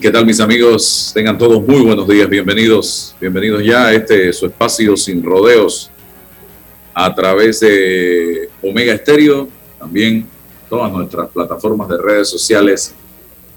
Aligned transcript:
Qué 0.00 0.10
tal 0.10 0.26
mis 0.26 0.40
amigos? 0.40 1.10
Tengan 1.14 1.38
todos 1.38 1.66
muy 1.66 1.80
buenos 1.80 2.06
días, 2.06 2.28
bienvenidos, 2.28 3.16
bienvenidos 3.18 3.64
ya 3.64 3.86
a 3.86 3.94
este 3.94 4.30
su 4.30 4.44
espacio 4.44 4.94
sin 4.94 5.22
rodeos 5.22 5.90
a 6.92 7.14
través 7.14 7.60
de 7.60 8.50
Omega 8.60 8.92
Estéreo, 8.92 9.48
también 9.78 10.26
todas 10.68 10.92
nuestras 10.92 11.30
plataformas 11.30 11.88
de 11.88 11.96
redes 11.96 12.28
sociales 12.28 12.94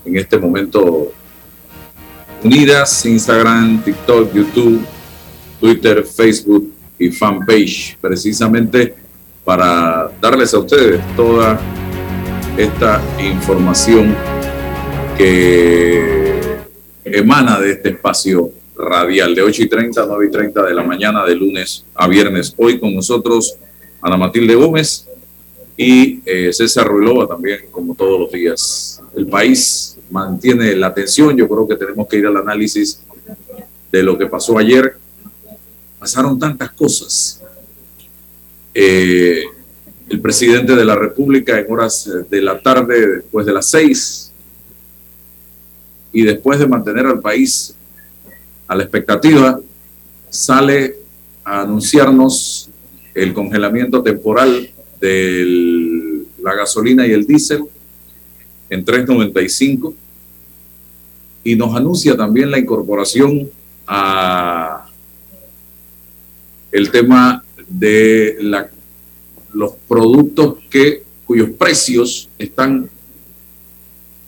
en 0.05 0.15
este 0.15 0.37
momento 0.37 1.11
unidas, 2.41 3.05
Instagram, 3.05 3.83
TikTok, 3.83 4.33
YouTube, 4.33 4.79
Twitter, 5.59 6.05
Facebook 6.05 6.71
y 6.97 7.09
fanpage, 7.09 7.97
precisamente 7.99 8.95
para 9.43 10.09
darles 10.21 10.53
a 10.53 10.59
ustedes 10.59 11.01
toda 11.17 11.59
esta 12.57 13.01
información 13.19 14.34
que 15.17 16.59
emana 17.05 17.59
de 17.59 17.71
este 17.71 17.89
espacio 17.89 18.51
radial 18.77 19.33
de 19.33 19.41
8 19.41 19.63
y 19.63 19.69
30 19.69 20.03
a 20.03 20.05
9 20.05 20.25
y 20.25 20.31
30 20.31 20.63
de 20.63 20.73
la 20.73 20.83
mañana 20.83 21.25
de 21.25 21.35
lunes 21.35 21.85
a 21.93 22.07
viernes. 22.07 22.53
Hoy 22.57 22.79
con 22.79 22.93
nosotros 22.93 23.57
Ana 24.01 24.17
Matilde 24.17 24.55
Gómez 24.55 25.07
y 25.77 26.19
eh, 26.25 26.51
César 26.51 26.87
Ruilova 26.87 27.27
también, 27.27 27.67
como 27.71 27.95
todos 27.95 28.19
los 28.19 28.31
días. 28.31 29.01
El 29.15 29.27
país 29.27 29.97
mantiene 30.09 30.75
la 30.75 30.87
atención, 30.87 31.35
yo 31.37 31.47
creo 31.47 31.67
que 31.67 31.75
tenemos 31.75 32.07
que 32.07 32.17
ir 32.17 32.27
al 32.27 32.37
análisis 32.37 33.01
de 33.91 34.03
lo 34.03 34.17
que 34.17 34.25
pasó 34.27 34.57
ayer. 34.57 34.97
Pasaron 35.97 36.37
tantas 36.37 36.71
cosas. 36.71 37.41
Eh, 38.73 39.43
el 40.09 40.19
presidente 40.19 40.75
de 40.75 40.85
la 40.85 40.95
República 40.95 41.57
en 41.57 41.71
horas 41.71 42.09
de 42.29 42.41
la 42.41 42.59
tarde, 42.59 43.07
después 43.07 43.45
de 43.45 43.53
las 43.53 43.69
seis, 43.69 44.24
y 46.15 46.23
después 46.23 46.57
de 46.59 46.65
mantener 46.65 47.05
al 47.05 47.19
país 47.19 47.75
a 48.67 48.75
la 48.75 48.83
expectativa, 48.83 49.59
sale 50.29 50.95
a 51.43 51.63
anunciarnos 51.63 52.69
el 53.13 53.33
congelamiento 53.33 54.01
temporal 54.01 54.69
de 55.01 56.23
la 56.41 56.55
gasolina 56.55 57.05
y 57.05 57.11
el 57.11 57.27
diésel 57.27 57.65
en 58.69 58.85
3.95 58.85 59.93
y 61.43 61.57
nos 61.57 61.75
anuncia 61.75 62.15
también 62.15 62.49
la 62.49 62.59
incorporación 62.59 63.51
a 63.85 64.87
el 66.71 66.91
tema 66.91 67.43
de 67.67 68.37
los 69.51 69.73
productos 69.85 70.59
que 70.69 71.03
cuyos 71.25 71.49
precios 71.49 72.29
están 72.39 72.89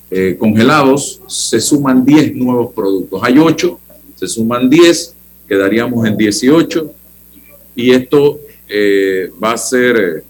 eh, 0.10 0.38
congelados, 0.40 1.22
se 1.28 1.60
suman 1.60 2.06
10 2.06 2.36
nuevos 2.36 2.74
productos. 2.74 3.20
Hay 3.24 3.38
8, 3.38 3.80
se 4.16 4.28
suman 4.28 4.70
10, 4.70 5.16
quedaríamos 5.48 6.08
en 6.08 6.16
18 6.16 6.94
y 7.76 7.92
esto 7.92 8.40
eh, 8.70 9.30
va 9.44 9.52
a 9.52 9.58
ser 9.58 9.98
eh, 9.98 10.24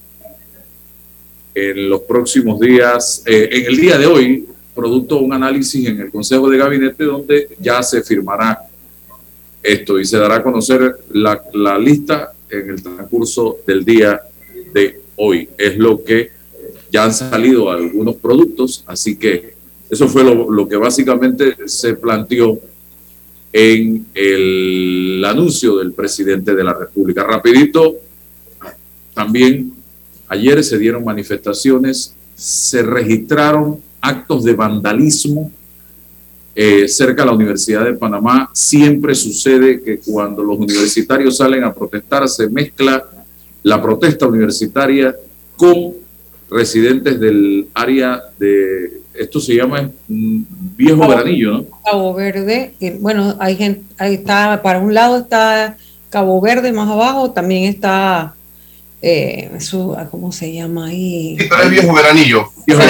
en 1.53 1.89
los 1.89 2.01
próximos 2.01 2.59
días, 2.59 3.21
en 3.25 3.65
el 3.65 3.77
día 3.77 3.97
de 3.97 4.05
hoy, 4.07 4.45
producto 4.73 5.15
de 5.15 5.21
un 5.21 5.33
análisis 5.33 5.87
en 5.87 6.01
el 6.01 6.11
Consejo 6.11 6.49
de 6.49 6.57
Gabinete 6.57 7.03
donde 7.03 7.49
ya 7.59 7.81
se 7.81 8.01
firmará 8.01 8.59
esto 9.61 9.99
y 9.99 10.05
se 10.05 10.17
dará 10.17 10.35
a 10.35 10.43
conocer 10.43 10.99
la, 11.11 11.41
la 11.53 11.77
lista 11.77 12.31
en 12.49 12.69
el 12.69 12.81
transcurso 12.81 13.57
del 13.65 13.83
día 13.83 14.21
de 14.73 15.01
hoy. 15.17 15.49
Es 15.57 15.77
lo 15.77 16.03
que 16.03 16.31
ya 16.91 17.03
han 17.03 17.13
salido 17.13 17.69
algunos 17.69 18.15
productos, 18.15 18.83
así 18.87 19.17
que 19.17 19.56
eso 19.89 20.07
fue 20.07 20.23
lo, 20.23 20.67
que 20.67 20.75
básicamente 20.75 21.55
se 21.65 21.95
planteó 21.95 22.59
en 23.53 24.05
el 24.13 25.23
anuncio 25.25 25.77
del 25.77 25.93
presidente 25.93 26.53
de 26.53 26.63
la 26.63 26.73
República. 26.73 27.23
Rapidito, 27.23 27.95
también 29.13 29.73
ayer 30.27 30.63
se 30.63 30.77
dieron 30.77 31.03
manifestaciones, 31.03 32.13
se 32.35 32.83
registraron 32.83 33.79
actos 34.01 34.43
de 34.43 34.53
vandalismo 34.53 35.51
eh, 36.53 36.87
cerca 36.87 37.21
de 37.21 37.27
la 37.27 37.35
Universidad 37.35 37.85
de 37.85 37.93
Panamá. 37.93 38.49
Siempre 38.53 39.15
sucede 39.15 39.81
que 39.81 39.99
cuando 39.99 40.43
los 40.43 40.57
universitarios 40.57 41.37
salen 41.37 41.63
a 41.63 41.73
protestar 41.73 42.27
se 42.27 42.49
mezcla 42.49 43.05
la 43.63 43.81
protesta 43.81 44.27
universitaria 44.27 45.15
con 45.55 45.93
residentes 46.49 47.19
del 47.19 47.67
área 47.73 48.21
de 48.39 49.01
esto 49.17 49.39
se 49.39 49.55
llama 49.55 49.89
Viejo 50.07 51.07
Veranillo, 51.07 51.51
¿no? 51.51 51.65
Cabo 51.83 52.13
Verde, 52.13 52.73
bueno, 52.99 53.35
hay 53.39 53.55
gente, 53.55 53.81
ahí 53.97 54.15
está, 54.15 54.61
para 54.61 54.79
un 54.79 54.93
lado 54.93 55.17
está 55.17 55.77
Cabo 56.09 56.39
Verde, 56.39 56.71
más 56.71 56.89
abajo 56.89 57.31
también 57.31 57.63
está, 57.65 58.35
eh, 59.01 59.49
¿cómo 60.11 60.31
se 60.31 60.53
llama 60.53 60.87
ahí? 60.87 61.35
Sí, 61.39 61.45
pero 61.49 61.63
es 61.63 61.69
Viejo 61.71 61.93
Veranillo. 61.93 62.47
Viejo 62.65 62.81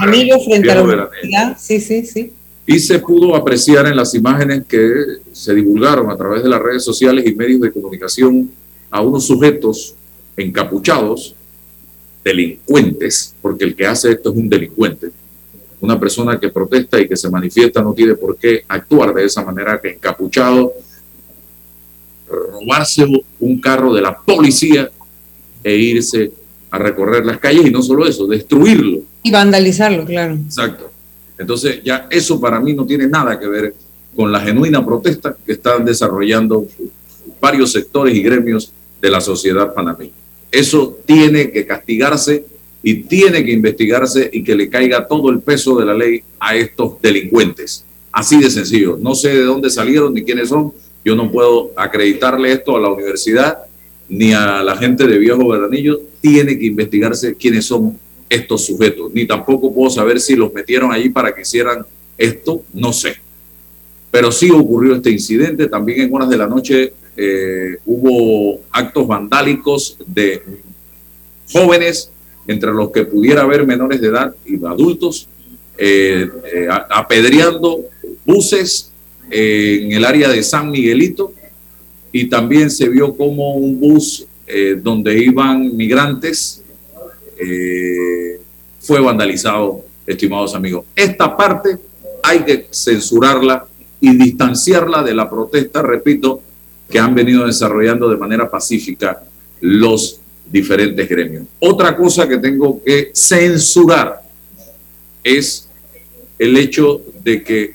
Veranillo, 0.00 0.40
frente 0.40 0.70
a 0.70 0.74
la 0.74 1.56
sí, 1.58 1.80
sí, 1.80 2.04
sí. 2.04 2.32
Y 2.66 2.78
se 2.80 2.98
pudo 2.98 3.34
apreciar 3.34 3.86
en 3.86 3.96
las 3.96 4.14
imágenes 4.14 4.64
que 4.68 4.90
se 5.32 5.54
divulgaron 5.54 6.10
a 6.10 6.16
través 6.16 6.42
de 6.42 6.50
las 6.50 6.60
redes 6.60 6.84
sociales 6.84 7.24
y 7.26 7.34
medios 7.34 7.60
de 7.62 7.72
comunicación 7.72 8.50
a 8.90 9.00
unos 9.00 9.26
sujetos 9.26 9.94
encapuchados 10.36 11.34
delincuentes, 12.22 13.34
porque 13.40 13.64
el 13.64 13.74
que 13.74 13.86
hace 13.86 14.10
esto 14.12 14.30
es 14.30 14.36
un 14.36 14.48
delincuente. 14.48 15.08
Una 15.80 15.98
persona 15.98 16.38
que 16.40 16.48
protesta 16.48 17.00
y 17.00 17.08
que 17.08 17.16
se 17.16 17.30
manifiesta 17.30 17.82
no 17.82 17.92
tiene 17.92 18.14
por 18.14 18.36
qué 18.36 18.64
actuar 18.66 19.14
de 19.14 19.24
esa 19.24 19.44
manera 19.44 19.80
que 19.80 19.92
encapuchado, 19.92 20.72
robarse 22.28 23.06
un 23.40 23.60
carro 23.60 23.92
de 23.94 24.02
la 24.02 24.16
policía 24.16 24.90
e 25.62 25.76
irse 25.76 26.30
a 26.70 26.78
recorrer 26.78 27.24
las 27.24 27.38
calles 27.38 27.66
y 27.66 27.70
no 27.70 27.82
solo 27.82 28.06
eso, 28.06 28.26
destruirlo. 28.26 29.00
Y 29.22 29.30
vandalizarlo, 29.30 30.04
claro. 30.04 30.34
Exacto. 30.34 30.90
Entonces 31.38 31.80
ya 31.84 32.08
eso 32.10 32.40
para 32.40 32.60
mí 32.60 32.74
no 32.74 32.84
tiene 32.84 33.06
nada 33.06 33.38
que 33.38 33.46
ver 33.46 33.74
con 34.14 34.32
la 34.32 34.40
genuina 34.40 34.84
protesta 34.84 35.36
que 35.46 35.52
están 35.52 35.84
desarrollando 35.84 36.66
varios 37.40 37.72
sectores 37.72 38.14
y 38.14 38.22
gremios 38.22 38.72
de 39.00 39.10
la 39.10 39.20
sociedad 39.20 39.72
panameña. 39.72 40.12
Eso 40.50 40.98
tiene 41.06 41.50
que 41.50 41.66
castigarse 41.66 42.44
y 42.82 43.02
tiene 43.02 43.44
que 43.44 43.52
investigarse 43.52 44.30
y 44.32 44.42
que 44.42 44.54
le 44.54 44.68
caiga 44.68 45.06
todo 45.06 45.30
el 45.30 45.40
peso 45.40 45.76
de 45.78 45.86
la 45.86 45.94
ley 45.94 46.22
a 46.38 46.56
estos 46.56 47.00
delincuentes. 47.02 47.84
Así 48.12 48.40
de 48.40 48.50
sencillo. 48.50 48.98
No 49.00 49.14
sé 49.14 49.30
de 49.30 49.42
dónde 49.42 49.70
salieron 49.70 50.14
ni 50.14 50.22
quiénes 50.22 50.48
son. 50.48 50.72
Yo 51.04 51.14
no 51.14 51.30
puedo 51.30 51.72
acreditarle 51.76 52.52
esto 52.52 52.76
a 52.76 52.80
la 52.80 52.88
universidad 52.88 53.58
ni 54.08 54.32
a 54.32 54.62
la 54.62 54.76
gente 54.76 55.06
de 55.06 55.18
Viejo 55.18 55.48
Veranillo. 55.48 56.00
Tiene 56.20 56.58
que 56.58 56.66
investigarse 56.66 57.34
quiénes 57.34 57.66
son 57.66 57.98
estos 58.28 58.64
sujetos. 58.64 59.12
Ni 59.12 59.26
tampoco 59.26 59.72
puedo 59.72 59.90
saber 59.90 60.20
si 60.20 60.36
los 60.36 60.52
metieron 60.52 60.92
allí 60.92 61.08
para 61.08 61.34
que 61.34 61.42
hicieran 61.42 61.84
esto. 62.16 62.62
No 62.72 62.92
sé. 62.92 63.16
Pero 64.10 64.32
sí 64.32 64.50
ocurrió 64.50 64.94
este 64.94 65.10
incidente. 65.10 65.68
También 65.68 66.00
en 66.00 66.14
horas 66.14 66.30
de 66.30 66.36
la 66.36 66.46
noche 66.46 66.92
eh, 67.16 67.76
hubo 67.84 68.60
actos 68.70 69.06
vandálicos 69.06 69.98
de 70.06 70.42
jóvenes, 71.52 72.10
entre 72.48 72.72
los 72.72 72.90
que 72.90 73.04
pudiera 73.04 73.42
haber 73.42 73.64
menores 73.64 74.00
de 74.00 74.08
edad 74.08 74.34
y 74.44 74.56
adultos, 74.64 75.28
eh, 75.76 76.28
eh, 76.52 76.68
apedreando 76.90 77.84
buses 78.26 78.90
en 79.30 79.92
el 79.92 80.04
área 80.04 80.28
de 80.28 80.42
San 80.42 80.70
Miguelito 80.70 81.32
y 82.10 82.28
también 82.28 82.70
se 82.70 82.88
vio 82.88 83.14
como 83.14 83.54
un 83.54 83.78
bus 83.78 84.26
donde 84.82 85.22
iban 85.22 85.76
migrantes 85.76 86.64
fue 88.80 89.00
vandalizado, 89.00 89.84
estimados 90.06 90.54
amigos. 90.54 90.86
Esta 90.96 91.36
parte 91.36 91.76
hay 92.22 92.40
que 92.40 92.68
censurarla 92.70 93.66
y 94.00 94.16
distanciarla 94.16 95.02
de 95.02 95.14
la 95.14 95.28
protesta, 95.28 95.82
repito, 95.82 96.40
que 96.88 96.98
han 96.98 97.14
venido 97.14 97.46
desarrollando 97.46 98.08
de 98.08 98.16
manera 98.16 98.50
pacífica 98.50 99.22
los 99.60 100.20
diferentes 100.50 101.08
gremios. 101.08 101.44
Otra 101.58 101.96
cosa 101.96 102.28
que 102.28 102.38
tengo 102.38 102.82
que 102.82 103.10
censurar 103.14 104.22
es 105.22 105.68
el 106.38 106.56
hecho 106.56 107.02
de 107.22 107.42
que 107.42 107.74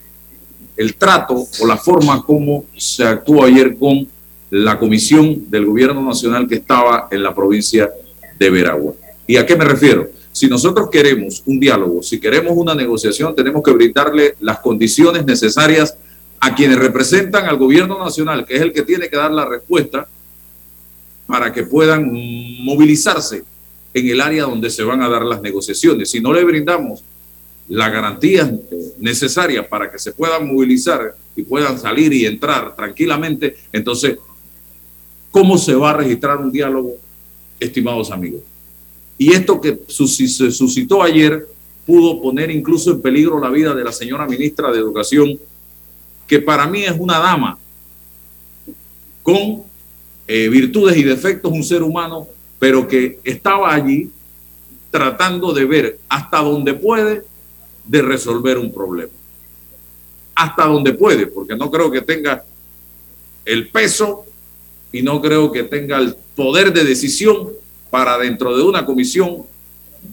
el 0.75 0.95
trato 0.95 1.47
o 1.59 1.67
la 1.67 1.77
forma 1.77 2.23
como 2.25 2.65
se 2.75 3.03
actuó 3.03 3.43
ayer 3.43 3.77
con 3.77 4.07
la 4.49 4.77
comisión 4.77 5.49
del 5.49 5.65
gobierno 5.65 6.01
nacional 6.01 6.47
que 6.47 6.55
estaba 6.55 7.07
en 7.11 7.23
la 7.23 7.33
provincia 7.33 7.89
de 8.37 8.49
Veragua. 8.49 8.93
¿Y 9.27 9.37
a 9.37 9.45
qué 9.45 9.55
me 9.55 9.65
refiero? 9.65 10.09
Si 10.31 10.47
nosotros 10.47 10.89
queremos 10.91 11.43
un 11.45 11.59
diálogo, 11.59 12.01
si 12.01 12.19
queremos 12.19 12.53
una 12.55 12.73
negociación, 12.73 13.35
tenemos 13.35 13.61
que 13.63 13.71
brindarle 13.71 14.35
las 14.39 14.59
condiciones 14.59 15.25
necesarias 15.25 15.95
a 16.39 16.55
quienes 16.55 16.77
representan 16.77 17.45
al 17.45 17.57
gobierno 17.57 18.03
nacional, 18.03 18.45
que 18.45 18.55
es 18.55 18.61
el 18.61 18.73
que 18.73 18.81
tiene 18.81 19.09
que 19.09 19.15
dar 19.15 19.31
la 19.31 19.45
respuesta 19.45 20.07
para 21.25 21.51
que 21.51 21.63
puedan 21.63 22.11
movilizarse 22.63 23.43
en 23.93 24.07
el 24.07 24.21
área 24.21 24.43
donde 24.43 24.69
se 24.69 24.83
van 24.83 25.01
a 25.01 25.09
dar 25.09 25.23
las 25.23 25.41
negociaciones. 25.41 26.09
Si 26.09 26.19
no 26.19 26.33
le 26.33 26.43
brindamos 26.43 27.03
las 27.69 27.91
garantías 27.91 28.51
necesarias 28.99 29.65
para 29.67 29.91
que 29.91 29.99
se 29.99 30.11
puedan 30.11 30.47
movilizar 30.47 31.15
y 31.35 31.43
puedan 31.43 31.79
salir 31.79 32.11
y 32.13 32.25
entrar 32.25 32.75
tranquilamente, 32.75 33.55
entonces, 33.71 34.17
¿cómo 35.31 35.57
se 35.57 35.73
va 35.75 35.91
a 35.91 35.97
registrar 35.97 36.37
un 36.37 36.51
diálogo, 36.51 36.95
estimados 37.59 38.11
amigos? 38.11 38.41
Y 39.17 39.31
esto 39.33 39.61
que 39.61 39.79
se 39.87 40.51
suscitó 40.51 41.01
ayer 41.01 41.47
pudo 41.85 42.21
poner 42.21 42.49
incluso 42.49 42.91
en 42.91 43.01
peligro 43.01 43.39
la 43.39 43.49
vida 43.49 43.73
de 43.73 43.83
la 43.83 43.91
señora 43.91 44.25
ministra 44.25 44.71
de 44.71 44.79
Educación, 44.79 45.39
que 46.27 46.39
para 46.39 46.67
mí 46.67 46.83
es 46.83 46.95
una 46.97 47.19
dama 47.19 47.57
con 49.21 49.63
eh, 50.27 50.49
virtudes 50.49 50.97
y 50.97 51.03
defectos, 51.03 51.51
un 51.51 51.63
ser 51.63 51.83
humano, 51.83 52.27
pero 52.59 52.87
que 52.87 53.19
estaba 53.23 53.73
allí 53.73 54.09
tratando 54.89 55.53
de 55.53 55.65
ver 55.65 55.99
hasta 56.07 56.39
dónde 56.39 56.73
puede 56.73 57.23
de 57.85 58.01
resolver 58.01 58.57
un 58.57 58.71
problema. 58.71 59.11
Hasta 60.35 60.65
donde 60.65 60.93
puede, 60.93 61.27
porque 61.27 61.55
no 61.55 61.69
creo 61.69 61.91
que 61.91 62.01
tenga 62.01 62.43
el 63.45 63.69
peso 63.69 64.25
y 64.91 65.01
no 65.01 65.21
creo 65.21 65.51
que 65.51 65.63
tenga 65.63 65.97
el 65.97 66.15
poder 66.35 66.71
de 66.71 66.83
decisión 66.83 67.49
para 67.89 68.17
dentro 68.17 68.55
de 68.55 68.63
una 68.63 68.85
comisión 68.85 69.43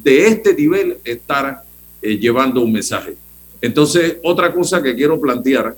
de 0.03 0.27
este 0.27 0.55
nivel 0.55 0.99
estar 1.05 1.63
eh, 2.03 2.19
llevando 2.19 2.61
un 2.61 2.73
mensaje. 2.73 3.17
Entonces, 3.61 4.17
otra 4.23 4.53
cosa 4.53 4.83
que 4.83 4.95
quiero 4.95 5.21
plantear 5.21 5.77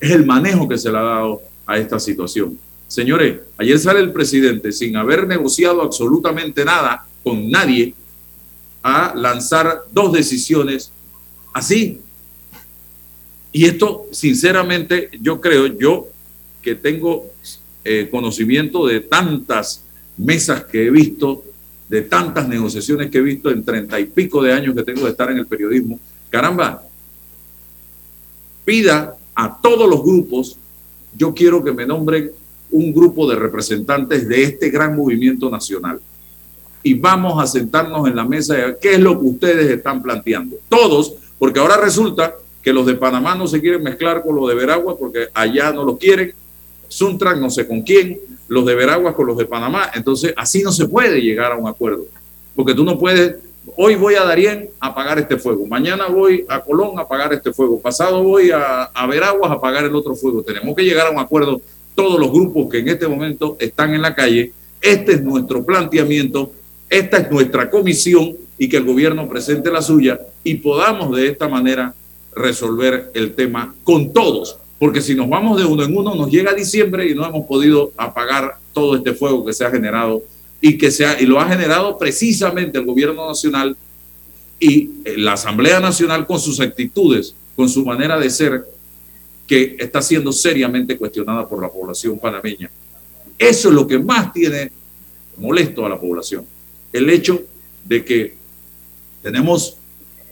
es 0.00 0.10
el 0.10 0.24
manejo 0.24 0.68
que 0.68 0.78
se 0.78 0.90
le 0.90 0.98
ha 0.98 1.02
dado 1.02 1.42
a 1.66 1.78
esta 1.78 1.98
situación. 1.98 2.58
Señores, 2.92 3.40
ayer 3.56 3.78
sale 3.78 4.00
el 4.00 4.12
presidente 4.12 4.70
sin 4.70 4.96
haber 4.98 5.26
negociado 5.26 5.80
absolutamente 5.80 6.62
nada 6.62 7.06
con 7.24 7.50
nadie 7.50 7.94
a 8.82 9.14
lanzar 9.16 9.84
dos 9.90 10.12
decisiones 10.12 10.92
así. 11.54 12.02
Y 13.50 13.64
esto, 13.64 14.04
sinceramente, 14.12 15.08
yo 15.22 15.40
creo, 15.40 15.68
yo 15.68 16.08
que 16.60 16.74
tengo 16.74 17.30
eh, 17.82 18.08
conocimiento 18.10 18.86
de 18.86 19.00
tantas 19.00 19.84
mesas 20.18 20.64
que 20.64 20.84
he 20.84 20.90
visto, 20.90 21.44
de 21.88 22.02
tantas 22.02 22.46
negociaciones 22.46 23.10
que 23.10 23.16
he 23.16 23.22
visto 23.22 23.50
en 23.50 23.64
treinta 23.64 23.98
y 23.98 24.04
pico 24.04 24.42
de 24.42 24.52
años 24.52 24.74
que 24.74 24.82
tengo 24.82 25.04
de 25.04 25.12
estar 25.12 25.30
en 25.30 25.38
el 25.38 25.46
periodismo. 25.46 25.98
Caramba, 26.28 26.82
pida 28.66 29.16
a 29.34 29.62
todos 29.62 29.88
los 29.88 30.02
grupos, 30.02 30.58
yo 31.16 31.32
quiero 31.32 31.64
que 31.64 31.72
me 31.72 31.86
nombren 31.86 32.32
un 32.72 32.92
grupo 32.92 33.28
de 33.30 33.36
representantes 33.36 34.28
de 34.28 34.42
este 34.42 34.70
gran 34.70 34.96
movimiento 34.96 35.50
nacional. 35.50 36.00
Y 36.82 36.94
vamos 36.94 37.42
a 37.42 37.46
sentarnos 37.46 38.08
en 38.08 38.16
la 38.16 38.24
mesa 38.24 38.54
de 38.54 38.76
qué 38.80 38.94
es 38.94 39.00
lo 39.00 39.18
que 39.18 39.26
ustedes 39.26 39.70
están 39.70 40.02
planteando. 40.02 40.56
Todos, 40.68 41.14
porque 41.38 41.60
ahora 41.60 41.76
resulta 41.76 42.34
que 42.62 42.72
los 42.72 42.86
de 42.86 42.94
Panamá 42.94 43.34
no 43.34 43.46
se 43.46 43.60
quieren 43.60 43.82
mezclar 43.82 44.22
con 44.22 44.34
los 44.34 44.48
de 44.48 44.54
Veragua 44.54 44.96
porque 44.98 45.28
allá 45.32 45.72
no 45.72 45.84
lo 45.84 45.96
quieren. 45.96 46.34
Suntran 46.88 47.40
no 47.40 47.50
sé 47.50 47.66
con 47.66 47.82
quién, 47.82 48.18
los 48.48 48.66
de 48.66 48.74
Veraguas 48.74 49.14
con 49.14 49.26
los 49.26 49.36
de 49.36 49.46
Panamá. 49.46 49.90
Entonces, 49.94 50.34
así 50.36 50.62
no 50.62 50.72
se 50.72 50.88
puede 50.88 51.20
llegar 51.20 51.52
a 51.52 51.56
un 51.56 51.68
acuerdo. 51.68 52.06
Porque 52.54 52.74
tú 52.74 52.84
no 52.84 52.98
puedes 52.98 53.36
hoy 53.76 53.94
voy 53.94 54.14
a 54.14 54.24
Darién 54.24 54.70
a 54.80 54.94
pagar 54.94 55.18
este 55.18 55.36
fuego, 55.36 55.66
mañana 55.66 56.06
voy 56.08 56.44
a 56.48 56.60
Colón 56.60 56.98
a 56.98 57.06
pagar 57.06 57.32
este 57.32 57.52
fuego, 57.52 57.80
pasado 57.80 58.22
voy 58.22 58.50
a, 58.50 58.84
a 58.84 59.06
Veraguas 59.06 59.50
a 59.50 59.60
pagar 59.60 59.84
el 59.84 59.94
otro 59.94 60.14
fuego. 60.14 60.42
Tenemos 60.42 60.74
que 60.74 60.82
llegar 60.82 61.06
a 61.06 61.10
un 61.10 61.18
acuerdo 61.18 61.60
todos 61.94 62.18
los 62.18 62.32
grupos 62.32 62.70
que 62.70 62.78
en 62.78 62.88
este 62.88 63.08
momento 63.08 63.56
están 63.58 63.94
en 63.94 64.02
la 64.02 64.14
calle. 64.14 64.52
Este 64.80 65.12
es 65.12 65.22
nuestro 65.22 65.64
planteamiento, 65.64 66.52
esta 66.88 67.18
es 67.18 67.30
nuestra 67.30 67.70
comisión 67.70 68.36
y 68.58 68.68
que 68.68 68.78
el 68.78 68.84
gobierno 68.84 69.28
presente 69.28 69.70
la 69.70 69.82
suya 69.82 70.20
y 70.44 70.54
podamos 70.54 71.16
de 71.16 71.28
esta 71.28 71.48
manera 71.48 71.94
resolver 72.34 73.10
el 73.14 73.34
tema 73.34 73.74
con 73.84 74.12
todos. 74.12 74.58
Porque 74.78 75.00
si 75.00 75.14
nos 75.14 75.28
vamos 75.28 75.58
de 75.58 75.64
uno 75.64 75.84
en 75.84 75.96
uno, 75.96 76.14
nos 76.14 76.30
llega 76.30 76.52
diciembre 76.54 77.08
y 77.08 77.14
no 77.14 77.24
hemos 77.24 77.46
podido 77.46 77.92
apagar 77.96 78.56
todo 78.72 78.96
este 78.96 79.14
fuego 79.14 79.44
que 79.44 79.52
se 79.52 79.64
ha 79.64 79.70
generado 79.70 80.22
y 80.60 80.78
que 80.78 80.90
sea 80.90 81.20
y 81.20 81.26
lo 81.26 81.40
ha 81.40 81.48
generado 81.48 81.98
precisamente 81.98 82.78
el 82.78 82.84
gobierno 82.84 83.28
nacional 83.28 83.76
y 84.58 84.90
la 85.16 85.32
Asamblea 85.32 85.80
Nacional 85.80 86.26
con 86.26 86.38
sus 86.38 86.60
actitudes, 86.60 87.34
con 87.56 87.68
su 87.68 87.84
manera 87.84 88.18
de 88.18 88.30
ser, 88.30 88.64
que 89.52 89.76
está 89.78 90.00
siendo 90.00 90.32
seriamente 90.32 90.96
cuestionada 90.96 91.46
por 91.46 91.60
la 91.60 91.68
población 91.68 92.18
panameña. 92.18 92.70
Eso 93.36 93.68
es 93.68 93.74
lo 93.74 93.86
que 93.86 93.98
más 93.98 94.32
tiene 94.32 94.72
molesto 95.36 95.84
a 95.84 95.90
la 95.90 96.00
población. 96.00 96.46
El 96.90 97.10
hecho 97.10 97.42
de 97.84 98.02
que 98.02 98.34
tenemos 99.22 99.76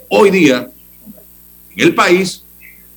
hoy 0.09 0.31
día 0.31 0.71
en 1.77 1.81
el 1.87 1.95
país 1.95 2.45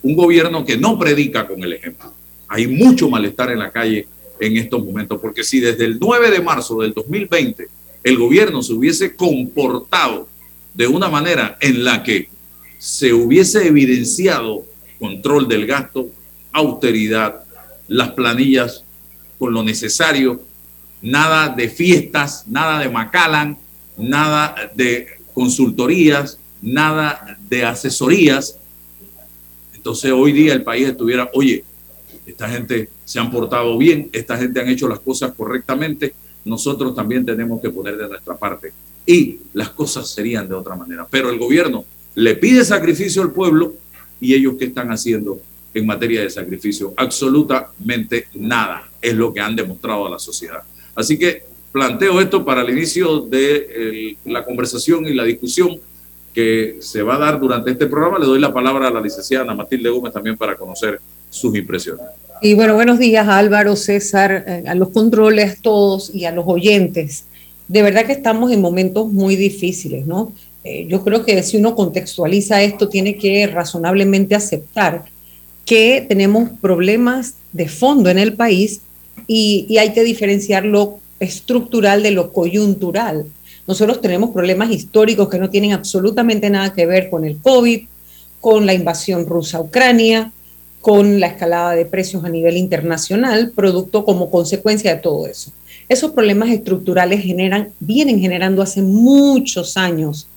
un 0.01 0.15
gobierno 0.15 0.63
que 0.63 0.77
no 0.77 0.97
predica 0.97 1.45
con 1.45 1.61
el 1.61 1.73
ejemplo. 1.73 2.13
Hay 2.47 2.67
mucho 2.67 3.09
malestar 3.09 3.51
en 3.51 3.59
la 3.59 3.69
calle 3.69 4.07
en 4.39 4.55
estos 4.55 4.81
momentos, 4.81 5.19
porque 5.19 5.43
si 5.43 5.59
desde 5.59 5.83
el 5.83 5.99
9 5.99 6.31
de 6.31 6.39
marzo 6.39 6.79
del 6.79 6.93
2020 6.93 7.67
el 8.01 8.17
gobierno 8.17 8.63
se 8.63 8.71
hubiese 8.71 9.13
comportado 9.13 10.29
de 10.73 10.87
una 10.87 11.09
manera 11.09 11.57
en 11.59 11.83
la 11.83 12.01
que 12.01 12.29
se 12.77 13.11
hubiese 13.11 13.67
evidenciado 13.67 14.63
control 14.97 15.49
del 15.49 15.67
gasto, 15.67 16.07
austeridad, 16.53 17.43
las 17.87 18.11
planillas 18.11 18.83
con 19.37 19.53
lo 19.53 19.63
necesario, 19.63 20.41
nada 21.01 21.49
de 21.49 21.67
fiestas, 21.67 22.45
nada 22.47 22.79
de 22.79 22.89
Macallan, 22.89 23.57
nada 23.97 24.55
de 24.75 25.07
consultorías, 25.33 26.39
nada 26.61 27.37
de 27.49 27.65
asesorías. 27.65 28.57
Entonces 29.73 30.11
hoy 30.11 30.31
día 30.31 30.53
el 30.53 30.63
país 30.63 30.87
estuviera, 30.87 31.29
oye, 31.33 31.63
esta 32.25 32.47
gente 32.47 32.89
se 33.03 33.19
han 33.19 33.29
portado 33.29 33.77
bien, 33.77 34.09
esta 34.13 34.37
gente 34.37 34.61
han 34.61 34.69
hecho 34.69 34.87
las 34.87 34.99
cosas 34.99 35.33
correctamente, 35.33 36.13
nosotros 36.45 36.95
también 36.95 37.25
tenemos 37.25 37.61
que 37.61 37.69
poner 37.69 37.97
de 37.97 38.07
nuestra 38.07 38.37
parte. 38.37 38.71
Y 39.05 39.39
las 39.53 39.69
cosas 39.69 40.09
serían 40.09 40.47
de 40.47 40.55
otra 40.55 40.75
manera. 40.75 41.05
Pero 41.09 41.29
el 41.29 41.37
gobierno 41.37 41.83
le 42.15 42.35
pide 42.35 42.63
sacrificio 42.63 43.21
al 43.21 43.31
pueblo 43.31 43.73
y 44.21 44.33
ellos 44.33 44.55
qué 44.57 44.65
están 44.65 44.89
haciendo 44.91 45.41
en 45.73 45.85
materia 45.85 46.21
de 46.21 46.29
sacrificio? 46.29 46.93
Absolutamente 46.97 48.27
nada 48.35 48.89
es 49.01 49.13
lo 49.13 49.33
que 49.33 49.39
han 49.39 49.55
demostrado 49.55 50.07
a 50.07 50.11
la 50.11 50.19
sociedad. 50.19 50.63
Así 50.95 51.17
que 51.17 51.43
planteo 51.71 52.21
esto 52.21 52.45
para 52.45 52.61
el 52.61 52.69
inicio 52.69 53.21
de 53.21 54.17
la 54.25 54.45
conversación 54.45 55.05
y 55.07 55.13
la 55.13 55.23
discusión 55.23 55.79
que 56.33 56.77
se 56.79 57.01
va 57.03 57.15
a 57.15 57.19
dar 57.19 57.39
durante 57.39 57.71
este 57.71 57.85
programa. 57.85 58.19
Le 58.19 58.25
doy 58.25 58.39
la 58.39 58.53
palabra 58.53 58.87
a 58.87 58.91
la 58.91 58.99
licenciada 58.99 59.43
Ana 59.43 59.53
Matilde 59.53 59.89
Gómez 59.89 60.13
también 60.13 60.35
para 60.35 60.55
conocer 60.55 60.99
sus 61.29 61.55
impresiones. 61.55 62.05
Y 62.41 62.55
bueno, 62.55 62.73
buenos 62.73 62.99
días 62.99 63.27
Álvaro, 63.27 63.75
César, 63.75 64.43
eh, 64.47 64.63
a 64.67 64.75
los 64.75 64.89
controles 64.89 65.61
todos 65.61 66.13
y 66.13 66.25
a 66.25 66.31
los 66.31 66.45
oyentes. 66.47 67.25
De 67.67 67.81
verdad 67.81 68.05
que 68.05 68.11
estamos 68.11 68.51
en 68.51 68.61
momentos 68.61 69.11
muy 69.11 69.35
difíciles, 69.35 70.05
¿no? 70.05 70.33
Eh, 70.63 70.85
yo 70.87 71.03
creo 71.03 71.25
que 71.25 71.41
si 71.43 71.57
uno 71.57 71.75
contextualiza 71.75 72.61
esto, 72.61 72.89
tiene 72.89 73.17
que 73.17 73.47
razonablemente 73.47 74.35
aceptar 74.35 75.05
que 75.65 76.05
tenemos 76.07 76.49
problemas 76.61 77.35
de 77.51 77.67
fondo 77.67 78.09
en 78.09 78.19
el 78.19 78.33
país 78.33 78.81
y, 79.27 79.77
hay 79.77 79.93
que 79.93 80.03
diferenciar 80.03 80.65
lo 80.65 80.99
estructural 81.19 82.03
de 82.03 82.11
lo 82.11 82.33
coyuntural. 82.33 83.25
Nosotros 83.67 84.01
tenemos 84.01 84.31
problemas 84.31 84.71
históricos 84.71 85.29
que 85.29 85.39
no 85.39 85.49
tienen 85.49 85.71
absolutamente 85.71 86.49
nada 86.49 86.73
que 86.73 86.85
ver 86.85 87.09
con 87.09 87.23
el 87.23 87.37
COVID, 87.37 87.85
con 88.41 88.65
la 88.65 88.73
invasión 88.73 89.25
rusa 89.25 89.57
a 89.57 89.61
Ucrania, 89.61 90.33
con 90.81 91.21
la 91.21 91.27
escalada 91.27 91.71
de 91.71 91.85
precios 91.85 92.25
a 92.25 92.29
nivel 92.29 92.57
internacional, 92.57 93.53
producto 93.55 94.03
como 94.03 94.29
consecuencia 94.29 94.93
de 94.93 95.01
todo 95.01 95.27
eso. 95.27 95.53
Esos 95.87 96.11
problemas 96.11 96.49
estructurales 96.49 97.23
generan, 97.23 97.69
vienen 97.79 98.19
generando 98.19 98.61
hace 98.61 98.81
muchos 98.81 99.77
años 99.77 100.27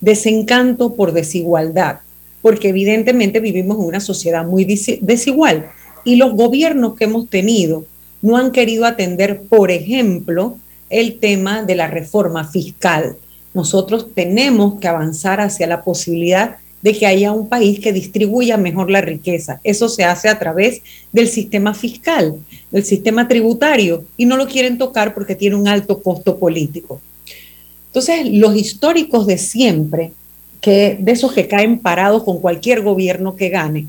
desencanto 0.00 0.94
por 0.94 1.12
desigualdad, 1.12 2.00
porque 2.42 2.70
evidentemente 2.70 3.40
vivimos 3.40 3.78
en 3.78 3.84
una 3.84 4.00
sociedad 4.00 4.46
muy 4.46 4.64
desigual 4.64 5.70
y 6.04 6.16
los 6.16 6.32
gobiernos 6.34 6.96
que 6.96 7.04
hemos 7.04 7.28
tenido 7.28 7.84
no 8.22 8.36
han 8.36 8.52
querido 8.52 8.84
atender, 8.84 9.42
por 9.42 9.70
ejemplo, 9.70 10.56
el 10.88 11.18
tema 11.18 11.62
de 11.62 11.74
la 11.74 11.86
reforma 11.86 12.44
fiscal. 12.44 13.16
Nosotros 13.54 14.08
tenemos 14.14 14.78
que 14.80 14.88
avanzar 14.88 15.40
hacia 15.40 15.66
la 15.66 15.82
posibilidad 15.82 16.56
de 16.82 16.96
que 16.96 17.06
haya 17.06 17.32
un 17.32 17.48
país 17.48 17.78
que 17.80 17.92
distribuya 17.92 18.56
mejor 18.56 18.90
la 18.90 19.00
riqueza. 19.00 19.60
Eso 19.64 19.88
se 19.88 20.04
hace 20.04 20.28
a 20.28 20.38
través 20.38 20.82
del 21.12 21.28
sistema 21.28 21.74
fiscal, 21.74 22.36
del 22.70 22.84
sistema 22.84 23.28
tributario, 23.28 24.04
y 24.16 24.24
no 24.24 24.36
lo 24.36 24.46
quieren 24.46 24.78
tocar 24.78 25.12
porque 25.12 25.34
tiene 25.34 25.56
un 25.56 25.68
alto 25.68 26.02
costo 26.02 26.38
político. 26.38 27.00
Entonces, 27.88 28.30
los 28.30 28.56
históricos 28.56 29.26
de 29.26 29.36
siempre, 29.36 30.12
que 30.60 30.96
de 31.00 31.12
esos 31.12 31.32
que 31.32 31.48
caen 31.48 31.78
parados 31.78 32.24
con 32.24 32.40
cualquier 32.40 32.82
gobierno 32.82 33.36
que 33.36 33.48
gane, 33.48 33.86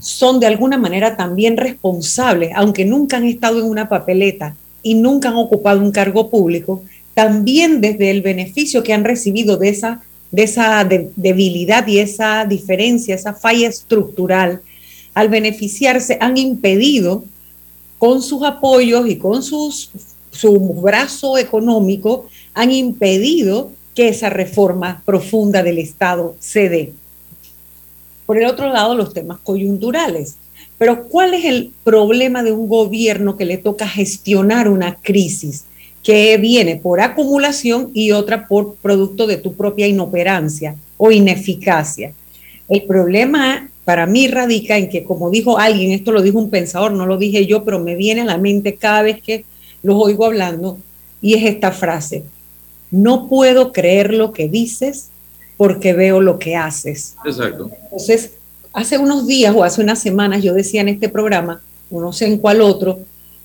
son 0.00 0.40
de 0.40 0.46
alguna 0.46 0.78
manera 0.78 1.16
también 1.16 1.56
responsables, 1.56 2.50
aunque 2.54 2.84
nunca 2.84 3.16
han 3.16 3.24
estado 3.24 3.58
en 3.60 3.66
una 3.66 3.88
papeleta 3.88 4.56
y 4.82 4.94
nunca 4.94 5.28
han 5.28 5.36
ocupado 5.36 5.80
un 5.80 5.92
cargo 5.92 6.30
público, 6.30 6.82
también 7.14 7.80
desde 7.80 8.10
el 8.10 8.22
beneficio 8.22 8.82
que 8.82 8.92
han 8.92 9.04
recibido 9.04 9.56
de 9.56 9.68
esa, 9.68 10.02
de 10.30 10.42
esa 10.42 10.84
debilidad 10.84 11.86
y 11.86 11.98
esa 11.98 12.44
diferencia, 12.44 13.14
esa 13.14 13.34
falla 13.34 13.68
estructural, 13.68 14.60
al 15.14 15.28
beneficiarse 15.28 16.18
han 16.20 16.36
impedido 16.36 17.24
con 17.98 18.20
sus 18.20 18.42
apoyos 18.42 19.08
y 19.08 19.16
con 19.16 19.42
sus, 19.42 19.90
su 20.30 20.58
brazo 20.58 21.38
económico, 21.38 22.26
han 22.52 22.72
impedido 22.72 23.70
que 23.94 24.08
esa 24.08 24.30
reforma 24.30 25.02
profunda 25.04 25.62
del 25.62 25.78
Estado 25.78 26.34
se 26.40 26.68
dé. 26.68 26.92
Por 28.26 28.38
el 28.38 28.46
otro 28.46 28.72
lado, 28.72 28.94
los 28.94 29.12
temas 29.12 29.38
coyunturales. 29.42 30.36
Pero 30.78 31.04
¿cuál 31.08 31.34
es 31.34 31.44
el 31.44 31.72
problema 31.84 32.42
de 32.42 32.52
un 32.52 32.68
gobierno 32.68 33.36
que 33.36 33.44
le 33.44 33.58
toca 33.58 33.86
gestionar 33.86 34.68
una 34.68 34.96
crisis 34.96 35.64
que 36.02 36.36
viene 36.36 36.76
por 36.76 37.00
acumulación 37.00 37.90
y 37.94 38.10
otra 38.10 38.46
por 38.48 38.74
producto 38.76 39.26
de 39.26 39.36
tu 39.36 39.54
propia 39.54 39.86
inoperancia 39.86 40.74
o 40.96 41.10
ineficacia? 41.12 42.12
El 42.68 42.82
problema 42.82 43.68
para 43.84 44.06
mí 44.06 44.26
radica 44.28 44.78
en 44.78 44.88
que, 44.88 45.04
como 45.04 45.30
dijo 45.30 45.58
alguien, 45.58 45.92
esto 45.92 46.10
lo 46.10 46.22
dijo 46.22 46.38
un 46.38 46.50
pensador, 46.50 46.92
no 46.92 47.06
lo 47.06 47.18
dije 47.18 47.46
yo, 47.46 47.64
pero 47.64 47.78
me 47.78 47.94
viene 47.94 48.22
a 48.22 48.24
la 48.24 48.38
mente 48.38 48.74
cada 48.74 49.02
vez 49.02 49.20
que 49.22 49.44
los 49.82 49.96
oigo 50.02 50.24
hablando, 50.24 50.78
y 51.20 51.34
es 51.34 51.44
esta 51.44 51.70
frase, 51.70 52.24
no 52.90 53.28
puedo 53.28 53.72
creer 53.72 54.12
lo 54.12 54.32
que 54.32 54.48
dices 54.48 55.08
porque 55.56 55.92
veo 55.92 56.20
lo 56.20 56.38
que 56.38 56.56
haces. 56.56 57.16
Exacto. 57.24 57.70
Entonces, 57.84 58.32
hace 58.72 58.98
unos 58.98 59.26
días 59.26 59.54
o 59.56 59.64
hace 59.64 59.80
unas 59.80 60.00
semanas 60.00 60.42
yo 60.42 60.54
decía 60.54 60.80
en 60.80 60.88
este 60.88 61.08
programa, 61.08 61.62
no 61.90 62.12
sé 62.12 62.26
en 62.26 62.38
cuál 62.38 62.60
otro, 62.60 63.00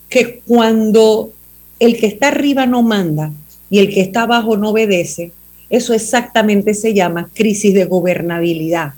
que 0.10 0.42
cuando 0.46 1.32
el 1.80 1.98
que 1.98 2.08
está 2.08 2.30
arriba 2.30 2.66
no 2.66 2.82
manda 2.82 3.32
y 3.70 3.80
el 3.80 3.94
que 3.94 4.02
está 4.02 4.24
abajo 4.24 4.58
no 4.58 4.70
obedece, 4.70 5.32
eso 5.70 5.94
exactamente 5.94 6.74
se 6.74 6.94
llama 6.94 7.30
crisis 7.34 7.74
de 7.74 7.86
gobernabilidad. 7.86 8.94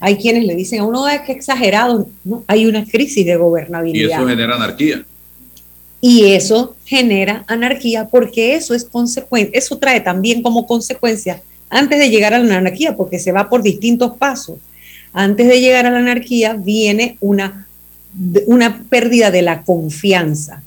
Hay 0.00 0.16
quienes 0.16 0.44
le 0.44 0.54
dicen 0.54 0.80
a 0.80 0.84
uno, 0.84 1.08
es 1.08 1.22
que 1.22 1.32
exagerado, 1.32 2.08
no, 2.24 2.44
hay 2.46 2.66
una 2.66 2.84
crisis 2.84 3.24
de 3.24 3.36
gobernabilidad. 3.36 4.10
Y 4.10 4.12
eso 4.12 4.26
genera 4.26 4.56
anarquía. 4.56 5.04
Y 6.00 6.32
eso 6.32 6.76
genera 6.84 7.44
anarquía 7.46 8.08
porque 8.08 8.54
eso 8.54 8.74
es 8.74 8.84
consecuencia, 8.84 9.58
eso 9.58 9.78
trae 9.78 10.00
también 10.00 10.42
como 10.42 10.66
consecuencia 10.66 11.42
antes 11.68 11.98
de 11.98 12.10
llegar 12.10 12.34
a 12.34 12.38
la 12.38 12.58
anarquía, 12.58 12.96
porque 12.96 13.18
se 13.18 13.32
va 13.32 13.48
por 13.48 13.62
distintos 13.62 14.16
pasos. 14.16 14.58
Antes 15.12 15.48
de 15.48 15.60
llegar 15.60 15.86
a 15.86 15.90
la 15.90 15.98
anarquía 15.98 16.54
viene 16.54 17.16
una, 17.20 17.66
una 18.46 18.84
pérdida 18.88 19.30
de 19.30 19.42
la 19.42 19.62
confianza. 19.62 20.62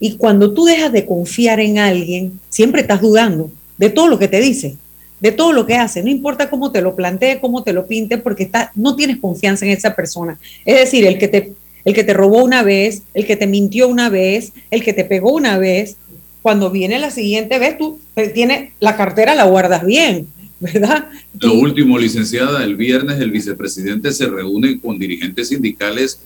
Y 0.00 0.16
cuando 0.16 0.52
tú 0.52 0.64
dejas 0.64 0.92
de 0.92 1.06
confiar 1.06 1.60
en 1.60 1.78
alguien, 1.78 2.40
siempre 2.48 2.82
estás 2.82 3.00
dudando 3.00 3.50
de 3.78 3.88
todo 3.88 4.08
lo 4.08 4.18
que 4.18 4.28
te 4.28 4.40
dice, 4.40 4.76
de 5.20 5.30
todo 5.30 5.52
lo 5.52 5.64
que 5.64 5.76
hace, 5.76 6.02
no 6.02 6.10
importa 6.10 6.50
cómo 6.50 6.72
te 6.72 6.82
lo 6.82 6.96
plantee, 6.96 7.38
cómo 7.40 7.62
te 7.62 7.72
lo 7.72 7.86
pinte, 7.86 8.18
porque 8.18 8.42
está, 8.42 8.72
no 8.74 8.96
tienes 8.96 9.18
confianza 9.18 9.64
en 9.64 9.70
esa 9.70 9.94
persona. 9.94 10.38
Es 10.64 10.80
decir, 10.80 11.06
el 11.06 11.18
que, 11.18 11.28
te, 11.28 11.52
el 11.84 11.94
que 11.94 12.04
te 12.04 12.14
robó 12.14 12.42
una 12.44 12.62
vez, 12.62 13.02
el 13.14 13.26
que 13.26 13.36
te 13.36 13.46
mintió 13.46 13.88
una 13.88 14.08
vez, 14.08 14.52
el 14.70 14.82
que 14.82 14.92
te 14.92 15.04
pegó 15.04 15.32
una 15.32 15.58
vez, 15.58 15.96
cuando 16.42 16.70
viene 16.70 16.98
la 16.98 17.10
siguiente 17.10 17.58
vez, 17.58 17.78
tú 17.78 18.00
tienes 18.34 18.72
la 18.80 18.96
cartera, 18.96 19.34
la 19.34 19.44
guardas 19.44 19.84
bien 19.84 20.26
¿verdad? 20.62 21.10
Lo 21.40 21.54
último, 21.54 21.98
licenciada, 21.98 22.62
el 22.62 22.76
viernes 22.76 23.20
el 23.20 23.32
vicepresidente 23.32 24.12
se 24.12 24.28
reúne 24.28 24.80
con 24.80 24.96
dirigentes 24.96 25.48
sindicales 25.48 26.20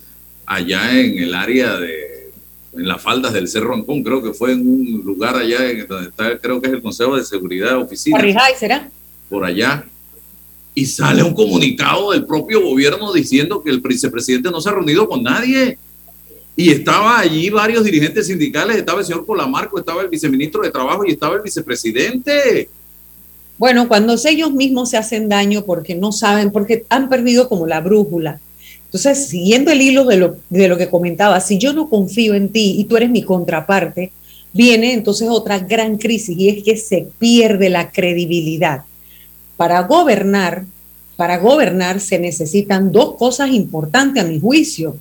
allá 0.45 1.01
en 1.01 1.19
el 1.19 1.35
área 1.35 1.79
de, 1.79 2.33
en 2.75 2.87
las 2.87 3.01
faldas 3.01 3.33
del 3.33 3.49
Cerro 3.49 3.75
Ancón, 3.75 4.03
creo 4.03 4.23
que 4.23 4.35
fue 4.35 4.53
en 4.53 4.61
un 4.61 5.03
lugar 5.07 5.37
allá 5.37 5.71
en 5.71 5.87
donde 5.87 6.11
está, 6.11 6.39
creo 6.39 6.61
que 6.61 6.69
es 6.69 6.75
el 6.75 6.83
Consejo 6.83 7.17
de 7.17 7.25
Seguridad 7.25 7.79
Oficina. 7.79 8.19
¿será? 8.59 8.91
Por 9.31 9.45
allá. 9.45 9.87
Y 10.79 10.85
sale 10.85 11.23
un 11.23 11.33
comunicado 11.33 12.13
del 12.13 12.27
propio 12.27 12.61
gobierno 12.61 13.11
diciendo 13.11 13.63
que 13.63 13.71
el 13.71 13.81
vicepresidente 13.81 14.51
no 14.51 14.61
se 14.61 14.69
ha 14.69 14.73
reunido 14.73 15.09
con 15.09 15.23
nadie. 15.23 15.79
Y 16.55 16.71
estaba 16.71 17.19
allí 17.19 17.49
varios 17.49 17.83
dirigentes 17.83 18.27
sindicales, 18.27 18.77
estaba 18.77 19.01
el 19.01 19.07
señor 19.07 19.25
Colamarco, 19.25 19.79
estaba 19.79 20.03
el 20.03 20.09
viceministro 20.09 20.61
de 20.63 20.71
Trabajo 20.71 21.07
y 21.07 21.13
estaba 21.13 21.37
el 21.37 21.41
vicepresidente. 21.41 22.69
Bueno, 23.57 23.89
cuando 23.89 24.17
ellos 24.23 24.53
mismos 24.53 24.91
se 24.91 24.99
hacen 24.99 25.31
daño 25.31 25.65
porque 25.65 25.95
no 25.95 26.13
saben, 26.13 26.51
porque 26.51 26.85
han 26.91 27.09
perdido 27.09 27.49
como 27.49 27.67
la 27.67 27.81
brújula. 27.81 28.39
Entonces, 28.85 29.29
siguiendo 29.29 29.71
el 29.71 29.81
hilo 29.81 30.05
de 30.05 30.19
lo, 30.19 30.37
de 30.51 30.69
lo 30.69 30.77
que 30.77 30.91
comentaba, 30.91 31.41
si 31.41 31.57
yo 31.57 31.73
no 31.73 31.89
confío 31.89 32.35
en 32.35 32.51
ti 32.51 32.77
y 32.79 32.85
tú 32.85 32.99
eres 32.99 33.09
mi 33.09 33.23
contraparte, 33.23 34.13
viene 34.53 34.93
entonces 34.93 35.29
otra 35.31 35.59
gran 35.59 35.97
crisis 35.97 36.37
y 36.37 36.51
es 36.51 36.63
que 36.63 36.77
se 36.77 37.09
pierde 37.19 37.71
la 37.71 37.91
credibilidad. 37.91 38.83
Para 39.57 39.83
gobernar, 39.83 40.65
para 41.17 41.39
gobernar 41.39 42.01
se 42.01 42.19
necesitan 42.19 42.93
dos 42.93 43.17
cosas 43.17 43.51
importantes 43.51 44.23
a 44.23 44.27
mi 44.27 44.39
juicio. 44.39 44.97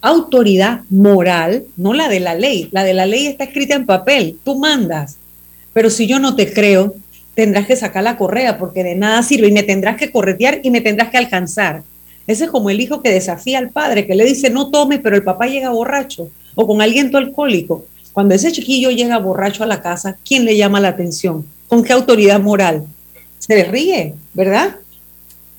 Autoridad 0.00 0.80
moral, 0.90 1.64
no 1.76 1.94
la 1.94 2.08
de 2.08 2.20
la 2.20 2.34
ley. 2.34 2.68
La 2.72 2.84
de 2.84 2.94
la 2.94 3.06
ley 3.06 3.26
está 3.26 3.44
escrita 3.44 3.74
en 3.74 3.86
papel, 3.86 4.38
tú 4.44 4.58
mandas. 4.58 5.16
Pero 5.72 5.90
si 5.90 6.06
yo 6.06 6.18
no 6.18 6.34
te 6.34 6.52
creo, 6.52 6.94
tendrás 7.34 7.66
que 7.66 7.76
sacar 7.76 8.02
la 8.02 8.16
correa 8.16 8.58
porque 8.58 8.82
de 8.82 8.94
nada 8.94 9.22
sirve 9.22 9.48
y 9.48 9.52
me 9.52 9.62
tendrás 9.62 9.96
que 9.96 10.10
corretear 10.10 10.60
y 10.62 10.70
me 10.70 10.80
tendrás 10.80 11.10
que 11.10 11.18
alcanzar. 11.18 11.82
Ese 12.26 12.44
es 12.44 12.50
como 12.50 12.70
el 12.70 12.80
hijo 12.80 13.02
que 13.02 13.10
desafía 13.10 13.58
al 13.58 13.70
padre, 13.70 14.06
que 14.06 14.14
le 14.14 14.24
dice 14.24 14.50
no 14.50 14.70
tomes, 14.70 15.00
pero 15.00 15.16
el 15.16 15.22
papá 15.22 15.46
llega 15.46 15.70
borracho 15.70 16.28
o 16.54 16.66
con 16.66 16.82
aliento 16.82 17.18
alcohólico. 17.18 17.84
Cuando 18.12 18.34
ese 18.34 18.50
chiquillo 18.50 18.90
llega 18.90 19.18
borracho 19.18 19.62
a 19.62 19.66
la 19.66 19.82
casa, 19.82 20.16
¿quién 20.26 20.44
le 20.44 20.56
llama 20.56 20.80
la 20.80 20.88
atención? 20.88 21.44
¿Con 21.68 21.84
qué 21.84 21.92
autoridad 21.92 22.40
moral? 22.40 22.86
Se 23.38 23.54
le 23.54 23.64
ríe, 23.64 24.14
¿verdad? 24.34 24.76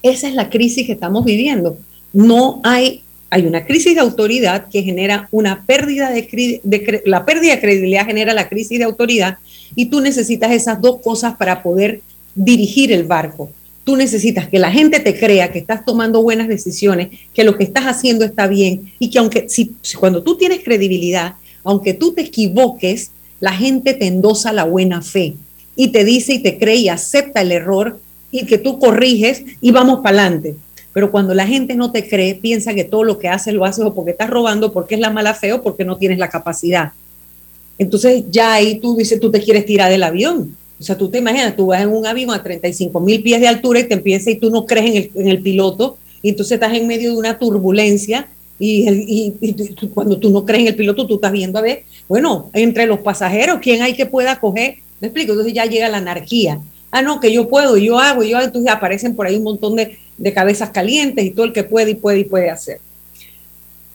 Esa 0.04 0.28
es 0.28 0.36
la 0.36 0.50
crisis 0.50 0.86
que 0.86 0.94
estamos 0.94 1.26
viviendo. 1.26 1.78
No 2.14 2.62
hay, 2.64 3.04
hay 3.30 3.46
una 3.46 3.66
crisis 3.66 3.96
de 3.96 4.02
autoridad 4.02 4.68
que 4.70 4.84
genera 4.84 5.28
una 5.32 5.64
pérdida 5.66 6.12
de, 6.12 6.62
de 6.64 7.02
la 7.06 7.26
pérdida 7.26 7.56
de 7.56 7.62
credibilidad 7.62 8.06
genera 8.06 8.34
la 8.34 8.50
crisis 8.50 8.80
de 8.80 8.86
autoridad 8.86 9.38
y 9.76 9.88
tú 9.88 10.00
necesitas 10.02 10.52
esas 10.52 10.82
dos 10.82 11.00
cosas 11.02 11.36
para 11.36 11.62
poder 11.64 12.02
dirigir 12.36 12.92
el 12.92 13.04
barco. 13.04 13.50
Tú 13.84 13.96
necesitas 13.96 14.48
que 14.48 14.60
la 14.60 14.72
gente 14.72 15.00
te 15.00 15.18
crea 15.18 15.52
que 15.52 15.60
estás 15.60 15.86
tomando 15.86 16.22
buenas 16.22 16.48
decisiones, 16.48 17.10
que 17.34 17.44
lo 17.44 17.58
que 17.58 17.64
estás 17.64 17.86
haciendo 17.86 18.26
está 18.26 18.48
bien 18.48 18.92
y 19.00 19.10
que 19.10 19.20
aunque 19.20 19.48
si, 19.50 19.76
cuando 19.98 20.24
tú 20.24 20.38
tienes 20.38 20.64
credibilidad, 20.64 21.36
aunque 21.64 21.94
tú 21.94 22.14
te 22.14 22.22
equivoques, 22.22 23.12
la 23.40 23.54
gente 23.54 23.94
te 23.94 24.08
endosa 24.08 24.52
la 24.52 24.66
buena 24.66 25.02
fe 25.02 25.36
y 25.78 25.90
te 25.90 26.04
dice 26.04 26.34
y 26.34 26.40
te 26.40 26.58
cree 26.58 26.76
y 26.76 26.90
acepta 26.90 27.42
el 27.42 27.54
error 27.54 27.98
y 28.32 28.46
que 28.46 28.58
tú 28.58 28.80
corriges 28.80 29.44
y 29.62 29.72
vamos 29.72 30.02
para 30.02 30.22
adelante. 30.22 30.58
Pero 30.92 31.12
cuando 31.12 31.34
la 31.34 31.48
gente 31.48 31.76
no 31.76 31.92
te 31.92 32.10
cree, 32.10 32.36
piensa 32.36 32.74
que 32.74 32.84
todo 32.84 33.04
lo 33.04 33.20
que 33.20 33.30
haces 33.30 33.54
lo 33.54 33.64
haces 33.64 33.86
o 33.86 33.94
porque 33.94 34.12
estás 34.12 34.30
robando, 34.30 34.74
porque 34.74 34.96
es 34.96 35.02
la 35.02 35.12
mala 35.12 35.34
fe 35.34 35.54
o 35.54 35.62
porque 35.62 35.86
no 35.86 35.96
tienes 35.96 36.18
la 36.18 36.30
capacidad. 36.30 36.92
Entonces 37.78 38.26
ya 38.32 38.54
ahí 38.54 38.80
tú 38.80 38.98
dices, 38.98 39.20
tú 39.20 39.32
te 39.32 39.40
quieres 39.40 39.66
tirar 39.66 39.92
del 39.92 40.04
avión. 40.04 40.58
O 40.80 40.84
sea, 40.84 40.98
tú 40.98 41.10
te 41.10 41.20
imaginas, 41.20 41.56
tú 41.56 41.68
vas 41.68 41.82
en 41.82 41.90
un 41.90 42.06
avión 42.06 42.32
a 42.32 42.44
35 42.44 43.00
mil 43.00 43.22
pies 43.22 43.40
de 43.40 43.48
altura 43.48 43.80
y 43.80 43.84
te 43.84 43.94
empieza 43.94 44.32
y 44.32 44.36
tú 44.36 44.50
no 44.50 44.66
crees 44.66 44.88
en 44.88 44.96
el, 44.98 45.12
en 45.16 45.28
el 45.28 45.42
piloto 45.42 45.98
y 46.22 46.30
entonces 46.30 46.54
estás 46.54 46.74
en 46.74 46.88
medio 46.88 47.12
de 47.12 47.18
una 47.18 47.38
turbulencia 47.38 48.28
y, 48.60 49.34
y, 49.40 49.88
cuando 49.94 50.18
tú 50.18 50.32
no 50.32 50.44
crees 50.44 50.62
en 50.62 50.68
el 50.70 50.76
piloto, 50.76 51.06
tú 51.06 51.16
estás 51.16 51.32
viendo 51.32 51.60
a 51.60 51.62
ver, 51.62 51.84
bueno, 52.08 52.50
entre 52.54 52.88
los 52.88 53.00
pasajeros, 53.00 53.60
¿quién 53.62 53.84
hay 53.84 53.94
que 53.94 54.08
pueda 54.08 54.40
coger 54.40 54.78
¿Me 55.00 55.08
explico? 55.08 55.34
Entonces 55.34 55.54
ya 55.54 55.66
llega 55.66 55.90
la 55.90 55.98
anarquía. 55.98 56.60
Ah, 56.92 57.02
no, 57.02 57.20
que 57.20 57.32
yo 57.32 57.48
puedo, 57.48 57.78
yo 57.78 58.00
hago, 58.00 58.24
yo 58.24 58.38
hago. 58.38 58.48
Entonces 58.48 58.72
aparecen 58.72 59.16
por 59.16 59.28
ahí 59.28 59.36
un 59.36 59.44
montón 59.44 59.76
de, 59.76 59.98
de 60.18 60.34
cabezas 60.34 60.72
calientes 60.72 61.26
y 61.26 61.32
todo 61.32 61.46
el 61.46 61.54
que 61.54 61.64
puede 61.64 61.92
y 61.92 61.96
puede 61.96 62.20
y 62.20 62.24
puede 62.24 62.50
hacer. 62.50 62.80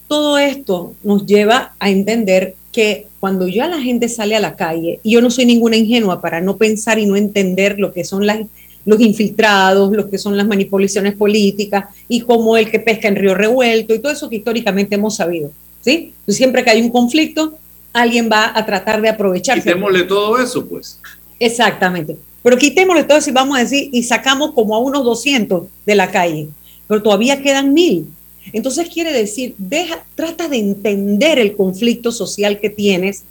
Todo 0.09 0.39
esto 0.39 0.95
nos 1.03 1.25
lleva 1.27 1.75
a 1.79 1.91
entender 1.91 2.55
que 2.71 3.07
cuando 3.21 3.49
ya 3.49 3.69
la 3.69 3.81
gente 3.81 4.09
sale 4.09 4.35
a 4.35 4.41
la 4.41 4.57
calle, 4.57 5.01
y 5.03 5.13
yo 5.13 5.21
no 5.21 5.31
soy 5.31 5.45
ninguna 5.45 5.77
ingenua 5.77 6.21
para 6.21 6.41
no 6.41 6.57
pensar 6.57 6.99
y 6.99 7.07
no 7.07 7.17
entender 7.17 7.79
lo 7.79 7.93
que 7.93 8.05
son 8.05 8.27
las, 8.27 8.41
los 8.85 9.01
infiltrados, 9.01 9.93
lo 9.93 10.11
que 10.11 10.19
son 10.19 10.37
las 10.37 10.47
manipulaciones 10.47 11.15
políticas 11.15 11.87
y 12.09 12.23
como 12.23 12.57
el 12.57 12.71
que 12.71 12.81
pesca 12.81 13.09
en 13.09 13.17
río 13.17 13.35
revuelto 13.35 13.95
y 13.95 14.01
todo 14.01 14.13
eso 14.13 14.29
que 14.29 14.37
históricamente 14.37 14.97
hemos 14.97 15.17
sabido. 15.17 15.51
¿sí? 15.83 16.15
siempre 16.29 16.65
que 16.65 16.71
hay 16.71 16.81
un 16.81 16.91
conflicto, 16.91 17.59
alguien 17.93 18.29
va 18.31 18.53
a 18.57 18.65
tratar 18.65 19.01
de 19.01 19.09
aprovecharse. 19.09 19.63
Quitémosle 19.63 20.05
todo 20.05 20.39
eso, 20.39 20.67
pues. 20.67 20.99
Exactamente. 21.39 22.17
Pero 22.43 22.57
quitémosle 22.57 23.05
todo 23.05 23.19
eso 23.19 23.31
y 23.31 23.33
vamos 23.33 23.57
a 23.57 23.61
decir, 23.61 23.89
y 23.93 24.03
sacamos 24.03 24.53
como 24.53 24.75
a 24.75 24.79
unos 24.79 25.05
200 25.05 25.65
de 25.87 25.95
la 25.95 26.11
calle, 26.11 26.49
pero 26.89 27.03
todavía 27.03 27.41
quedan 27.41 27.73
mil. 27.73 28.07
Entonces 28.53 28.89
quiere 28.89 29.13
decir, 29.13 29.55
deja, 29.59 30.05
trata 30.17 30.49
de 30.49 30.59
entender 30.59 31.39
el 31.39 31.55
conflicto 31.55 32.11
social 32.11 32.59
que 32.59 32.71
tienes, 32.71 33.23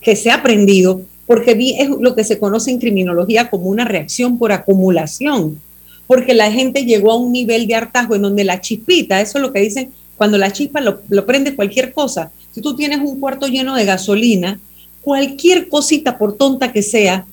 que 0.00 0.16
se 0.16 0.30
ha 0.30 0.36
aprendido, 0.36 1.02
porque 1.26 1.56
es 1.78 1.88
lo 1.88 2.14
que 2.14 2.24
se 2.24 2.38
conoce 2.38 2.70
en 2.70 2.78
criminología 2.78 3.50
como 3.50 3.66
una 3.66 3.84
reacción 3.84 4.38
por 4.38 4.52
acumulación, 4.52 5.60
porque 6.06 6.34
la 6.34 6.50
gente 6.50 6.84
llegó 6.84 7.12
a 7.12 7.16
un 7.16 7.32
nivel 7.32 7.66
de 7.66 7.74
hartazgo 7.74 8.16
en 8.16 8.22
donde 8.22 8.44
la 8.44 8.60
chispita, 8.60 9.20
eso 9.20 9.38
es 9.38 9.42
lo 9.42 9.52
que 9.52 9.60
dicen, 9.60 9.90
cuando 10.16 10.38
la 10.38 10.52
chispa 10.52 10.80
lo, 10.80 11.02
lo 11.08 11.26
prende 11.26 11.54
cualquier 11.54 11.92
cosa, 11.92 12.30
si 12.56 12.62
tú 12.62 12.74
tienes 12.74 13.00
un 13.00 13.20
cuarto 13.20 13.48
lleno 13.48 13.76
de 13.76 13.84
gasolina, 13.84 14.58
cualquier 15.02 15.68
cosita, 15.68 16.16
por 16.16 16.38
tonta 16.38 16.72
que 16.72 16.80
sea, 16.80 17.26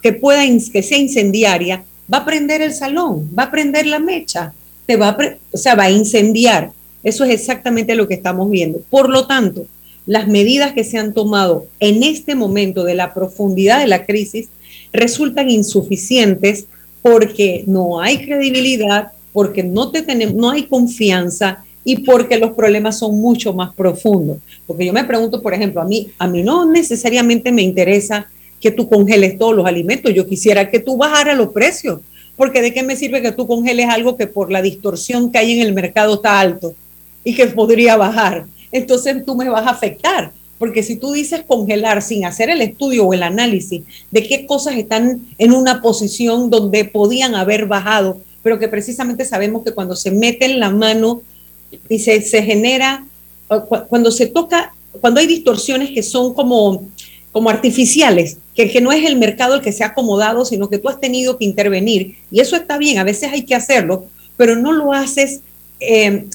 que 0.00 0.12
pueda 0.12 0.42
que 0.72 0.84
sea 0.84 0.98
incendiaria, 0.98 1.82
va 2.12 2.18
a 2.18 2.24
prender 2.24 2.62
el 2.62 2.72
salón, 2.72 3.28
va 3.36 3.42
a 3.42 3.50
prender 3.50 3.86
la 3.86 3.98
mecha, 3.98 4.52
te 4.86 4.94
va 4.94 5.18
o 5.50 5.56
sea, 5.56 5.74
va 5.74 5.82
a 5.82 5.90
incendiar. 5.90 6.70
Eso 7.02 7.24
es 7.24 7.32
exactamente 7.32 7.96
lo 7.96 8.06
que 8.06 8.14
estamos 8.14 8.48
viendo. 8.48 8.78
Por 8.88 9.08
lo 9.08 9.26
tanto, 9.26 9.66
las 10.06 10.28
medidas 10.28 10.74
que 10.74 10.84
se 10.84 10.96
han 10.96 11.12
tomado 11.12 11.66
en 11.80 12.04
este 12.04 12.36
momento 12.36 12.84
de 12.84 12.94
la 12.94 13.12
profundidad 13.14 13.80
de 13.80 13.88
la 13.88 14.06
crisis 14.06 14.48
resultan 14.92 15.50
insuficientes 15.50 16.66
porque 17.02 17.64
no 17.66 18.00
hay 18.00 18.24
credibilidad, 18.24 19.10
porque 19.32 19.64
no, 19.64 19.90
te 19.90 20.02
tenemos, 20.02 20.36
no 20.36 20.50
hay 20.50 20.66
confianza 20.66 21.64
y 21.84 22.04
porque 22.04 22.38
los 22.38 22.52
problemas 22.52 22.98
son 22.98 23.18
mucho 23.20 23.52
más 23.52 23.74
profundos. 23.74 24.38
Porque 24.66 24.86
yo 24.86 24.92
me 24.92 25.04
pregunto, 25.04 25.40
por 25.40 25.54
ejemplo, 25.54 25.80
a 25.80 25.84
mí, 25.84 26.10
a 26.18 26.26
mí 26.26 26.42
no 26.42 26.64
necesariamente 26.64 27.50
me 27.52 27.62
interesa 27.62 28.28
que 28.60 28.70
tú 28.70 28.88
congeles 28.88 29.38
todos 29.38 29.54
los 29.54 29.66
alimentos, 29.66 30.12
yo 30.12 30.26
quisiera 30.26 30.70
que 30.70 30.80
tú 30.80 30.96
bajaras 30.96 31.36
los 31.36 31.52
precios, 31.52 32.00
porque 32.36 32.62
de 32.62 32.72
qué 32.72 32.82
me 32.82 32.96
sirve 32.96 33.22
que 33.22 33.32
tú 33.32 33.46
congeles 33.46 33.86
algo 33.88 34.16
que 34.16 34.26
por 34.26 34.50
la 34.50 34.62
distorsión 34.62 35.30
que 35.30 35.38
hay 35.38 35.52
en 35.52 35.66
el 35.66 35.72
mercado 35.72 36.14
está 36.14 36.40
alto 36.40 36.74
y 37.24 37.34
que 37.34 37.46
podría 37.46 37.96
bajar. 37.96 38.46
Entonces 38.72 39.24
tú 39.24 39.36
me 39.36 39.48
vas 39.48 39.66
a 39.66 39.70
afectar, 39.70 40.32
porque 40.58 40.82
si 40.82 40.96
tú 40.96 41.12
dices 41.12 41.42
congelar 41.46 42.02
sin 42.02 42.24
hacer 42.24 42.50
el 42.50 42.60
estudio 42.60 43.06
o 43.06 43.14
el 43.14 43.22
análisis 43.22 43.82
de 44.10 44.26
qué 44.26 44.46
cosas 44.46 44.76
están 44.76 45.26
en 45.38 45.52
una 45.52 45.80
posición 45.80 46.50
donde 46.50 46.84
podían 46.84 47.34
haber 47.34 47.66
bajado, 47.66 48.20
pero 48.42 48.58
que 48.58 48.68
precisamente 48.68 49.24
sabemos 49.24 49.64
que 49.64 49.72
cuando 49.72 49.96
se 49.96 50.10
mete 50.10 50.46
en 50.46 50.60
la 50.60 50.70
mano 50.70 51.22
y 51.88 51.98
se, 51.98 52.20
genera, 52.42 53.04
cuando 53.88 54.10
se 54.10 54.26
toca, 54.26 54.74
cuando 55.00 55.20
hay 55.20 55.26
distorsiones 55.26 55.90
que 55.90 56.02
son 56.02 56.34
como, 56.34 56.88
como 57.32 57.50
artificiales, 57.50 58.38
que, 58.54 58.70
que 58.70 58.80
no 58.80 58.92
es 58.92 59.04
el 59.04 59.16
mercado 59.16 59.54
el 59.54 59.60
que 59.60 59.72
se 59.72 59.84
ha 59.84 59.88
acomodado, 59.88 60.44
sino 60.44 60.68
que 60.68 60.78
tú 60.78 60.88
has 60.88 61.00
tenido 61.00 61.38
que 61.38 61.44
intervenir, 61.44 62.16
y 62.30 62.40
eso 62.40 62.56
está 62.56 62.78
bien, 62.78 62.98
a 62.98 63.04
veces 63.04 63.30
hay 63.32 63.44
que 63.44 63.54
hacerlo, 63.54 64.06
pero 64.36 64.56
no 64.56 64.72
lo 64.72 64.92
haces 64.92 65.40
eh, 65.80 66.26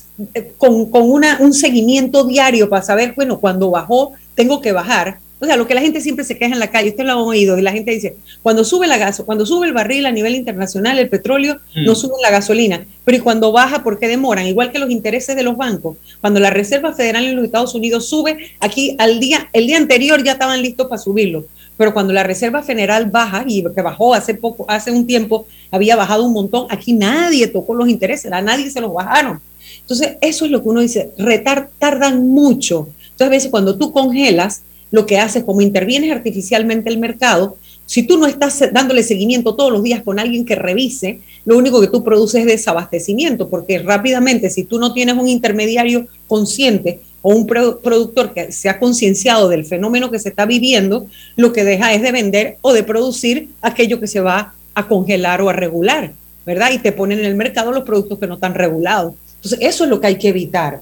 con, 0.57 0.89
con 0.89 1.09
una, 1.09 1.37
un 1.39 1.53
seguimiento 1.53 2.25
diario 2.25 2.69
para 2.69 2.83
saber, 2.83 3.13
bueno, 3.15 3.39
cuando 3.39 3.71
bajó, 3.71 4.13
tengo 4.35 4.61
que 4.61 4.71
bajar. 4.71 5.19
O 5.43 5.45
sea, 5.45 5.57
lo 5.57 5.67
que 5.67 5.75
la 5.75 5.81
gente 5.81 5.99
siempre 5.99 6.23
se 6.23 6.37
queja 6.37 6.53
en 6.53 6.59
la 6.59 6.71
calle, 6.71 6.91
usted 6.91 7.03
lo 7.03 7.11
ha 7.11 7.21
oído, 7.21 7.57
y 7.57 7.61
la 7.61 7.73
gente 7.73 7.91
dice, 7.91 8.15
cuando 8.41 8.63
sube 8.63 8.87
la 8.87 8.97
gaso, 8.97 9.25
cuando 9.25 9.45
sube 9.45 9.67
el 9.67 9.73
barril 9.73 10.05
a 10.05 10.11
nivel 10.13 10.35
internacional, 10.35 10.97
el 10.99 11.09
petróleo, 11.09 11.57
no 11.75 11.91
mm. 11.91 11.95
sube 11.97 12.13
la 12.21 12.31
gasolina. 12.31 12.85
Pero 13.03 13.17
¿y 13.17 13.19
cuando 13.19 13.51
baja, 13.51 13.83
por 13.83 13.99
qué 13.99 14.07
demoran? 14.07 14.47
Igual 14.47 14.71
que 14.71 14.79
los 14.79 14.89
intereses 14.89 15.35
de 15.35 15.43
los 15.43 15.57
bancos. 15.57 15.97
Cuando 16.21 16.39
la 16.39 16.49
Reserva 16.49 16.93
Federal 16.93 17.25
en 17.25 17.35
los 17.35 17.43
Estados 17.43 17.75
Unidos 17.75 18.07
sube, 18.07 18.51
aquí 18.61 18.95
al 18.99 19.19
día, 19.19 19.49
el 19.51 19.67
día 19.67 19.75
anterior 19.75 20.23
ya 20.23 20.31
estaban 20.31 20.61
listos 20.61 20.87
para 20.87 21.01
subirlo. 21.01 21.43
Pero 21.75 21.93
cuando 21.93 22.13
la 22.13 22.23
Reserva 22.23 22.63
Federal 22.63 23.07
baja, 23.07 23.43
y 23.45 23.65
que 23.75 23.81
bajó 23.81 24.13
hace 24.13 24.35
poco, 24.35 24.65
hace 24.69 24.91
un 24.91 25.05
tiempo, 25.05 25.45
había 25.71 25.97
bajado 25.97 26.23
un 26.23 26.31
montón, 26.31 26.67
aquí 26.69 26.93
nadie 26.93 27.47
tocó 27.47 27.75
los 27.75 27.89
intereses, 27.89 28.31
a 28.31 28.41
nadie 28.41 28.71
se 28.71 28.79
los 28.79 28.93
bajaron. 28.93 29.41
Entonces, 29.81 30.15
eso 30.21 30.45
es 30.45 30.51
lo 30.51 30.63
que 30.63 30.69
uno 30.69 30.79
dice, 30.79 31.11
retar, 31.17 31.69
tardan 31.79 32.29
mucho. 32.29 32.87
Entonces, 33.01 33.27
a 33.27 33.29
veces 33.29 33.51
cuando 33.51 33.77
tú 33.77 33.91
congelas, 33.91 34.61
lo 34.93 35.07
que 35.07 35.17
haces, 35.17 35.43
como 35.43 35.61
intervienes 35.61 36.11
artificialmente 36.11 36.87
el 36.87 36.99
mercado, 36.99 37.57
si 37.87 38.03
tú 38.03 38.15
no 38.15 38.27
estás 38.27 38.63
dándole 38.71 39.01
seguimiento 39.01 39.55
todos 39.55 39.71
los 39.71 39.81
días 39.81 40.03
con 40.03 40.19
alguien 40.19 40.45
que 40.45 40.53
revise, 40.53 41.19
lo 41.45 41.57
único 41.57 41.81
que 41.81 41.87
tú 41.87 42.03
produces 42.03 42.41
es 42.41 42.45
desabastecimiento, 42.45 43.49
porque 43.49 43.79
rápidamente, 43.79 44.51
si 44.51 44.65
tú 44.65 44.77
no 44.77 44.93
tienes 44.93 45.15
un 45.15 45.27
intermediario 45.27 46.05
consciente 46.27 47.01
o 47.23 47.33
un 47.33 47.47
productor 47.47 48.35
que 48.35 48.51
se 48.51 48.69
ha 48.69 48.79
concienciado 48.79 49.49
del 49.49 49.65
fenómeno 49.65 50.11
que 50.11 50.19
se 50.19 50.29
está 50.29 50.45
viviendo, 50.45 51.07
lo 51.37 51.53
que 51.53 51.63
deja 51.63 51.91
es 51.91 52.03
de 52.03 52.11
vender 52.11 52.57
o 52.61 52.71
de 52.71 52.83
producir 52.83 53.49
aquello 53.63 53.99
que 53.99 54.05
se 54.05 54.19
va 54.19 54.53
a 54.75 54.87
congelar 54.87 55.41
o 55.41 55.49
a 55.49 55.53
regular, 55.53 56.13
¿verdad? 56.45 56.69
Y 56.71 56.77
te 56.77 56.91
ponen 56.91 57.17
en 57.17 57.25
el 57.25 57.35
mercado 57.35 57.71
los 57.71 57.83
productos 57.83 58.19
que 58.19 58.27
no 58.27 58.35
están 58.35 58.53
regulados. 58.53 59.15
Entonces, 59.37 59.57
eso 59.59 59.85
es 59.85 59.89
lo 59.89 59.99
que 59.99 60.05
hay 60.05 60.19
que 60.19 60.29
evitar. 60.29 60.81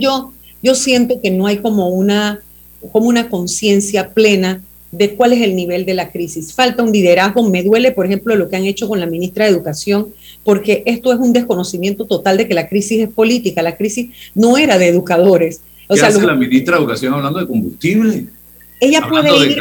Yo, 0.00 0.32
yo 0.60 0.74
siento 0.74 1.20
que 1.20 1.30
no 1.30 1.46
hay 1.46 1.58
como 1.58 1.90
una, 1.90 2.42
como 2.92 3.08
una 3.08 3.28
conciencia 3.28 4.10
plena 4.10 4.62
de 4.90 5.14
cuál 5.14 5.32
es 5.32 5.42
el 5.42 5.54
nivel 5.54 5.84
de 5.84 5.94
la 5.94 6.10
crisis. 6.10 6.52
Falta 6.52 6.82
un 6.82 6.92
liderazgo. 6.92 7.48
Me 7.48 7.62
duele, 7.62 7.92
por 7.92 8.06
ejemplo, 8.06 8.34
lo 8.36 8.48
que 8.48 8.56
han 8.56 8.64
hecho 8.64 8.88
con 8.88 9.00
la 9.00 9.06
ministra 9.06 9.44
de 9.44 9.50
Educación, 9.50 10.08
porque 10.44 10.82
esto 10.86 11.12
es 11.12 11.18
un 11.18 11.32
desconocimiento 11.32 12.06
total 12.06 12.38
de 12.38 12.48
que 12.48 12.54
la 12.54 12.68
crisis 12.68 13.00
es 13.00 13.08
política. 13.08 13.62
La 13.62 13.76
crisis 13.76 14.10
no 14.34 14.56
era 14.56 14.78
de 14.78 14.88
educadores. 14.88 15.60
O 15.88 15.94
¿Qué 15.94 16.00
sea, 16.00 16.08
hace 16.08 16.26
la 16.26 16.34
ministra 16.34 16.76
de 16.76 16.82
Educación 16.82 17.14
hablando 17.14 17.38
de 17.38 17.46
combustible? 17.46 18.26
Ella 18.80 19.06
puede 19.08 19.46
ir. 19.46 19.58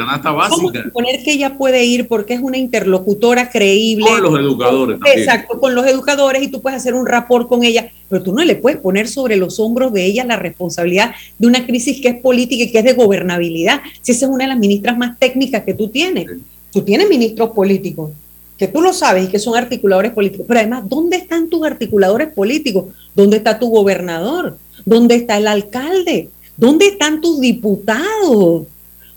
Suponer 0.86 1.23
que 1.23 1.34
ella 1.34 1.58
puede 1.58 1.84
ir 1.86 2.08
porque 2.08 2.36
es 2.36 2.41
una 2.41 2.58
interlocutora 2.58 3.49
creíble. 3.49 4.06
Con 4.06 4.23
los 4.23 4.39
educadores. 4.39 4.99
Exacto, 5.15 5.60
con 5.60 5.75
los 5.75 5.86
educadores 5.88 6.43
y 6.43 6.47
tú 6.49 6.62
puedes 6.62 6.77
hacer 6.77 6.93
un 6.93 7.06
rapport 7.06 7.47
con 7.47 7.63
ella, 7.63 7.91
pero 8.10 8.23
tú 8.23 8.34
no 8.34 8.43
le 8.43 8.56
puedes 8.56 8.80
poner 8.80 9.08
sobre 9.08 9.36
los 9.36 9.60
hombros 9.60 9.93
de 9.93 10.06
ella 10.06 10.23
la 10.23 10.36
responsabilidad 10.36 11.15
de 11.38 11.47
una 11.47 11.65
crisis 11.65 11.99
que 12.01 12.10
es 12.10 12.21
política 12.21 12.63
y 12.63 12.71
que 12.71 12.80
es 12.80 12.86
de 12.86 12.93
gobernabilidad. 12.93 13.82
Si 14.01 14.12
esa 14.12 14.25
es 14.25 14.32
una 14.32 14.45
de 14.45 14.49
las 14.49 14.60
ministras 14.60 14.97
más 14.97 15.17
técnicas 15.17 15.63
que 15.63 15.73
tú 15.73 15.89
tienes. 15.89 16.27
Tú 16.71 16.82
tienes 16.84 17.10
ministros 17.10 17.51
políticos, 17.51 18.12
que 18.58 18.67
tú 18.67 18.82
lo 18.82 18.93
sabes 18.93 19.25
y 19.25 19.27
que 19.32 19.39
son 19.39 19.56
articuladores 19.56 20.12
políticos, 20.12 20.45
pero 20.47 20.60
además, 20.60 20.84
¿dónde 20.88 21.17
están 21.17 21.49
tus 21.49 21.65
articuladores 21.65 22.27
políticos? 22.34 22.86
¿Dónde 23.15 23.38
está 23.38 23.58
tu 23.58 23.69
gobernador? 23.69 24.58
¿Dónde 24.86 25.15
está 25.15 25.38
el 25.38 25.47
alcalde? 25.47 26.30
¿Dónde 26.56 26.88
están 26.88 27.21
tus 27.21 27.39
diputados? 27.39 28.67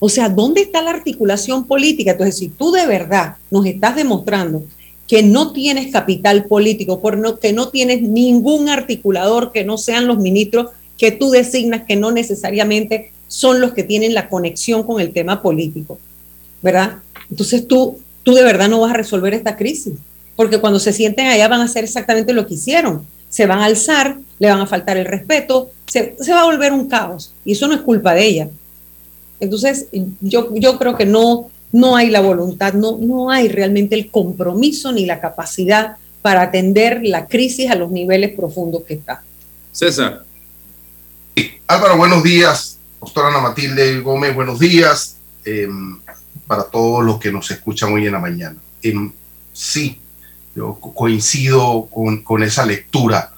O 0.00 0.08
sea, 0.08 0.30
¿dónde 0.30 0.62
está 0.62 0.82
la 0.82 0.90
articulación 0.90 1.66
política? 1.66 2.12
Entonces, 2.12 2.38
si 2.38 2.48
tú 2.48 2.72
de 2.72 2.86
verdad 2.86 3.36
nos 3.50 3.66
estás 3.66 3.94
demostrando 3.94 4.64
que 5.06 5.22
no 5.22 5.52
tienes 5.52 5.92
capital 5.92 6.46
político, 6.46 7.00
por 7.00 7.38
que 7.38 7.52
no 7.52 7.68
tienes 7.68 8.00
ningún 8.00 8.68
articulador 8.68 9.52
que 9.52 9.62
no 9.62 9.76
sean 9.76 10.06
los 10.06 10.18
ministros 10.18 10.70
que 10.96 11.10
tú 11.10 11.30
designas, 11.30 11.82
que 11.86 11.96
no 11.96 12.10
necesariamente 12.12 13.12
son 13.28 13.60
los 13.60 13.72
que 13.72 13.84
tienen 13.84 14.14
la 14.14 14.28
conexión 14.28 14.82
con 14.84 15.00
el 15.00 15.12
tema 15.12 15.42
político, 15.42 15.98
¿verdad? 16.62 16.96
Entonces 17.30 17.68
tú, 17.68 17.98
tú 18.22 18.34
de 18.34 18.42
verdad 18.42 18.68
no 18.68 18.80
vas 18.80 18.92
a 18.92 18.96
resolver 18.96 19.34
esta 19.34 19.56
crisis, 19.56 19.94
porque 20.34 20.58
cuando 20.58 20.78
se 20.78 20.92
sienten 20.92 21.26
allá 21.26 21.48
van 21.48 21.60
a 21.60 21.64
hacer 21.64 21.84
exactamente 21.84 22.32
lo 22.32 22.46
que 22.46 22.54
hicieron, 22.54 23.04
se 23.28 23.46
van 23.46 23.60
a 23.60 23.66
alzar, 23.66 24.18
le 24.38 24.48
van 24.48 24.60
a 24.60 24.66
faltar 24.66 24.96
el 24.96 25.06
respeto, 25.06 25.70
se, 25.86 26.16
se 26.20 26.32
va 26.32 26.42
a 26.42 26.46
volver 26.46 26.72
un 26.72 26.88
caos, 26.88 27.32
y 27.44 27.52
eso 27.52 27.68
no 27.68 27.74
es 27.74 27.80
culpa 27.80 28.14
de 28.14 28.26
ella, 28.26 28.48
entonces, 29.40 29.88
yo, 30.20 30.55
yo 30.55 30.79
creo 30.79 30.96
que 30.96 31.07
no, 31.07 31.50
no 31.72 31.96
hay 31.96 32.11
la 32.11 32.20
voluntad, 32.20 32.74
no, 32.74 32.98
no 33.00 33.31
hay 33.31 33.48
realmente 33.48 33.94
el 33.94 34.11
compromiso 34.11 34.92
ni 34.92 35.07
la 35.07 35.20
capacidad 35.20 35.96
para 36.22 36.42
atender 36.42 37.00
la 37.03 37.26
crisis 37.26 37.70
a 37.70 37.74
los 37.74 37.90
niveles 37.90 38.35
profundos 38.37 38.85
que 38.85 38.94
está. 38.94 39.22
César. 39.72 40.24
Álvaro, 41.66 41.96
buenos 41.96 42.22
días. 42.22 42.79
Doctora 43.00 43.29
Ana 43.29 43.40
Matilde 43.40 44.00
Gómez, 44.00 44.35
buenos 44.35 44.59
días. 44.59 45.16
Em, 45.44 45.98
para 46.46 46.64
todos 46.64 47.05
los 47.05 47.18
que 47.18 47.33
nos 47.33 47.50
escuchan 47.50 47.92
hoy 47.92 48.07
en 48.07 48.12
la 48.12 48.18
mañana. 48.18 48.57
Em, 48.83 49.12
sí, 49.53 50.00
yo 50.55 50.74
coincido 50.74 51.88
con, 52.24 52.42
esa 52.42 52.66
lectura. 52.66 53.33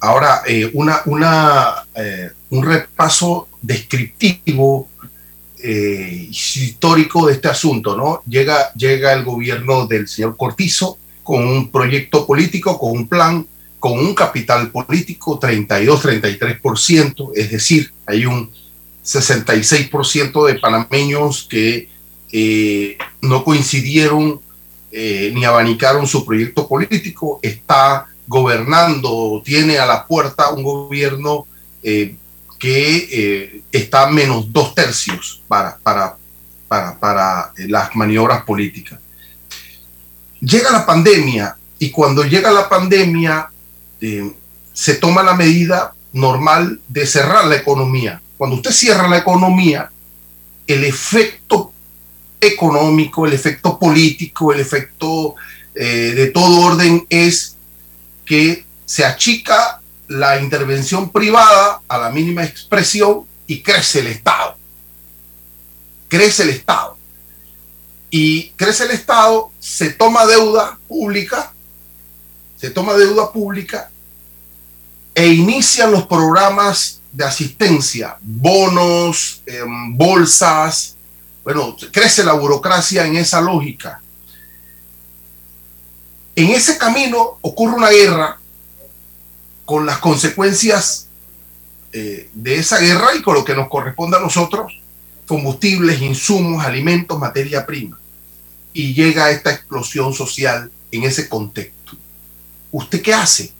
Ahora, 0.00 0.42
eh, 0.46 0.70
una, 0.74 1.00
una, 1.06 1.86
eh, 1.94 2.30
un 2.50 2.64
repaso 2.64 3.48
descriptivo 3.62 4.88
eh, 5.68 6.28
histórico 6.30 7.26
de 7.26 7.32
este 7.32 7.48
asunto, 7.48 7.96
¿no? 7.96 8.22
Llega, 8.24 8.72
llega 8.74 9.12
el 9.12 9.24
gobierno 9.24 9.84
del 9.88 10.06
señor 10.06 10.36
Cortizo 10.36 10.96
con 11.24 11.44
un 11.44 11.72
proyecto 11.72 12.24
político, 12.24 12.78
con 12.78 12.92
un 12.92 13.08
plan, 13.08 13.44
con 13.80 13.98
un 13.98 14.14
capital 14.14 14.70
político, 14.70 15.40
32-33%, 15.40 17.32
es 17.34 17.50
decir, 17.50 17.92
hay 18.06 18.26
un 18.26 18.48
66% 19.04 20.46
de 20.46 20.54
panameños 20.54 21.48
que 21.50 21.88
eh, 22.30 22.96
no 23.20 23.42
coincidieron 23.42 24.40
eh, 24.92 25.32
ni 25.34 25.44
abanicaron 25.44 26.06
su 26.06 26.24
proyecto 26.24 26.68
político, 26.68 27.40
está 27.42 28.06
gobernando, 28.28 29.42
tiene 29.44 29.78
a 29.78 29.86
la 29.86 30.06
puerta 30.06 30.50
un 30.50 30.62
gobierno 30.62 31.44
que 32.58 33.62
está 33.72 34.08
menos 34.08 34.52
dos 34.52 34.74
tercios 34.74 35.42
para, 35.48 35.76
para, 35.78 36.16
para, 36.68 36.98
para 36.98 37.52
las 37.56 37.94
maniobras 37.94 38.42
políticas. 38.44 38.98
Llega 40.40 40.70
la 40.70 40.84
pandemia 40.86 41.56
y 41.78 41.90
cuando 41.90 42.24
llega 42.24 42.50
la 42.50 42.68
pandemia 42.68 43.50
se 44.72 44.94
toma 44.94 45.22
la 45.22 45.34
medida 45.34 45.94
normal 46.12 46.80
de 46.88 47.06
cerrar 47.06 47.46
la 47.46 47.56
economía 47.56 48.20
cuando 48.36 48.56
usted 48.56 48.70
cierra 48.70 49.08
la 49.08 49.18
economía, 49.18 49.90
el 50.66 50.84
efecto 50.84 51.72
económico, 52.40 53.26
el 53.26 53.32
efecto 53.32 53.78
político, 53.78 54.52
el 54.52 54.60
efecto 54.60 55.36
eh, 55.74 56.12
de 56.14 56.26
todo 56.28 56.60
orden 56.60 57.06
es 57.08 57.56
que 58.24 58.64
se 58.84 59.04
achica 59.04 59.75
la 60.08 60.40
intervención 60.40 61.10
privada 61.10 61.80
a 61.88 61.98
la 61.98 62.10
mínima 62.10 62.44
expresión 62.44 63.26
y 63.46 63.62
crece 63.62 64.00
el 64.00 64.08
Estado. 64.08 64.56
Crece 66.08 66.42
el 66.44 66.50
Estado. 66.50 66.96
Y 68.10 68.50
crece 68.50 68.84
el 68.84 68.92
Estado, 68.92 69.50
se 69.58 69.90
toma 69.90 70.26
deuda 70.26 70.78
pública, 70.88 71.52
se 72.56 72.70
toma 72.70 72.94
deuda 72.94 73.32
pública 73.32 73.90
e 75.14 75.28
inician 75.28 75.90
los 75.90 76.06
programas 76.06 77.00
de 77.10 77.24
asistencia, 77.24 78.16
bonos, 78.20 79.42
em, 79.46 79.96
bolsas, 79.96 80.94
bueno, 81.42 81.76
crece 81.92 82.22
la 82.22 82.34
burocracia 82.34 83.06
en 83.06 83.16
esa 83.16 83.40
lógica. 83.40 84.02
En 86.34 86.50
ese 86.50 86.76
camino 86.76 87.38
ocurre 87.40 87.76
una 87.76 87.88
guerra 87.88 88.38
con 89.66 89.84
las 89.84 89.98
consecuencias 89.98 91.08
eh, 91.92 92.30
de 92.32 92.56
esa 92.56 92.78
guerra 92.78 93.14
y 93.14 93.22
con 93.22 93.34
lo 93.34 93.44
que 93.44 93.54
nos 93.54 93.68
corresponde 93.68 94.16
a 94.16 94.20
nosotros, 94.20 94.80
combustibles, 95.26 96.00
insumos, 96.00 96.64
alimentos, 96.64 97.18
materia 97.18 97.66
prima. 97.66 97.98
Y 98.72 98.94
llega 98.94 99.30
esta 99.30 99.52
explosión 99.52 100.14
social 100.14 100.70
en 100.92 101.02
ese 101.02 101.28
contexto. 101.28 101.92
¿Usted 102.70 103.02
qué 103.02 103.12
hace? 103.12 103.52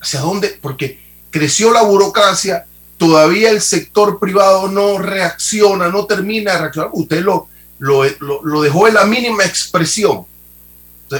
¿Hacia 0.00 0.20
dónde? 0.20 0.58
Porque 0.60 1.00
creció 1.30 1.72
la 1.72 1.82
burocracia, 1.82 2.66
todavía 2.98 3.50
el 3.50 3.62
sector 3.62 4.18
privado 4.18 4.68
no 4.68 4.98
reacciona, 4.98 5.88
no 5.88 6.04
termina 6.04 6.52
de 6.52 6.58
reaccionar. 6.58 6.90
Usted 6.92 7.22
lo, 7.22 7.48
lo, 7.78 8.62
dejó 8.62 8.88
en 8.88 8.94
la 8.94 9.06
mínima 9.06 9.44
expresión. 9.44 10.26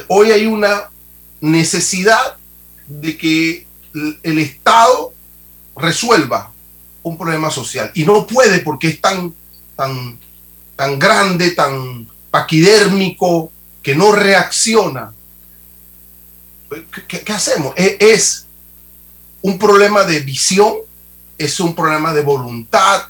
hoy 0.09 0.31
hay 0.31 0.47
una 0.47 0.91
necesidad 1.41 2.37
de 3.01 3.17
que 3.17 3.67
el 4.23 4.39
Estado 4.39 5.13
resuelva 5.77 6.53
un 7.03 7.17
problema 7.17 7.51
social 7.51 7.91
y 7.95 8.05
no 8.05 8.27
puede 8.27 8.61
porque 8.61 8.89
es 8.89 9.01
tan, 9.01 9.35
tan, 9.77 10.19
tan 10.77 10.99
grande, 10.99 11.51
tan 11.53 12.09
paquidérmico, 12.31 13.51
que 13.83 13.95
no 13.95 14.13
reacciona. 14.13 15.13
¿Qué, 17.09 17.33
hacemos? 17.33 17.75
E, 17.77 17.97
es 18.01 18.47
un 19.43 19.59
problema 19.59 20.05
de 20.05 20.21
visión, 20.21 20.75
es 21.37 21.59
un 21.61 21.75
problema 21.75 22.15
de 22.15 22.23
voluntad, 22.23 23.03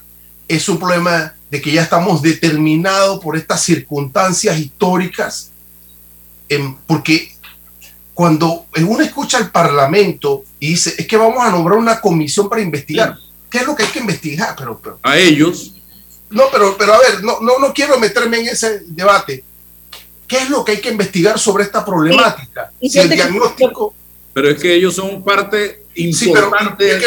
es 0.47 0.67
un 0.67 0.79
problema 0.79 1.35
de 1.49 1.61
que 1.61 1.71
ya 1.71 1.83
estamos 1.83 2.21
determinados 2.21 3.21
por 3.21 3.37
estas 3.37 3.61
circunstancias 3.61 4.57
históricas, 4.57 5.51
porque 6.87 7.32
cuando 8.13 8.65
uno 8.77 9.03
escucha 9.03 9.37
al 9.37 9.51
Parlamento 9.51 10.43
y 10.59 10.69
dice, 10.69 10.93
es 10.97 11.07
que 11.07 11.17
vamos 11.17 11.43
a 11.43 11.49
nombrar 11.49 11.77
una 11.77 11.99
comisión 11.99 12.47
para 12.47 12.61
investigar, 12.61 13.17
¿qué 13.49 13.59
es 13.59 13.65
lo 13.65 13.75
que 13.75 13.83
hay 13.83 13.89
que 13.89 13.99
investigar? 13.99 14.55
Pero, 14.55 14.99
a 15.01 15.17
ellos. 15.17 15.73
No, 16.29 16.43
pero, 16.51 16.75
pero 16.77 16.93
a 16.93 16.99
ver, 16.99 17.23
no, 17.23 17.39
no, 17.41 17.59
no 17.59 17.73
quiero 17.73 17.99
meterme 17.99 18.39
en 18.39 18.47
ese 18.47 18.83
debate. 18.87 19.43
¿Qué 20.27 20.37
es 20.37 20.49
lo 20.49 20.63
que 20.63 20.73
hay 20.73 20.81
que 20.81 20.89
investigar 20.89 21.37
sobre 21.39 21.63
esta 21.63 21.83
problemática? 21.83 22.71
si 22.81 22.99
el 22.99 23.09
diagnóstico... 23.09 23.93
Pero 24.33 24.49
es 24.49 24.59
que 24.59 24.73
ellos 24.73 24.95
son 24.95 25.23
parte 25.23 25.83
importante 25.93 26.97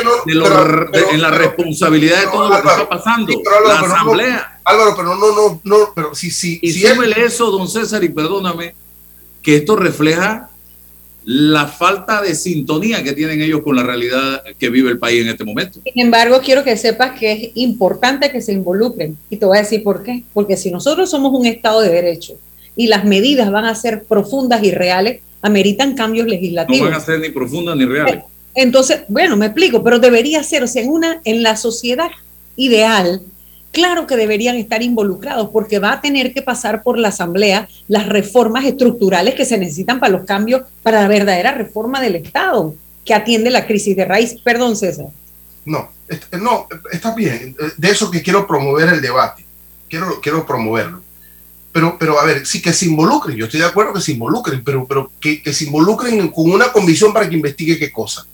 en 1.10 1.20
la 1.20 1.30
responsabilidad 1.30 2.20
de 2.20 2.26
todo 2.26 2.48
lo 2.48 2.62
que 2.62 2.68
está 2.68 2.88
pasando. 2.88 3.32
la 3.66 3.80
asamblea. 3.80 4.60
Álvaro, 4.62 4.94
pero 4.96 5.16
no, 5.16 5.34
no, 5.34 5.60
no, 5.64 5.92
pero 5.92 6.14
sí, 6.14 6.30
sí. 6.30 6.60
Y 6.62 6.72
si 6.72 6.86
eso, 6.86 7.50
don 7.50 7.68
César, 7.68 8.04
y 8.04 8.10
perdóname, 8.10 8.76
que 9.42 9.56
esto 9.56 9.74
refleja 9.74 10.50
la 11.28 11.66
falta 11.66 12.22
de 12.22 12.36
sintonía 12.36 13.02
que 13.02 13.12
tienen 13.12 13.42
ellos 13.42 13.62
con 13.64 13.74
la 13.74 13.82
realidad 13.82 14.44
que 14.60 14.70
vive 14.70 14.90
el 14.90 14.98
país 15.00 15.22
en 15.22 15.28
este 15.28 15.42
momento. 15.42 15.80
Sin 15.82 16.00
embargo, 16.00 16.40
quiero 16.40 16.62
que 16.62 16.76
sepas 16.76 17.18
que 17.18 17.32
es 17.32 17.50
importante 17.56 18.30
que 18.30 18.40
se 18.40 18.52
involucren. 18.52 19.18
Y 19.28 19.36
te 19.36 19.44
voy 19.44 19.58
a 19.58 19.62
decir 19.62 19.82
por 19.82 20.04
qué. 20.04 20.22
Porque 20.32 20.56
si 20.56 20.70
nosotros 20.70 21.10
somos 21.10 21.32
un 21.32 21.44
Estado 21.44 21.80
de 21.80 21.88
Derecho 21.88 22.38
y 22.76 22.86
las 22.86 23.04
medidas 23.04 23.50
van 23.50 23.64
a 23.64 23.74
ser 23.74 24.04
profundas 24.04 24.62
y 24.62 24.70
reales, 24.70 25.20
ameritan 25.42 25.96
cambios 25.96 26.28
legislativos. 26.28 26.78
No 26.78 26.92
van 26.92 27.00
a 27.00 27.04
ser 27.04 27.18
ni 27.18 27.30
profundas 27.30 27.76
ni 27.76 27.86
reales. 27.86 28.22
Entonces, 28.54 29.00
bueno, 29.08 29.36
me 29.36 29.46
explico, 29.46 29.82
pero 29.82 29.98
debería 29.98 30.44
ser, 30.44 30.62
o 30.62 30.68
sea, 30.68 30.82
en, 30.82 30.90
una, 30.90 31.20
en 31.24 31.42
la 31.42 31.56
sociedad 31.56 32.10
ideal, 32.54 33.20
claro 33.72 34.06
que 34.06 34.16
deberían 34.16 34.56
estar 34.56 34.82
involucrados 34.82 35.50
porque 35.50 35.78
va 35.78 35.92
a 35.92 36.00
tener 36.00 36.32
que 36.32 36.42
pasar 36.42 36.82
por 36.82 36.98
la 36.98 37.08
Asamblea 37.08 37.68
las 37.88 38.08
reformas 38.08 38.64
estructurales 38.64 39.34
que 39.34 39.44
se 39.44 39.58
necesitan 39.58 40.00
para 40.00 40.12
los 40.12 40.24
cambios, 40.24 40.62
para 40.82 41.02
la 41.02 41.08
verdadera 41.08 41.52
reforma 41.52 42.00
del 42.00 42.16
Estado 42.16 42.74
que 43.04 43.14
atiende 43.14 43.50
la 43.50 43.66
crisis 43.66 43.96
de 43.96 44.04
raíz. 44.04 44.36
Perdón, 44.42 44.76
César. 44.76 45.06
No, 45.64 45.90
no, 46.40 46.66
está 46.90 47.14
bien. 47.14 47.56
De 47.76 47.90
eso 47.90 48.10
que 48.10 48.22
quiero 48.22 48.46
promover 48.46 48.88
el 48.88 49.00
debate. 49.00 49.46
Quiero, 49.88 50.20
quiero 50.20 50.44
promoverlo. 50.44 51.02
Pero, 51.72 51.96
pero 51.98 52.18
a 52.18 52.24
ver, 52.24 52.46
sí 52.46 52.60
que 52.60 52.72
se 52.72 52.86
involucren. 52.86 53.36
Yo 53.36 53.44
estoy 53.44 53.60
de 53.60 53.66
acuerdo 53.66 53.92
que 53.92 54.00
se 54.00 54.12
involucren, 54.12 54.64
pero, 54.64 54.86
pero 54.86 55.12
que, 55.20 55.42
que 55.42 55.52
se 55.52 55.64
involucren 55.64 56.28
con 56.28 56.50
una 56.50 56.72
comisión 56.72 57.12
para 57.12 57.28
que 57.28 57.36
investigue 57.36 57.78
qué 57.78 57.92
cosa 57.92 58.26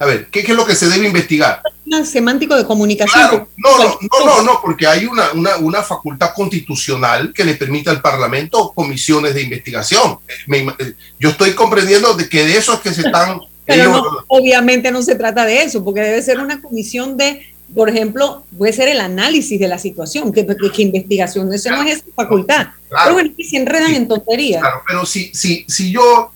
a 0.00 0.06
ver, 0.06 0.28
¿qué, 0.30 0.40
es 0.40 0.48
lo 0.50 0.64
que 0.64 0.76
se 0.76 0.88
debe 0.88 1.06
investigar? 1.06 1.60
Un 1.84 2.06
semántico 2.06 2.54
de 2.56 2.64
comunicación. 2.64 3.48
no, 3.56 3.78
no, 3.78 3.98
no, 4.24 4.42
no, 4.42 4.60
porque 4.62 4.86
hay 4.86 5.06
una, 5.06 5.56
una, 5.58 5.82
facultad 5.82 6.32
constitucional 6.34 7.32
que 7.32 7.44
le 7.44 7.54
permite 7.54 7.90
al 7.90 8.00
Parlamento 8.00 8.72
comisiones 8.74 9.34
de 9.34 9.42
investigación. 9.42 10.18
Eh, 10.46 10.94
yo 11.18 11.30
estoy 11.30 11.52
comprendiendo 11.54 12.14
de 12.14 12.28
que 12.28 12.44
de 12.44 12.58
eso 12.58 12.74
es 12.74 12.80
que 12.80 12.94
se 12.94 13.02
están... 13.02 13.40
Pero 13.66 14.24
obviamente 14.28 14.90
no 14.90 15.02
se 15.02 15.14
trata 15.14 15.44
de 15.44 15.62
eso, 15.62 15.84
porque 15.84 16.00
debe 16.00 16.22
ser 16.22 16.38
una 16.38 16.62
comisión 16.62 17.18
de, 17.18 17.52
por 17.74 17.90
ejemplo, 17.90 18.44
puede 18.56 18.72
ser 18.72 18.88
el 18.88 18.98
análisis 18.98 19.60
de 19.60 19.68
la 19.68 19.78
situación, 19.78 20.32
que, 20.32 20.46
que, 20.46 20.82
investigación, 20.82 21.52
eso 21.52 21.70
no 21.70 21.82
es 21.82 21.98
esa 21.98 22.06
facultad. 22.16 22.68
pero 22.88 23.12
bueno, 23.12 23.30
que 23.36 23.44
se 23.44 23.58
enredan 23.58 23.94
en 23.94 24.08
tonterías. 24.08 24.62
Claro, 24.62 24.82
pero 24.86 25.04
si, 25.04 25.30
si, 25.34 25.66
si 25.68 25.92
yo 25.92 26.30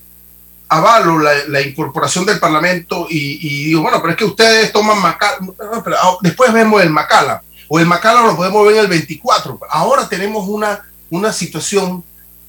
avalo 0.73 1.19
la, 1.19 1.61
incorporación 1.61 2.25
del 2.25 2.41
Parlamento 2.41 3.07
y, 3.11 3.67
digo, 3.67 3.83
bueno, 3.83 3.99
pero 4.01 4.13
es 4.13 4.17
que 4.17 4.25
ustedes 4.25 4.73
toman 4.73 5.01
Macala, 5.01 5.39
ah, 6.01 6.17
después 6.23 6.53
vemos 6.53 6.83
el 6.83 6.89
Macala, 6.89 7.43
o 7.69 7.79
el 7.79 7.87
Macala 7.87 8.23
lo 8.23 8.37
podemos 8.37 8.67
ver 8.67 8.77
en 8.77 8.81
el 8.81 8.87
24. 8.89 9.61
Ahora 9.69 10.09
tenemos 10.09 10.49
una, 10.49 10.81
una 11.11 11.33
situación 11.33 12.03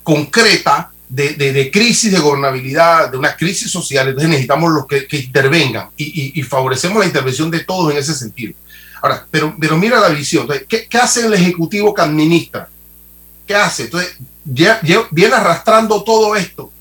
concreta 0.03 0.91
de, 1.09 1.33
de, 1.33 1.69
crisis 1.69 2.11
de 2.11 2.19
gobernabilidad, 2.19 3.11
de 3.11 3.17
una 3.17 3.35
crisis 3.35 3.69
social, 3.69 4.07
entonces 4.07 4.29
necesitamos 4.29 4.71
los 4.71 4.87
que, 4.87 5.05
intervengan 5.11 5.89
y, 5.97 6.41
favorecemos 6.43 6.99
la 6.99 7.05
intervención 7.05 7.51
de 7.51 7.59
todos 7.59 7.91
en 7.91 7.97
ese 7.97 8.15
sentido. 8.15 8.53
Ahora, 9.01 9.27
pero, 9.29 9.53
pero 9.59 9.77
mira 9.77 9.99
la 9.99 10.09
visión, 10.09 10.47
¿qué, 10.67 10.87
¿qué, 10.87 10.97
hace 10.97 11.25
el 11.25 11.33
Ejecutivo 11.33 11.93
que 11.93 12.01
administra? 12.01 12.69
¿Qué 13.45 13.53
hace? 13.53 13.83
Entonces, 13.83 14.17
ya, 14.45 14.79
viene 15.11 15.35
arrastrando 15.35 16.03
todo 16.03 16.35
esto 16.35 16.72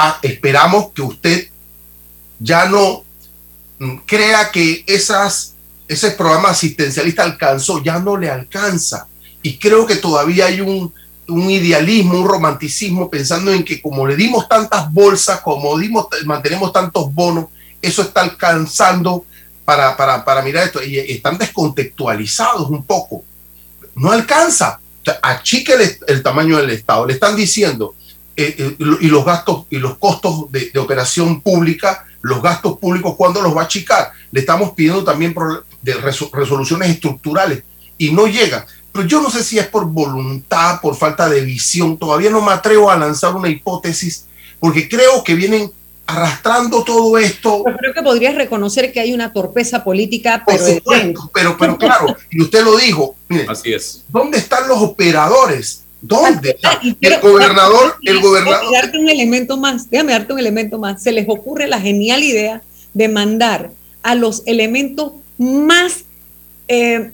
Ah, 0.00 0.16
esperamos 0.22 0.92
que 0.92 1.02
usted 1.02 1.48
ya 2.38 2.66
no 2.66 3.02
mm, 3.80 3.96
crea 4.06 4.48
que 4.52 4.84
esas, 4.86 5.56
ese 5.88 6.12
programa 6.12 6.50
asistencialista 6.50 7.24
alcanzó, 7.24 7.82
ya 7.82 7.98
no 7.98 8.16
le 8.16 8.30
alcanza. 8.30 9.08
Y 9.42 9.58
creo 9.58 9.86
que 9.86 9.96
todavía 9.96 10.46
hay 10.46 10.60
un, 10.60 10.92
idealismo, 11.50 12.20
un 12.20 12.28
romanticismo 12.28 13.10
pensando 13.10 13.52
en 13.52 13.64
que 13.64 13.82
como 13.82 14.06
le 14.06 14.14
dimos 14.14 14.48
tantas 14.48 14.92
bolsas, 14.92 15.40
como 15.40 15.76
dimos, 15.76 16.06
mantenemos 16.24 16.72
tantos 16.72 17.12
bonos, 17.12 17.46
eso 17.82 18.02
está 18.02 18.20
alcanzando 18.20 19.24
para, 19.64 19.96
para, 19.96 20.24
para 20.24 20.42
mirar 20.42 20.66
esto. 20.66 20.80
Y 20.80 20.96
están 20.96 21.36
descontextualizados 21.38 22.70
un 22.70 22.84
poco. 22.84 23.24
no 23.96 24.12
alcanza. 24.12 24.78
achique 25.22 25.74
el, 26.06 26.22
tamaño 26.22 26.56
del 26.58 26.70
Estado. 26.70 27.04
Le 27.04 27.14
están 27.14 27.34
diciendo, 27.34 27.96
eh, 28.40 28.54
eh, 28.56 28.76
y 29.00 29.08
los 29.08 29.24
gastos 29.24 29.64
y 29.68 29.78
los 29.78 29.98
costos 29.98 30.52
de, 30.52 30.70
operación 30.78 31.40
pública, 31.40 32.06
los 32.22 32.40
gastos 32.40 32.78
públicos, 32.78 33.16
¿cuándo 33.16 33.42
los 33.42 33.56
va 33.56 33.62
a 33.62 33.64
achicar? 33.64 34.12
Le 34.30 34.38
estamos 34.38 34.74
pidiendo 34.76 35.02
también 35.02 35.34
de 35.82 35.94
resoluciones 35.94 36.88
estructurales 36.88 37.64
y 37.98 38.12
no 38.12 38.28
llegan. 38.28 38.64
Pero 38.92 39.08
yo 39.08 39.20
no 39.20 39.28
sé 39.28 39.42
si 39.42 39.58
es 39.58 39.66
por 39.66 39.86
voluntad, 39.86 40.80
por 40.80 40.94
falta 40.94 41.28
de 41.28 41.40
visión. 41.40 41.98
Todavía 41.98 42.30
no 42.30 42.40
me 42.40 42.52
atrevo 42.52 42.88
a 42.88 42.96
lanzar 42.96 43.34
una 43.34 43.48
hipótesis 43.48 44.26
porque 44.60 44.88
creo 44.88 45.24
que 45.24 45.34
vienen 45.34 45.72
arrastrando 46.06 46.84
todo 46.84 47.18
esto. 47.18 47.64
Yo 47.66 47.76
creo 47.76 47.92
que 47.92 48.02
podrías 48.02 48.36
reconocer 48.36 48.92
que 48.92 49.00
hay 49.00 49.12
una 49.12 49.32
torpeza 49.32 49.82
política, 49.82 50.44
pero, 50.46 50.64
pero, 51.34 51.56
pero 51.58 51.76
claro, 51.76 52.16
y 52.30 52.40
usted 52.40 52.62
lo 52.62 52.76
dijo, 52.76 53.16
así 53.48 53.72
es. 53.72 54.04
¿Dónde 54.08 54.38
están 54.38 54.68
los 54.68 54.78
operadores? 54.78 55.82
¿Dónde? 56.00 56.56
el 57.00 57.20
gobernador, 57.20 57.96
el 58.02 58.20
gobernador. 58.20 58.60
Déjame 58.60 58.76
darte 58.76 58.98
un 58.98 59.08
elemento 59.08 59.56
más, 59.56 59.90
déjame 59.90 60.12
darte 60.12 60.32
un 60.32 60.38
elemento 60.38 60.78
más. 60.78 61.02
Se 61.02 61.12
les 61.12 61.28
ocurre 61.28 61.66
la 61.66 61.80
genial 61.80 62.22
idea 62.22 62.62
de 62.94 63.08
mandar 63.08 63.70
a 64.02 64.14
los 64.14 64.42
elementos 64.46 65.12
más, 65.38 66.04
eh, 66.68 67.10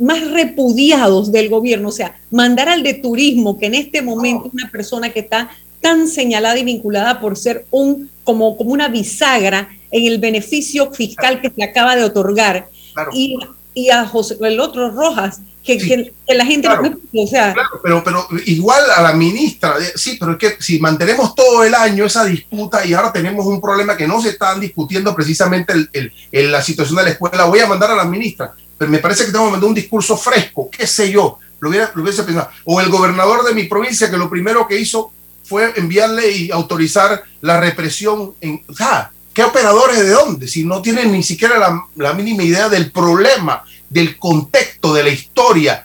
más 0.00 0.30
repudiados 0.30 1.32
del 1.32 1.48
gobierno, 1.50 1.88
o 1.88 1.92
sea, 1.92 2.18
mandar 2.30 2.68
al 2.68 2.82
de 2.82 2.94
turismo, 2.94 3.58
que 3.58 3.66
en 3.66 3.74
este 3.74 4.00
momento 4.00 4.48
es 4.48 4.54
una 4.54 4.70
persona 4.70 5.10
que 5.10 5.20
está 5.20 5.50
tan 5.80 6.08
señalada 6.08 6.58
y 6.58 6.64
vinculada 6.64 7.20
por 7.20 7.36
ser 7.36 7.66
un 7.70 8.08
como, 8.24 8.56
como 8.56 8.72
una 8.72 8.88
bisagra 8.88 9.68
en 9.90 10.06
el 10.06 10.18
beneficio 10.18 10.90
fiscal 10.92 11.42
que 11.42 11.50
se 11.50 11.62
acaba 11.62 11.94
de 11.94 12.04
otorgar. 12.04 12.68
Y, 13.12 13.36
y, 13.74 13.90
a 13.90 14.06
José, 14.06 14.36
el 14.40 14.60
otro 14.60 14.90
Rojas, 14.90 15.40
que, 15.62 15.78
que, 15.78 16.12
la 16.34 16.44
gente 16.44 16.68
o 16.68 17.26
sea. 17.26 17.52
Claro, 17.54 17.80
pero 17.82 18.04
pero 18.04 18.26
igual 18.46 18.82
a 18.94 19.00
la 19.00 19.14
ministra 19.14 19.76
sí 19.94 20.18
pero 20.20 20.32
es 20.32 20.38
que 20.38 20.56
si 20.62 20.78
mantenemos 20.78 21.34
todo 21.34 21.64
el 21.64 21.74
año 21.74 22.04
esa 22.04 22.24
disputa 22.24 22.84
y 22.84 22.92
ahora 22.92 23.10
tenemos 23.10 23.46
un 23.46 23.62
problema 23.62 23.96
que 23.96 24.06
no 24.06 24.20
se 24.20 24.28
están 24.28 24.60
discutiendo 24.60 25.14
precisamente 25.14 25.72
el, 25.72 26.12
el, 26.32 26.52
la 26.52 26.62
situación 26.62 26.98
de 26.98 27.04
la 27.04 27.10
escuela 27.10 27.46
voy 27.46 27.60
a 27.60 27.66
mandar 27.66 27.90
a 27.90 27.96
la 27.96 28.04
ministra 28.04 28.52
pero 28.76 28.90
me 28.90 28.98
parece 28.98 29.24
que 29.24 29.32
tengo 29.32 29.46
que 29.46 29.52
mandar 29.52 29.68
un 29.68 29.74
discurso 29.74 30.18
fresco 30.18 30.68
qué 30.70 30.86
sé 30.86 31.10
yo 31.10 31.38
lo, 31.64 31.70
hubiera, 31.70 31.90
lo 31.94 32.02
hubiese 32.02 32.22
pensado. 32.22 32.50
O 32.64 32.80
el 32.80 32.90
gobernador 32.90 33.44
de 33.44 33.54
mi 33.54 33.64
provincia 33.64 34.10
que 34.10 34.18
lo 34.18 34.28
primero 34.28 34.68
que 34.68 34.78
hizo 34.78 35.12
fue 35.44 35.72
enviarle 35.76 36.30
y 36.30 36.50
autorizar 36.50 37.24
la 37.40 37.58
represión. 37.58 38.34
En, 38.40 38.62
o 38.68 38.74
sea, 38.74 39.12
¿qué 39.34 39.42
operadores 39.42 39.98
de 39.98 40.10
dónde? 40.10 40.48
Si 40.48 40.64
no 40.64 40.80
tienen 40.80 41.12
ni 41.12 41.22
siquiera 41.22 41.58
la, 41.96 42.12
mínima 42.14 42.44
idea 42.44 42.68
del 42.68 42.90
problema, 42.90 43.64
del 43.90 44.16
contexto, 44.16 44.94
de 44.94 45.02
la 45.02 45.10
historia. 45.10 45.84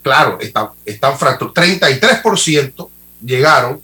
Claro, 0.00 0.38
están, 0.40 0.68
están 0.84 1.18
fracturados. 1.18 1.54
33% 1.54 2.88
llegaron, 3.22 3.82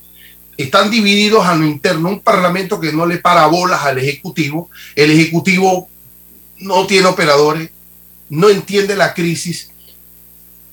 están 0.56 0.90
divididos 0.90 1.44
a 1.44 1.54
lo 1.54 1.66
interno. 1.66 2.08
Un 2.08 2.20
parlamento 2.20 2.80
que 2.80 2.92
no 2.92 3.04
le 3.04 3.18
para 3.18 3.46
bolas 3.46 3.84
al 3.84 3.98
Ejecutivo. 3.98 4.70
El 4.94 5.10
Ejecutivo 5.10 5.88
no 6.58 6.86
tiene 6.86 7.08
operadores, 7.08 7.70
no 8.30 8.48
entiende 8.48 8.96
la 8.96 9.12
crisis. 9.12 9.70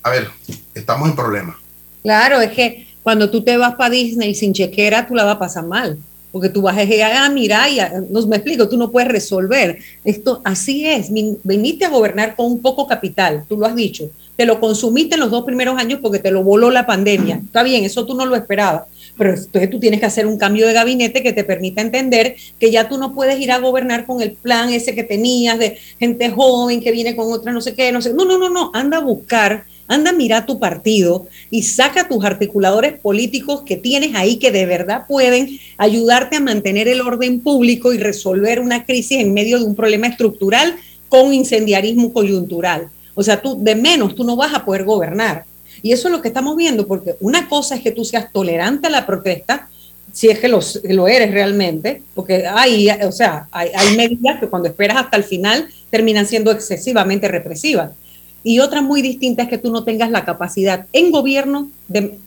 A 0.03 0.11
ver, 0.11 0.29
estamos 0.73 1.09
en 1.09 1.15
problemas. 1.15 1.57
Claro, 2.03 2.39
es 2.39 2.51
que 2.51 2.87
cuando 3.03 3.29
tú 3.29 3.43
te 3.43 3.57
vas 3.57 3.75
para 3.75 3.89
Disney 3.89 4.35
sin 4.35 4.53
chequera, 4.53 5.07
tú 5.07 5.15
la 5.15 5.25
vas 5.25 5.35
a 5.35 5.39
pasar 5.39 5.65
mal. 5.65 5.97
Porque 6.31 6.49
tú 6.49 6.61
vas 6.61 6.77
a 6.77 6.81
decir, 6.81 7.01
ah, 7.03 7.29
mira, 7.29 7.67
ya, 7.69 7.93
no 8.09 8.25
me 8.27 8.37
explico, 8.37 8.69
tú 8.69 8.77
no 8.77 8.91
puedes 8.91 9.09
resolver. 9.09 9.79
Esto 10.03 10.41
así 10.43 10.85
es. 10.85 11.09
Viniste 11.11 11.85
a 11.85 11.89
gobernar 11.89 12.35
con 12.35 12.45
un 12.45 12.61
poco 12.61 12.85
capital, 12.85 13.45
tú 13.47 13.57
lo 13.57 13.65
has 13.65 13.75
dicho. 13.75 14.09
Te 14.35 14.45
lo 14.45 14.59
consumiste 14.59 15.15
en 15.15 15.21
los 15.21 15.31
dos 15.31 15.43
primeros 15.43 15.77
años 15.77 15.99
porque 16.01 16.19
te 16.19 16.31
lo 16.31 16.43
voló 16.43 16.71
la 16.71 16.85
pandemia. 16.85 17.41
Está 17.43 17.61
bien, 17.63 17.83
eso 17.83 18.05
tú 18.05 18.13
no 18.13 18.25
lo 18.25 18.35
esperabas. 18.35 18.83
Pero 19.17 19.33
entonces 19.33 19.69
tú 19.69 19.79
tienes 19.79 19.99
que 19.99 20.05
hacer 20.05 20.25
un 20.25 20.37
cambio 20.37 20.65
de 20.65 20.71
gabinete 20.71 21.21
que 21.21 21.33
te 21.33 21.43
permita 21.43 21.81
entender 21.81 22.35
que 22.57 22.71
ya 22.71 22.87
tú 22.87 22.97
no 22.97 23.13
puedes 23.13 23.37
ir 23.39 23.51
a 23.51 23.57
gobernar 23.57 24.05
con 24.05 24.21
el 24.21 24.31
plan 24.31 24.69
ese 24.69 24.95
que 24.95 25.03
tenías 25.03 25.59
de 25.59 25.77
gente 25.99 26.29
joven 26.29 26.79
que 26.79 26.91
viene 26.91 27.17
con 27.17 27.33
otra 27.33 27.51
no 27.51 27.59
sé 27.59 27.73
qué, 27.73 27.91
no 27.91 28.01
sé. 28.01 28.13
No, 28.13 28.23
no, 28.23 28.37
no, 28.37 28.49
no. 28.49 28.71
Anda 28.73 28.97
a 28.97 29.01
buscar 29.01 29.65
anda, 29.89 30.13
mira 30.13 30.45
tu 30.45 30.59
partido 30.59 31.27
y 31.49 31.63
saca 31.63 32.07
tus 32.07 32.23
articuladores 32.23 32.93
políticos 32.97 33.63
que 33.65 33.75
tienes 33.75 34.15
ahí 34.15 34.37
que 34.37 34.51
de 34.51 34.65
verdad 34.65 35.05
pueden 35.07 35.59
ayudarte 35.77 36.37
a 36.37 36.39
mantener 36.39 36.87
el 36.87 37.01
orden 37.01 37.41
público 37.41 37.91
y 37.91 37.97
resolver 37.97 38.61
una 38.61 38.85
crisis 38.85 39.19
en 39.19 39.33
medio 39.33 39.57
de 39.57 39.65
un 39.65 39.75
problema 39.75 40.07
estructural 40.07 40.75
con 41.09 41.33
incendiarismo 41.33 42.13
coyuntural. 42.13 42.89
O 43.15 43.23
sea, 43.23 43.41
tú 43.41 43.61
de 43.61 43.75
menos 43.75 44.15
tú 44.15 44.23
no 44.23 44.35
vas 44.35 44.53
a 44.53 44.63
poder 44.63 44.85
gobernar. 44.85 45.43
Y 45.81 45.91
eso 45.91 46.07
es 46.07 46.13
lo 46.13 46.21
que 46.21 46.27
estamos 46.27 46.55
viendo, 46.55 46.85
porque 46.87 47.15
una 47.19 47.49
cosa 47.49 47.75
es 47.75 47.81
que 47.81 47.91
tú 47.91 48.05
seas 48.05 48.31
tolerante 48.31 48.87
a 48.87 48.91
la 48.91 49.05
protesta, 49.05 49.69
si 50.11 50.29
es 50.29 50.39
que 50.39 50.47
lo, 50.47 50.59
lo 50.83 51.07
eres 51.07 51.31
realmente, 51.31 52.01
porque 52.13 52.45
hay, 52.45 52.89
o 52.89 53.11
sea, 53.11 53.47
hay, 53.51 53.69
hay 53.73 53.95
medidas 53.95 54.39
que 54.39 54.47
cuando 54.47 54.67
esperas 54.67 54.97
hasta 54.97 55.17
el 55.17 55.23
final 55.23 55.67
terminan 55.89 56.27
siendo 56.27 56.51
excesivamente 56.51 57.27
represivas. 57.27 57.91
Y 58.43 58.59
otra 58.59 58.81
muy 58.81 59.01
distinta 59.01 59.43
es 59.43 59.49
que 59.49 59.57
tú 59.57 59.71
no 59.71 59.83
tengas 59.83 60.11
la 60.11 60.25
capacidad 60.25 60.85
en 60.93 61.11
gobierno 61.11 61.69
de, 61.87 62.17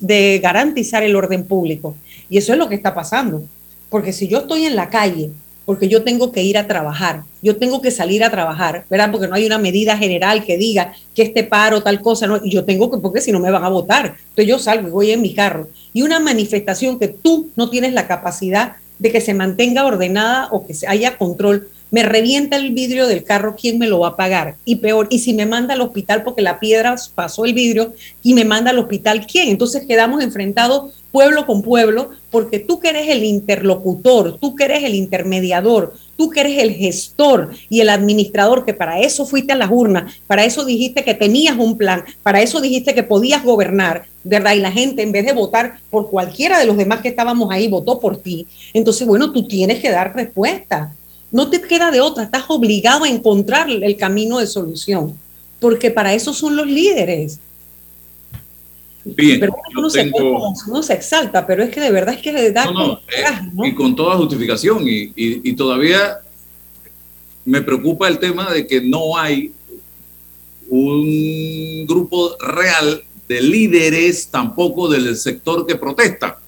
de 0.00 0.40
garantizar 0.42 1.02
el 1.02 1.16
orden 1.16 1.44
público. 1.44 1.96
Y 2.28 2.38
eso 2.38 2.52
es 2.52 2.58
lo 2.58 2.68
que 2.68 2.74
está 2.74 2.94
pasando. 2.94 3.42
Porque 3.88 4.12
si 4.12 4.28
yo 4.28 4.38
estoy 4.38 4.66
en 4.66 4.76
la 4.76 4.88
calle, 4.88 5.30
porque 5.64 5.88
yo 5.88 6.02
tengo 6.02 6.32
que 6.32 6.42
ir 6.42 6.58
a 6.58 6.66
trabajar, 6.66 7.22
yo 7.42 7.56
tengo 7.56 7.80
que 7.80 7.90
salir 7.90 8.22
a 8.22 8.30
trabajar, 8.30 8.84
¿verdad? 8.90 9.10
Porque 9.10 9.28
no 9.28 9.34
hay 9.34 9.46
una 9.46 9.58
medida 9.58 9.96
general 9.96 10.44
que 10.44 10.58
diga 10.58 10.92
que 11.14 11.22
este 11.22 11.44
paro, 11.44 11.82
tal 11.82 12.00
cosa, 12.00 12.26
no, 12.26 12.40
y 12.42 12.50
yo 12.50 12.64
tengo 12.64 12.90
que, 12.90 12.98
porque 12.98 13.20
si 13.20 13.32
no 13.32 13.40
me 13.40 13.50
van 13.50 13.64
a 13.64 13.68
votar. 13.68 14.16
Entonces 14.30 14.46
yo 14.46 14.58
salgo 14.58 14.88
y 14.88 14.90
voy 14.90 15.10
en 15.10 15.22
mi 15.22 15.34
carro. 15.34 15.68
Y 15.92 16.02
una 16.02 16.20
manifestación 16.20 16.98
que 16.98 17.08
tú 17.08 17.50
no 17.56 17.70
tienes 17.70 17.92
la 17.92 18.06
capacidad 18.06 18.76
de 18.98 19.10
que 19.10 19.20
se 19.20 19.34
mantenga 19.34 19.86
ordenada 19.86 20.48
o 20.50 20.66
que 20.66 20.74
haya 20.86 21.16
control, 21.16 21.68
me 21.94 22.02
revienta 22.02 22.56
el 22.56 22.72
vidrio 22.72 23.06
del 23.06 23.22
carro, 23.22 23.54
¿quién 23.54 23.78
me 23.78 23.86
lo 23.86 24.00
va 24.00 24.08
a 24.08 24.16
pagar? 24.16 24.56
Y 24.64 24.76
peor, 24.76 25.06
y 25.10 25.20
si 25.20 25.32
me 25.32 25.46
manda 25.46 25.74
al 25.74 25.80
hospital 25.80 26.24
porque 26.24 26.42
la 26.42 26.58
piedra 26.58 26.96
pasó 27.14 27.44
el 27.44 27.54
vidrio 27.54 27.94
y 28.20 28.34
me 28.34 28.44
manda 28.44 28.72
al 28.72 28.80
hospital, 28.80 29.24
¿quién? 29.28 29.48
Entonces 29.48 29.86
quedamos 29.86 30.20
enfrentados 30.20 30.92
pueblo 31.12 31.46
con 31.46 31.62
pueblo 31.62 32.10
porque 32.32 32.58
tú 32.58 32.80
que 32.80 32.88
eres 32.88 33.08
el 33.08 33.22
interlocutor, 33.22 34.38
tú 34.40 34.56
que 34.56 34.64
eres 34.64 34.82
el 34.82 34.96
intermediador, 34.96 35.94
tú 36.16 36.30
que 36.30 36.40
eres 36.40 36.60
el 36.60 36.72
gestor 36.72 37.50
y 37.68 37.80
el 37.80 37.88
administrador, 37.88 38.64
que 38.64 38.74
para 38.74 38.98
eso 38.98 39.24
fuiste 39.24 39.52
a 39.52 39.56
las 39.56 39.70
urnas, 39.70 40.14
para 40.26 40.44
eso 40.44 40.64
dijiste 40.64 41.04
que 41.04 41.14
tenías 41.14 41.56
un 41.56 41.78
plan, 41.78 42.02
para 42.24 42.42
eso 42.42 42.60
dijiste 42.60 42.92
que 42.92 43.04
podías 43.04 43.44
gobernar, 43.44 44.06
¿verdad? 44.24 44.54
Y 44.54 44.58
la 44.58 44.72
gente 44.72 45.02
en 45.02 45.12
vez 45.12 45.26
de 45.26 45.32
votar 45.32 45.78
por 45.90 46.10
cualquiera 46.10 46.58
de 46.58 46.66
los 46.66 46.76
demás 46.76 47.02
que 47.02 47.08
estábamos 47.10 47.52
ahí, 47.52 47.68
votó 47.68 48.00
por 48.00 48.16
ti. 48.16 48.48
Entonces, 48.72 49.06
bueno, 49.06 49.30
tú 49.30 49.46
tienes 49.46 49.78
que 49.78 49.92
dar 49.92 50.12
respuesta 50.16 50.92
no 51.34 51.50
te 51.50 51.60
queda 51.60 51.90
de 51.90 52.00
otra, 52.00 52.22
estás 52.22 52.44
obligado 52.46 53.02
a 53.02 53.08
encontrar 53.08 53.68
el 53.68 53.96
camino 53.96 54.38
de 54.38 54.46
solución, 54.46 55.18
porque 55.58 55.90
para 55.90 56.14
eso 56.14 56.32
son 56.32 56.54
los 56.54 56.64
líderes. 56.64 57.40
Bien, 59.04 59.40
pero 59.40 59.56
uno, 59.76 59.90
se, 59.90 60.92
exalta, 60.94 61.44
pero 61.44 61.64
es 61.64 61.70
que 61.70 61.80
de 61.80 61.90
verdad 61.90 62.14
es 62.14 62.22
que 62.22 62.32
le 62.32 62.52
da... 62.52 62.70
No, 62.70 63.00
eh, 63.08 63.68
Y 63.68 63.74
con 63.74 63.96
toda 63.96 64.16
justificación, 64.16 64.84
y, 64.86 65.52
todavía 65.54 66.20
me 67.44 67.62
preocupa 67.62 68.06
el 68.06 68.20
tema 68.20 68.52
de 68.52 68.64
que 68.64 68.80
no 68.80 69.16
hay 69.16 69.50
un 70.68 71.84
grupo 71.84 72.36
real 72.38 73.02
de 73.26 73.40
líderes 73.42 74.28
tampoco 74.28 74.88
del 74.88 75.16
sector 75.16 75.66
que 75.66 75.74
protesta, 75.74 76.38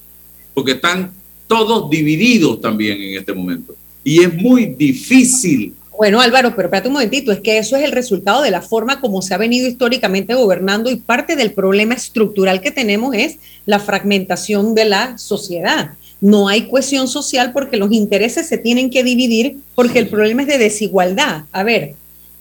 porque 0.55 0.73
están 0.73 1.13
todos 1.49 1.91
divididos 1.91 2.61
también 2.61 3.03
en 3.03 3.19
este 3.19 3.33
momento 3.33 3.75
y 4.07 4.23
es 4.23 4.33
muy 4.33 4.67
difícil. 4.67 5.75
Bueno, 5.99 6.21
Álvaro, 6.21 6.55
pero 6.55 6.69
espérate 6.69 6.87
un 6.87 6.95
momentito, 6.95 7.33
es 7.33 7.41
que 7.41 7.59
eso 7.59 7.75
es 7.75 7.83
el 7.83 7.91
resultado 7.91 8.41
de 8.41 8.53
la 8.53 8.63
forma 8.63 9.01
como 9.01 9.21
se 9.21 9.35
ha 9.35 9.37
venido 9.37 9.67
históricamente 9.67 10.35
gobernando 10.35 10.91
y 10.91 10.97
parte 10.97 11.35
del 11.35 11.53
problema 11.53 11.95
estructural 11.95 12.61
que 12.61 12.71
tenemos 12.71 13.17
es 13.17 13.39
la 13.65 13.81
fragmentación 13.81 14.77
de 14.77 14.85
la 14.85 15.19
sociedad. 15.19 15.95
No 16.21 16.47
hay 16.47 16.69
cohesión 16.69 17.09
social 17.09 17.53
porque 17.53 17.79
los 17.79 17.91
intereses 17.91 18.47
se 18.47 18.59
tienen 18.59 18.91
que 18.91 19.03
dividir 19.03 19.59
porque 19.75 19.99
el 19.99 20.09
problema 20.09 20.43
es 20.43 20.49
de 20.49 20.59
desigualdad. 20.59 21.43
A 21.51 21.65
ver, 21.65 21.95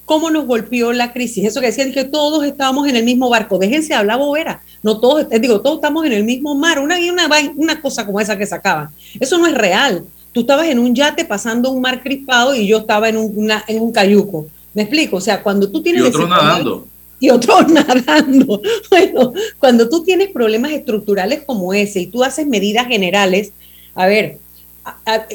¿cómo 0.06 0.30
nos 0.30 0.46
golpeó 0.46 0.94
la 0.94 1.14
crisis? 1.14 1.46
Eso 1.46 1.62
que 1.62 1.68
decían 1.68 1.94
que 1.94 2.04
todos 2.04 2.46
estábamos 2.46 2.88
en 2.88 2.96
el 2.96 3.06
mismo 3.06 3.28
barco. 3.28 3.58
Déjense 3.58 3.96
hablar 3.96 4.20
bobera. 4.20 4.62
No 4.84 5.00
todos, 5.00 5.28
digo, 5.42 5.62
todos 5.62 5.78
estamos 5.78 6.06
en 6.06 6.14
el 6.14 6.26
mismo 6.26 6.54
mar. 6.54 6.78
Una, 6.78 6.98
una, 7.00 7.28
una 7.56 7.82
cosa 7.82 8.06
como 8.06 8.20
esa 8.20 8.38
que 8.38 8.46
sacaban. 8.46 8.90
Eso 9.20 9.40
no 9.40 9.48
es 9.48 9.56
real 9.56 10.06
tú 10.36 10.42
estabas 10.42 10.68
en 10.68 10.80
un 10.80 10.94
yate 10.94 11.24
pasando 11.24 11.72
un 11.72 11.80
mar 11.80 12.04
crispado 12.04 12.54
y 12.54 12.68
yo 12.68 12.80
estaba 12.80 13.08
en 13.08 13.16
un, 13.16 13.50
en 13.70 13.82
un 13.82 13.94
cayuco. 13.94 14.48
¿Me 14.74 14.82
explico? 14.82 15.16
O 15.16 15.22
sea, 15.22 15.42
cuando 15.42 15.72
tú 15.72 15.82
tienes... 15.82 16.04
Y 16.04 16.08
otros 16.08 16.28
nadando. 16.28 16.88
Y 17.22 17.30
otros 17.30 17.68
nadando. 17.70 18.62
Bueno, 18.90 19.32
cuando 19.58 19.88
tú 19.88 20.04
tienes 20.04 20.32
problemas 20.32 20.74
estructurales 20.74 21.44
como 21.46 21.74
ese 21.74 22.02
y 22.02 22.08
tú 22.08 22.22
haces 22.22 22.46
medidas 22.46 22.86
generales, 22.88 23.54
a 23.96 24.08
ver, 24.08 24.38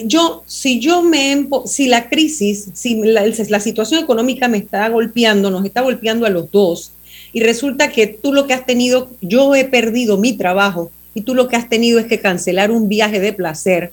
yo, 0.04 0.42
si 0.44 0.80
yo 0.80 1.02
me, 1.02 1.48
si 1.64 1.88
la 1.88 2.10
crisis, 2.10 2.68
si 2.74 2.96
la, 2.96 3.24
la 3.26 3.60
situación 3.60 4.04
económica 4.04 4.48
me 4.48 4.58
está 4.58 4.86
golpeando, 4.90 5.50
nos 5.50 5.64
está 5.64 5.80
golpeando 5.80 6.26
a 6.26 6.30
los 6.30 6.50
dos, 6.50 6.92
y 7.32 7.40
resulta 7.40 7.90
que 7.90 8.06
tú 8.06 8.34
lo 8.34 8.46
que 8.46 8.52
has 8.52 8.66
tenido, 8.66 9.08
yo 9.22 9.54
he 9.54 9.64
perdido 9.64 10.18
mi 10.18 10.34
trabajo 10.34 10.90
y 11.14 11.22
tú 11.22 11.34
lo 11.34 11.48
que 11.48 11.56
has 11.56 11.70
tenido 11.70 11.98
es 11.98 12.04
que 12.04 12.20
cancelar 12.20 12.70
un 12.70 12.90
viaje 12.90 13.18
de 13.18 13.32
placer, 13.32 13.92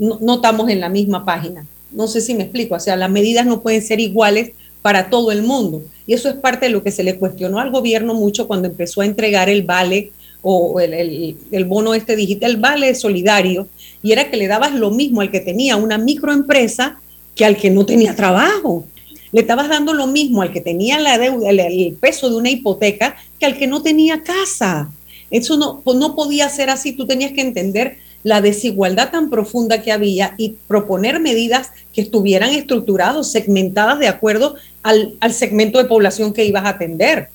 no, 0.00 0.34
estamos 0.36 0.68
en 0.70 0.80
la 0.80 0.88
misma 0.88 1.24
página. 1.24 1.66
No 1.92 2.08
sé 2.08 2.20
si 2.20 2.34
me 2.34 2.44
explico, 2.44 2.74
o 2.74 2.80
sea, 2.80 2.96
las 2.96 3.10
medidas 3.10 3.46
no 3.46 3.60
pueden 3.60 3.82
ser 3.82 4.00
iguales 4.00 4.52
para 4.80 5.10
todo 5.10 5.30
el 5.30 5.42
mundo. 5.42 5.82
Y 6.06 6.14
eso 6.14 6.28
es 6.28 6.36
parte 6.36 6.66
de 6.66 6.72
lo 6.72 6.82
que 6.82 6.90
se 6.90 7.04
le 7.04 7.18
cuestionó 7.18 7.60
al 7.60 7.70
gobierno 7.70 8.14
mucho 8.14 8.48
cuando 8.48 8.68
empezó 8.68 9.02
a 9.02 9.06
entregar 9.06 9.50
el 9.50 9.62
vale 9.62 10.12
o 10.42 10.80
el, 10.80 11.36
el, 11.50 11.64
bono 11.66 11.92
este 11.92 12.16
digital, 12.16 12.52
el 12.52 12.56
vale 12.56 12.94
solidario, 12.94 13.68
y 14.02 14.12
era 14.12 14.30
que 14.30 14.38
le 14.38 14.46
dabas 14.46 14.72
lo 14.72 14.90
mismo 14.90 15.20
al 15.20 15.30
que 15.30 15.40
tenía 15.40 15.76
una 15.76 15.98
microempresa 15.98 16.98
que 17.34 17.44
al 17.44 17.58
que 17.58 17.68
no 17.68 17.84
tenía 17.84 18.16
trabajo. 18.16 18.86
Le 19.32 19.42
estabas 19.42 19.68
dando 19.68 19.92
lo 19.92 20.06
mismo 20.06 20.40
al 20.40 20.50
que 20.50 20.62
tenía 20.62 20.98
la 20.98 21.18
deuda, 21.18 21.50
el, 21.50 21.94
peso 22.00 22.30
de 22.30 22.36
una 22.36 22.50
hipoteca 22.50 23.16
que 23.38 23.44
al 23.46 23.58
que 23.58 23.66
no 23.66 23.82
tenía 23.82 24.22
casa. 24.22 24.90
Eso 25.30 25.58
no, 25.58 25.80
pues 25.84 25.98
no 25.98 26.16
podía 26.16 26.48
ser 26.48 26.70
así. 26.70 26.92
Tú 26.92 27.06
tenías 27.06 27.32
que 27.32 27.42
entender 27.42 27.98
la 28.22 28.40
desigualdad 28.40 29.10
tan 29.10 29.30
profunda 29.30 29.82
que 29.82 29.92
había 29.92 30.34
y 30.36 30.56
proponer 30.68 31.20
medidas 31.20 31.70
que 31.92 32.02
estuvieran 32.02 32.50
estructuradas, 32.50 33.30
segmentadas 33.32 33.98
de 33.98 34.08
acuerdo 34.08 34.56
al, 34.82 35.14
al 35.20 35.32
segmento 35.32 35.78
de 35.78 35.84
población 35.86 36.32
que 36.32 36.44
ibas 36.44 36.64
a 36.64 36.70
atender. 36.70 37.28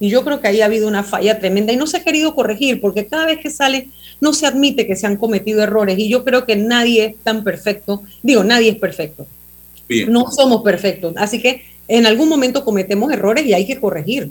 Y 0.00 0.10
yo 0.10 0.24
creo 0.24 0.40
que 0.40 0.48
ahí 0.48 0.60
ha 0.60 0.66
habido 0.66 0.88
una 0.88 1.04
falla 1.04 1.38
tremenda 1.38 1.72
y 1.72 1.76
no 1.76 1.86
se 1.86 1.98
ha 1.98 2.04
querido 2.04 2.34
corregir 2.34 2.80
porque 2.80 3.06
cada 3.06 3.26
vez 3.26 3.38
que 3.38 3.50
sale 3.50 3.88
no 4.20 4.32
se 4.32 4.46
admite 4.46 4.86
que 4.86 4.96
se 4.96 5.06
han 5.06 5.16
cometido 5.16 5.62
errores 5.62 5.98
y 5.98 6.08
yo 6.08 6.24
creo 6.24 6.44
que 6.44 6.56
nadie 6.56 7.04
es 7.04 7.16
tan 7.22 7.44
perfecto. 7.44 8.02
Digo, 8.22 8.42
nadie 8.42 8.70
es 8.70 8.76
perfecto. 8.76 9.26
No 10.08 10.30
somos 10.30 10.62
perfectos. 10.62 11.14
Así 11.16 11.40
que 11.40 11.62
en 11.88 12.06
algún 12.06 12.28
momento 12.28 12.64
cometemos 12.64 13.12
errores 13.12 13.46
y 13.46 13.54
hay 13.54 13.66
que 13.66 13.78
corregir. 13.78 14.30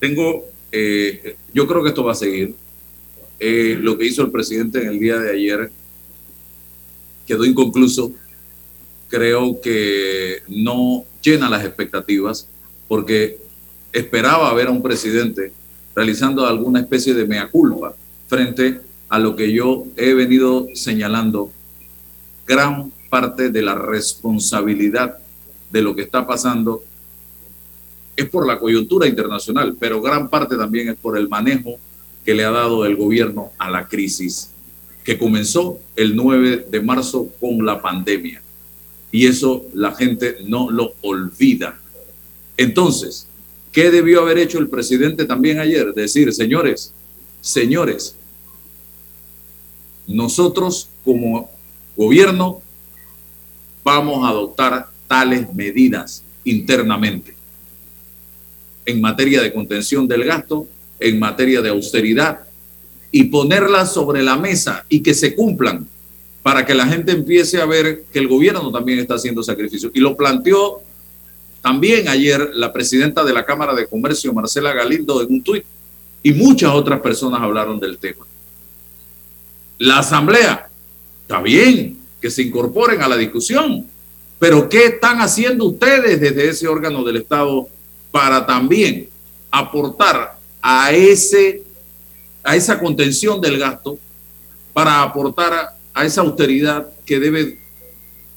Tengo, 0.00 0.46
eh, 0.72 1.36
yo 1.52 1.66
creo 1.66 1.82
que 1.82 1.90
esto 1.90 2.04
va 2.04 2.12
a 2.12 2.16
seguir. 2.16 2.54
Eh, 3.44 3.76
lo 3.80 3.98
que 3.98 4.06
hizo 4.06 4.22
el 4.22 4.30
presidente 4.30 4.80
en 4.80 4.86
el 4.86 5.00
día 5.00 5.18
de 5.18 5.32
ayer 5.32 5.72
quedó 7.26 7.44
inconcluso. 7.44 8.12
Creo 9.08 9.60
que 9.60 10.42
no 10.46 11.04
llena 11.20 11.50
las 11.50 11.64
expectativas 11.64 12.46
porque 12.86 13.38
esperaba 13.92 14.54
ver 14.54 14.68
a 14.68 14.70
un 14.70 14.80
presidente 14.80 15.52
realizando 15.92 16.46
alguna 16.46 16.78
especie 16.78 17.14
de 17.14 17.26
mea 17.26 17.50
culpa 17.50 17.96
frente 18.28 18.80
a 19.08 19.18
lo 19.18 19.34
que 19.34 19.52
yo 19.52 19.86
he 19.96 20.14
venido 20.14 20.68
señalando, 20.74 21.50
gran 22.46 22.92
parte 23.10 23.50
de 23.50 23.62
la 23.62 23.74
responsabilidad 23.74 25.18
de 25.72 25.82
lo 25.82 25.96
que 25.96 26.02
está 26.02 26.24
pasando 26.24 26.84
es 28.14 28.28
por 28.28 28.46
la 28.46 28.60
coyuntura 28.60 29.08
internacional, 29.08 29.76
pero 29.80 30.00
gran 30.00 30.30
parte 30.30 30.56
también 30.56 30.90
es 30.90 30.96
por 30.96 31.18
el 31.18 31.28
manejo 31.28 31.80
que 32.24 32.34
le 32.34 32.44
ha 32.44 32.50
dado 32.50 32.84
el 32.84 32.96
gobierno 32.96 33.52
a 33.58 33.70
la 33.70 33.88
crisis 33.88 34.50
que 35.04 35.18
comenzó 35.18 35.78
el 35.96 36.14
9 36.14 36.66
de 36.70 36.80
marzo 36.80 37.28
con 37.40 37.64
la 37.66 37.82
pandemia. 37.82 38.40
Y 39.10 39.26
eso 39.26 39.66
la 39.74 39.92
gente 39.94 40.36
no 40.46 40.70
lo 40.70 40.94
olvida. 41.02 41.78
Entonces, 42.56 43.26
¿Qué 43.72 43.90
debió 43.90 44.20
haber 44.20 44.36
hecho 44.36 44.58
el 44.58 44.68
presidente 44.68 45.24
también 45.24 45.58
ayer? 45.58 45.94
Decir, 45.94 46.32
señores, 46.34 46.92
señores, 47.40 48.14
nosotros 50.06 50.90
como 51.02 51.50
gobierno 51.96 52.60
vamos 53.82 54.24
a 54.24 54.28
adoptar 54.28 54.90
tales 55.08 55.52
medidas 55.54 56.22
internamente 56.44 57.34
en 58.84 59.00
materia 59.00 59.40
de 59.40 59.52
contención 59.52 60.06
del 60.06 60.24
gasto, 60.24 60.66
en 61.08 61.18
materia 61.18 61.60
de 61.60 61.70
austeridad, 61.70 62.40
y 63.10 63.24
ponerlas 63.24 63.92
sobre 63.92 64.22
la 64.22 64.36
mesa 64.36 64.86
y 64.88 65.00
que 65.02 65.12
se 65.12 65.34
cumplan 65.34 65.86
para 66.42 66.64
que 66.64 66.74
la 66.74 66.86
gente 66.86 67.12
empiece 67.12 67.60
a 67.60 67.66
ver 67.66 68.04
que 68.12 68.18
el 68.18 68.26
gobierno 68.26 68.72
también 68.72 68.98
está 68.98 69.14
haciendo 69.14 69.42
sacrificios. 69.42 69.92
Y 69.94 70.00
lo 70.00 70.16
planteó 70.16 70.82
también 71.60 72.08
ayer 72.08 72.50
la 72.54 72.72
presidenta 72.72 73.22
de 73.22 73.32
la 73.32 73.44
Cámara 73.44 73.74
de 73.74 73.86
Comercio, 73.86 74.32
Marcela 74.32 74.72
Galindo, 74.72 75.22
en 75.22 75.32
un 75.32 75.42
tuit, 75.42 75.64
y 76.22 76.32
muchas 76.32 76.72
otras 76.72 77.00
personas 77.00 77.40
hablaron 77.40 77.78
del 77.78 77.98
tema. 77.98 78.26
La 79.78 79.98
Asamblea, 79.98 80.68
está 81.22 81.40
bien 81.40 81.98
que 82.20 82.30
se 82.30 82.42
incorporen 82.42 83.02
a 83.02 83.08
la 83.08 83.16
discusión, 83.16 83.86
pero 84.38 84.68
¿qué 84.68 84.86
están 84.86 85.20
haciendo 85.20 85.66
ustedes 85.66 86.20
desde 86.20 86.48
ese 86.48 86.66
órgano 86.66 87.04
del 87.04 87.18
Estado 87.18 87.68
para 88.10 88.44
también 88.44 89.08
aportar 89.50 90.38
a, 90.62 90.92
ese, 90.92 91.62
a 92.42 92.56
esa 92.56 92.78
contención 92.78 93.40
del 93.40 93.58
gasto, 93.58 93.98
para 94.72 95.02
aportar 95.02 95.52
a, 95.52 95.76
a 95.92 96.06
esa 96.06 96.22
austeridad 96.22 96.88
que 97.04 97.20
debe 97.20 97.58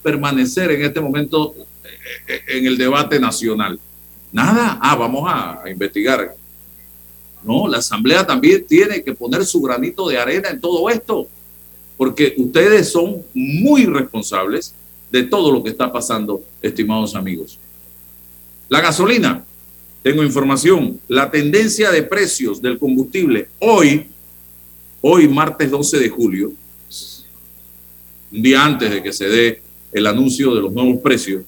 permanecer 0.03 0.71
en 0.71 0.83
este 0.83 0.99
momento 0.99 1.55
en 2.47 2.65
el 2.65 2.77
debate 2.77 3.19
nacional. 3.19 3.79
Nada, 4.31 4.79
ah, 4.81 4.95
vamos 4.95 5.23
a, 5.27 5.63
investigar. 5.69 6.35
No, 7.43 7.67
la 7.67 7.77
Asamblea 7.77 8.25
también 8.25 8.65
tiene 8.67 9.03
que 9.03 9.13
poner 9.13 9.45
su 9.45 9.61
granito 9.61 10.09
de 10.09 10.17
arena 10.17 10.49
en 10.49 10.59
todo 10.59 10.89
esto, 10.89 11.27
porque 11.95 12.33
ustedes 12.37 12.91
son 12.91 13.23
muy 13.33 13.85
responsables 13.85 14.73
de 15.11 15.23
todo 15.23 15.51
lo 15.51 15.63
que 15.63 15.69
está 15.69 15.91
pasando, 15.91 16.43
estimados 16.61 17.15
amigos. 17.15 17.59
La 18.67 18.81
gasolina, 18.81 19.45
tengo 20.05 20.21
información, 20.21 20.99
la 21.07 21.31
tendencia 21.31 21.89
de 21.89 22.03
precios 22.03 22.61
del 22.61 22.77
combustible 22.77 23.47
hoy, 23.57 24.05
hoy 25.01 25.27
martes 25.27 25.71
12 25.71 25.97
de 25.97 26.09
julio, 26.09 26.53
un 28.31 28.43
día 28.43 28.63
antes 28.63 28.91
de 28.91 29.01
que 29.01 29.11
se 29.11 29.27
dé 29.27 29.63
el 29.91 30.05
anuncio 30.05 30.53
de 30.53 30.61
los 30.61 30.71
nuevos 30.71 30.99
precios, 31.01 31.41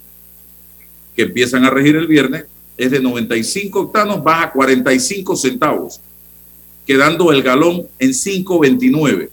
que 1.15 1.21
empiezan 1.21 1.65
a 1.65 1.69
regir 1.69 1.97
el 1.97 2.07
viernes, 2.07 2.45
es 2.77 2.89
de 2.89 2.99
95 2.99 3.79
octanos, 3.79 4.23
baja 4.23 4.51
45 4.51 5.35
centavos, 5.35 6.01
quedando 6.83 7.31
el 7.31 7.43
galón 7.43 7.87
en 7.99 8.09
5.29. 8.09 9.29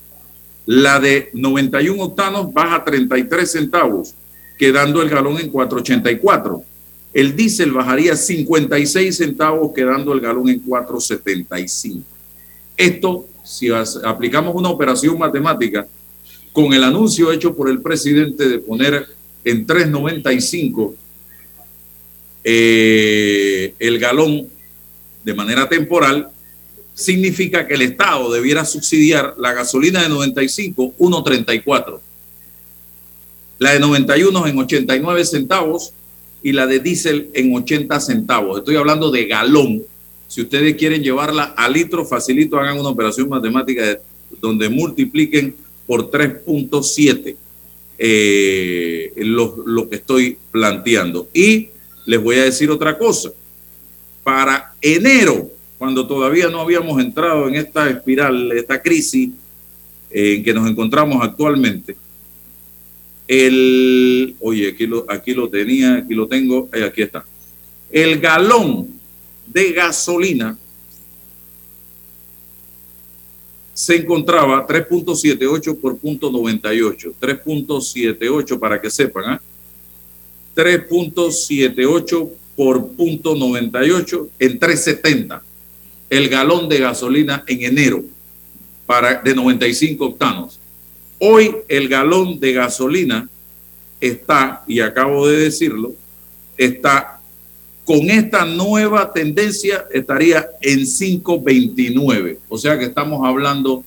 La 0.67 1.01
de 1.01 1.31
91 1.33 2.03
octanos 2.03 2.53
baja 2.53 2.85
33 2.85 3.51
centavos, 3.51 4.15
quedando 4.59 5.01
el 5.01 5.09
galón 5.09 5.39
en 5.39 5.51
4.84. 5.51 6.63
El 7.15 7.37
diésel 7.37 7.71
bajaría 7.71 8.17
56 8.17 9.17
centavos, 9.17 9.73
quedando 9.73 10.13
el 10.13 10.21
galón 10.21 10.49
en 10.49 10.65
4.75. 10.65 12.03
Esto, 12.77 13.29
si 13.45 13.69
aplicamos 13.71 14.57
una 14.57 14.69
operación 14.69 15.17
matemática, 15.17 15.87
con 16.53 16.73
el 16.73 16.83
anuncio 16.83 17.31
hecho 17.31 17.55
por 17.55 17.71
el 17.71 17.81
presidente 17.81 18.49
de 18.49 18.59
poner 18.59 19.07
en 19.45 19.65
3.95 19.65 20.95
eh, 22.43 23.75
el 23.79 23.99
galón 24.01 24.49
de 25.23 25.35
manera 25.35 25.69
temporal, 25.69 26.31
significa 26.95 27.67
que 27.67 27.75
el 27.75 27.83
Estado 27.83 28.33
debiera 28.33 28.65
subsidiar 28.65 29.35
la 29.39 29.53
gasolina 29.53 30.03
de 30.03 30.09
95, 30.09 30.95
1.34, 30.99 32.01
la 33.59 33.73
de 33.73 33.81
91 33.81 34.47
en 34.49 34.59
89 34.59 35.25
centavos 35.25 35.93
y 36.45 36.53
la 36.53 36.67
de 36.67 36.79
diésel 36.79 37.31
en 37.33 37.57
80 37.57 37.99
centavos. 38.01 38.59
Estoy 38.59 38.77
hablando 38.77 39.11
de 39.11 39.25
galón. 39.25 39.83
Si 40.29 40.43
ustedes 40.43 40.77
quieren 40.77 41.03
llevarla 41.03 41.55
a 41.57 41.69
litro, 41.71 42.05
facilito, 42.05 42.59
hagan 42.59 42.79
una 42.79 42.91
operación 42.91 43.31
matemática 43.31 43.99
donde 44.43 44.69
multipliquen 44.69 45.57
por 45.87 46.11
3.7 46.11 47.35
eh, 47.97 49.13
lo, 49.17 49.57
lo 49.65 49.89
que 49.89 49.97
estoy 49.97 50.37
planteando. 50.51 51.29
Y 51.33 51.71
les 52.05 52.23
voy 52.23 52.37
a 52.37 52.45
decir 52.45 52.71
otra 52.71 52.99
cosa. 52.99 53.31
Para 54.23 54.75
enero, 54.83 55.51
cuando 55.79 56.07
todavía 56.07 56.51
no 56.51 56.61
habíamos 56.61 57.03
entrado 57.03 57.49
en 57.49 57.55
esta 57.55 57.89
espiral, 57.89 58.53
esta 58.53 58.83
crisis 58.83 59.31
en 60.11 60.45
que 60.45 60.53
nos 60.53 60.69
encontramos 60.69 61.25
actualmente, 61.25 61.97
el, 63.27 64.37
oye, 64.41 64.69
aquí 64.69 64.87
lo, 64.87 65.05
aquí 65.09 65.35
lo 65.35 65.49
tenía, 65.49 65.97
aquí 65.97 66.15
lo 66.15 66.27
tengo, 66.27 66.69
eh, 66.73 66.85
aquí 66.85 67.03
está. 67.03 67.25
El 67.91 68.21
galón 68.21 68.89
de 69.47 69.73
gasolina 69.73 70.59
se 73.73 73.97
encontraba 73.97 74.67
3.78 74.67 75.81
por 75.81 75.99
punto 75.99 76.31
98, 76.31 77.15
3.78 77.21 78.59
para 78.59 78.81
que 78.81 78.91
sepan, 78.91 79.25
¿ah? 79.27 79.43
3.78 80.55 82.31
por 82.55 82.93
punto 82.93 83.35
98 83.35 84.29
en 84.39 84.61
3.70 84.61 85.41
el 86.11 86.29
galón 86.29 86.69
de 86.69 86.79
gasolina 86.79 87.45
en 87.47 87.65
enero 87.65 88.05
para, 88.87 89.21
de 89.21 89.35
95 89.35 90.05
octanos. 90.07 90.61
Hoy 91.19 91.57
el 91.69 91.89
galón 91.89 92.41
de 92.41 92.53
gasolina 92.53 93.29
está, 94.01 94.65
y 94.67 94.81
acabo 94.81 95.27
de 95.29 95.39
decirlo, 95.39 95.95
está 96.57 97.21
con 97.85 98.11
esta 98.11 98.47
nueva 98.47 99.13
tendencia 99.13 99.85
estaría 99.93 100.49
en 100.63 100.81
5.29. 100.81 102.39
O 102.49 102.57
sea 102.57 102.79
que 102.79 102.87
estamos 102.87 103.27
hablando 103.27 103.85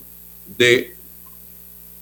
de 0.58 0.96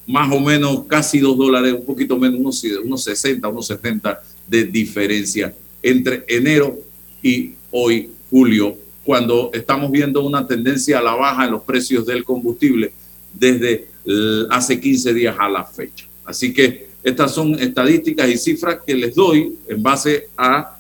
más 0.06 0.32
o 0.32 0.40
menos 0.40 0.84
casi 0.88 1.20
2 1.20 1.38
dólares, 1.38 1.74
un 1.74 1.86
poquito 1.86 2.18
menos, 2.18 2.40
unos, 2.40 2.64
unos 2.84 3.04
60, 3.04 3.48
unos 3.48 3.68
70 3.68 4.22
de 4.46 4.66
diferencia 4.66 5.54
entre 5.82 6.26
enero 6.28 6.78
y 7.24 7.54
hoy, 7.72 8.12
julio, 8.30 8.78
cuando 9.04 9.52
estamos 9.54 9.92
viendo 9.92 10.24
una 10.24 10.46
tendencia 10.48 11.00
a 11.00 11.02
la 11.02 11.16
baja 11.16 11.46
en 11.46 11.52
los 11.52 11.64
precios 11.64 12.06
del 12.06 12.24
combustible 12.24 12.92
desde 13.34 13.88
hace 14.50 14.80
15 14.80 15.14
días 15.14 15.36
a 15.40 15.50
la 15.50 15.64
fecha. 15.64 16.06
Así 16.26 16.54
que 16.54 16.88
estas 17.04 17.32
son 17.32 17.54
estadísticas 17.60 18.28
y 18.30 18.38
cifras 18.38 18.80
que 18.86 18.96
les 18.96 19.14
doy 19.14 19.56
en 19.68 19.84
base 19.84 20.30
a 20.36 20.78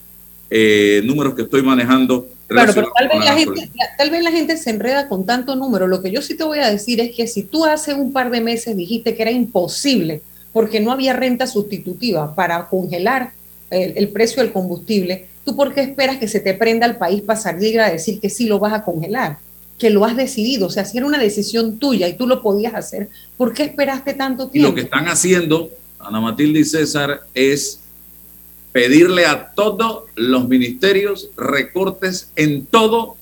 eh, 0.49 1.01
números 1.03 1.35
que 1.35 1.43
estoy 1.43 1.61
manejando. 1.61 2.27
Claro, 2.47 2.73
pero 2.73 2.91
tal 2.95 3.07
vez, 3.07 3.25
la 3.25 3.33
gente, 3.33 3.71
tal 3.97 4.09
vez 4.09 4.23
la 4.23 4.31
gente 4.31 4.57
se 4.57 4.69
enreda 4.69 5.07
con 5.07 5.25
tanto 5.25 5.55
número. 5.55 5.87
Lo 5.87 6.01
que 6.01 6.11
yo 6.11 6.21
sí 6.21 6.35
te 6.35 6.43
voy 6.43 6.59
a 6.59 6.69
decir 6.69 6.99
es 6.99 7.15
que 7.15 7.27
si 7.27 7.43
tú 7.43 7.65
hace 7.65 7.93
un 7.93 8.11
par 8.13 8.29
de 8.29 8.41
meses 8.41 8.75
dijiste 8.75 9.15
que 9.15 9.21
era 9.21 9.31
imposible 9.31 10.21
porque 10.53 10.79
no 10.79 10.91
había 10.91 11.13
renta 11.13 11.47
sustitutiva 11.47 12.33
para 12.33 12.69
congelar 12.69 13.33
el, 13.69 14.07
precio 14.09 14.41
del 14.41 14.51
combustible, 14.51 15.27
¿tú 15.43 15.55
por 15.55 15.73
qué 15.73 15.81
esperas 15.81 16.17
que 16.17 16.27
se 16.27 16.39
te 16.39 16.53
prenda 16.53 16.85
el 16.85 16.95
país 16.95 17.21
para 17.21 17.39
salir 17.39 17.79
a 17.81 17.91
decir 17.91 18.19
que 18.19 18.29
sí 18.29 18.47
lo 18.47 18.57
vas 18.57 18.73
a 18.73 18.83
congelar? 18.83 19.37
Que 19.77 19.89
lo 19.89 20.05
has 20.05 20.15
decidido, 20.15 20.67
o 20.67 20.69
sea, 20.69 20.85
si 20.85 20.97
era 20.97 21.05
una 21.05 21.19
decisión 21.19 21.79
tuya 21.79 22.07
y 22.07 22.15
tú 22.15 22.27
lo 22.27 22.41
podías 22.41 22.73
hacer, 22.73 23.09
¿por 23.37 23.53
qué 23.53 23.63
esperaste 23.63 24.13
tanto 24.13 24.47
tiempo? 24.47 24.67
Y 24.67 24.71
lo 24.71 24.75
que 24.75 24.81
están 24.81 25.07
haciendo, 25.07 25.69
Ana 25.99 26.21
Matilde 26.21 26.59
y 26.61 26.65
César, 26.65 27.21
es 27.33 27.81
pedirle 28.71 29.25
a 29.25 29.53
todos 29.53 30.03
los 30.15 30.47
ministerios 30.47 31.29
recortes 31.35 32.31
en 32.35 32.65
todo 32.65 33.15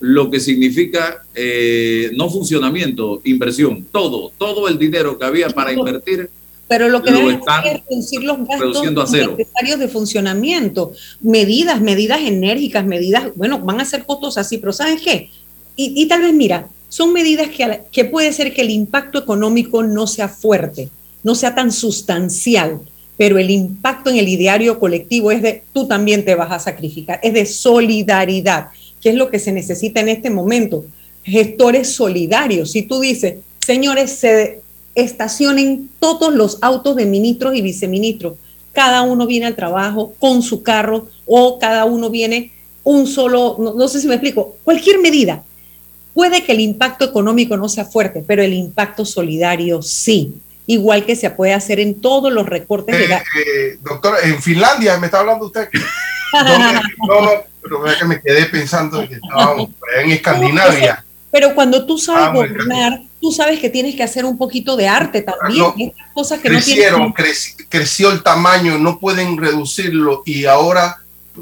lo 0.00 0.30
que 0.30 0.40
significa 0.40 1.24
eh, 1.34 2.10
no 2.16 2.28
funcionamiento, 2.28 3.22
inversión, 3.24 3.86
todo, 3.90 4.32
todo 4.36 4.68
el 4.68 4.78
dinero 4.78 5.18
que 5.18 5.24
había 5.24 5.48
para 5.48 5.72
invertir 5.72 6.30
pero 6.68 6.88
lo 6.88 7.02
que 7.02 7.12
deben 7.12 7.40
hacer 7.46 7.76
es 7.76 7.82
reducir 7.88 8.24
los 8.24 8.38
gastos 8.46 9.12
necesarios 9.12 9.78
de 9.78 9.88
funcionamiento, 9.88 10.92
medidas, 11.20 11.80
medidas 11.80 12.20
enérgicas, 12.20 12.84
medidas, 12.84 13.30
bueno, 13.36 13.60
van 13.60 13.80
a 13.80 13.84
ser 13.84 14.04
costos 14.04 14.36
así, 14.36 14.58
pero 14.58 14.72
¿sabes 14.72 15.00
qué? 15.00 15.30
Y, 15.78 16.06
tal 16.06 16.22
vez, 16.22 16.32
mira, 16.32 16.68
son 16.88 17.12
medidas 17.12 17.48
que, 17.92 18.04
puede 18.06 18.32
ser 18.32 18.54
que 18.54 18.62
el 18.62 18.70
impacto 18.70 19.18
económico 19.18 19.82
no 19.82 20.06
sea 20.06 20.28
fuerte, 20.28 20.88
no 21.22 21.34
sea 21.34 21.54
tan 21.54 21.70
sustancial, 21.70 22.80
pero 23.18 23.38
el 23.38 23.50
impacto 23.50 24.08
en 24.08 24.16
el 24.16 24.28
ideario 24.28 24.78
colectivo 24.78 25.30
es 25.30 25.42
de 25.42 25.62
tú 25.74 25.86
también 25.86 26.24
te 26.24 26.34
vas 26.34 26.50
a 26.50 26.58
sacrificar, 26.58 27.20
es 27.22 27.34
de 27.34 27.44
solidaridad, 27.44 28.68
que 29.02 29.10
es 29.10 29.16
lo 29.16 29.30
que 29.30 29.38
se 29.38 29.52
necesita 29.52 30.00
en 30.00 30.08
este 30.08 30.30
momento. 30.30 30.86
Gestores 31.22 31.92
solidarios. 31.92 32.70
Si 32.70 32.82
tú 32.82 33.00
dices, 33.00 33.36
señores, 33.60 34.12
se, 34.12 34.60
estacionen 34.96 35.90
todos 36.00 36.34
los 36.34 36.58
autos 36.62 36.96
de 36.96 37.06
ministros 37.06 37.54
y 37.54 37.62
viceministros. 37.62 38.34
Cada 38.72 39.02
uno 39.02 39.26
viene 39.26 39.46
al 39.46 39.54
trabajo 39.54 40.14
con 40.18 40.42
su 40.42 40.62
carro 40.62 41.06
o 41.26 41.58
cada 41.58 41.84
uno 41.84 42.10
viene 42.10 42.50
un 42.82 43.06
solo, 43.06 43.56
no, 43.58 43.88
sé 43.88 44.00
si 44.00 44.08
me 44.08 44.14
explico, 44.14 44.56
cualquier 44.64 44.98
medida. 44.98 45.44
Puede 46.16 46.42
que 46.42 46.52
el 46.52 46.60
impacto 46.60 47.04
económico 47.04 47.58
no 47.58 47.68
sea 47.68 47.84
fuerte, 47.84 48.24
pero 48.26 48.42
el 48.42 48.54
impacto 48.54 49.04
solidario 49.04 49.82
sí, 49.82 50.32
igual 50.66 51.04
que 51.04 51.14
se 51.14 51.28
puede 51.28 51.52
hacer 51.52 51.78
en 51.78 52.00
todos 52.00 52.32
los 52.32 52.46
recortes 52.46 52.96
de 52.96 53.04
eh, 53.04 53.22
eh, 53.44 53.78
doctor, 53.82 54.16
en 54.22 54.40
Finlandia 54.40 54.96
me 54.96 55.08
está 55.08 55.20
hablando 55.20 55.44
usted. 55.44 55.68
no, 56.32 56.72
no, 57.22 57.30
pero 57.62 57.82
vea 57.82 57.98
que 57.98 58.04
me 58.06 58.22
quedé 58.22 58.46
pensando 58.46 59.06
que 59.06 59.16
estábamos 59.16 59.68
en 60.00 60.10
Escandinavia. 60.12 61.04
Pero 61.30 61.54
cuando 61.54 61.84
tú 61.84 61.98
sabes 61.98 62.32
gobernar, 62.32 63.02
tú 63.20 63.30
sabes 63.30 63.60
que 63.60 63.68
tienes 63.68 63.94
que 63.94 64.02
hacer 64.02 64.24
un 64.24 64.38
poquito 64.38 64.74
de 64.74 64.88
arte 64.88 65.20
también. 65.20 65.92
cosas 66.14 66.40
que 66.40 66.48
crecieron, 66.48 67.12
creció 67.68 68.10
el 68.10 68.22
tamaño, 68.22 68.78
no 68.78 68.98
pueden 68.98 69.36
reducirlo 69.36 70.22
y 70.24 70.46
ahora 70.46 70.96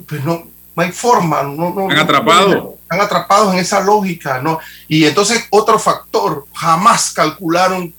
pues 0.09 0.25
no, 0.25 0.49
no 0.75 0.83
hay 0.83 0.91
forma. 0.91 1.45
No, 1.45 1.73
no, 1.73 1.83
están 1.83 1.99
atrapados. 2.01 2.74
Están 2.85 3.01
atrapados 3.01 3.53
en 3.53 3.61
esa 3.61 3.81
lógica. 3.81 4.41
¿no? 4.41 4.61
Y 4.89 5.05
entonces 5.05 5.45
otro 5.51 5.79
factor, 5.79 6.47
jamás 6.55 7.13
calcularon 7.13 7.93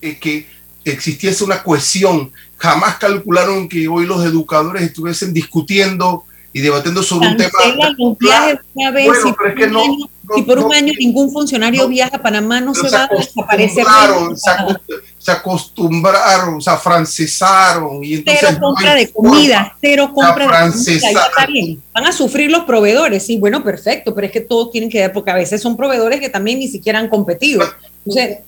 eh, 0.00 0.18
que 0.18 0.46
existiese 0.84 1.44
una 1.44 1.62
cohesión, 1.62 2.32
jamás 2.58 2.96
calcularon 2.96 3.68
que 3.68 3.88
hoy 3.88 4.06
los 4.06 4.24
educadores 4.24 4.82
estuviesen 4.82 5.32
discutiendo 5.32 6.24
y 6.54 6.60
debatiendo 6.60 7.02
sobre 7.02 7.28
un 7.28 7.36
tema. 7.36 7.50
bueno, 7.74 8.16
pero 9.36 9.48
es 9.48 9.54
que 9.56 9.66
no, 9.66 9.82
si 10.36 10.42
por 10.42 10.60
un 10.60 10.72
año 10.72 10.92
ningún 10.96 11.32
funcionario 11.32 11.88
viaja 11.88 12.16
a 12.16 12.22
Panamá, 12.22 12.60
no 12.60 12.72
se, 12.72 12.88
va 12.88 13.04
a 13.04 13.08
desaparecer. 13.08 13.84
Se, 15.18 15.32
acostumbraron, 15.32 16.62
se 16.62 16.70
afrancesaron. 16.70 18.04
Y 18.04 18.14
entonces 18.14 18.46
cero 18.48 18.58
compra 18.60 18.94
de 18.94 19.10
comida, 19.10 19.76
cero 19.80 20.12
compra 20.14 20.68
de 20.68 20.70
comida. 20.70 21.80
Van 21.92 22.06
a 22.06 22.12
sufrir 22.12 22.52
los 22.52 22.62
proveedores, 22.62 23.26
sí, 23.26 23.36
bueno, 23.36 23.64
perfecto, 23.64 24.14
pero 24.14 24.28
es 24.28 24.32
que 24.32 24.40
todos 24.40 24.70
tienen 24.70 24.88
que 24.88 25.00
ver, 25.00 25.12
porque 25.12 25.32
a 25.32 25.34
veces 25.34 25.60
son 25.60 25.76
proveedores 25.76 26.20
que 26.20 26.28
también 26.28 26.60
ni 26.60 26.68
siquiera 26.68 27.00
han 27.00 27.08
competido. 27.08 27.64
Entonces, 28.06 28.38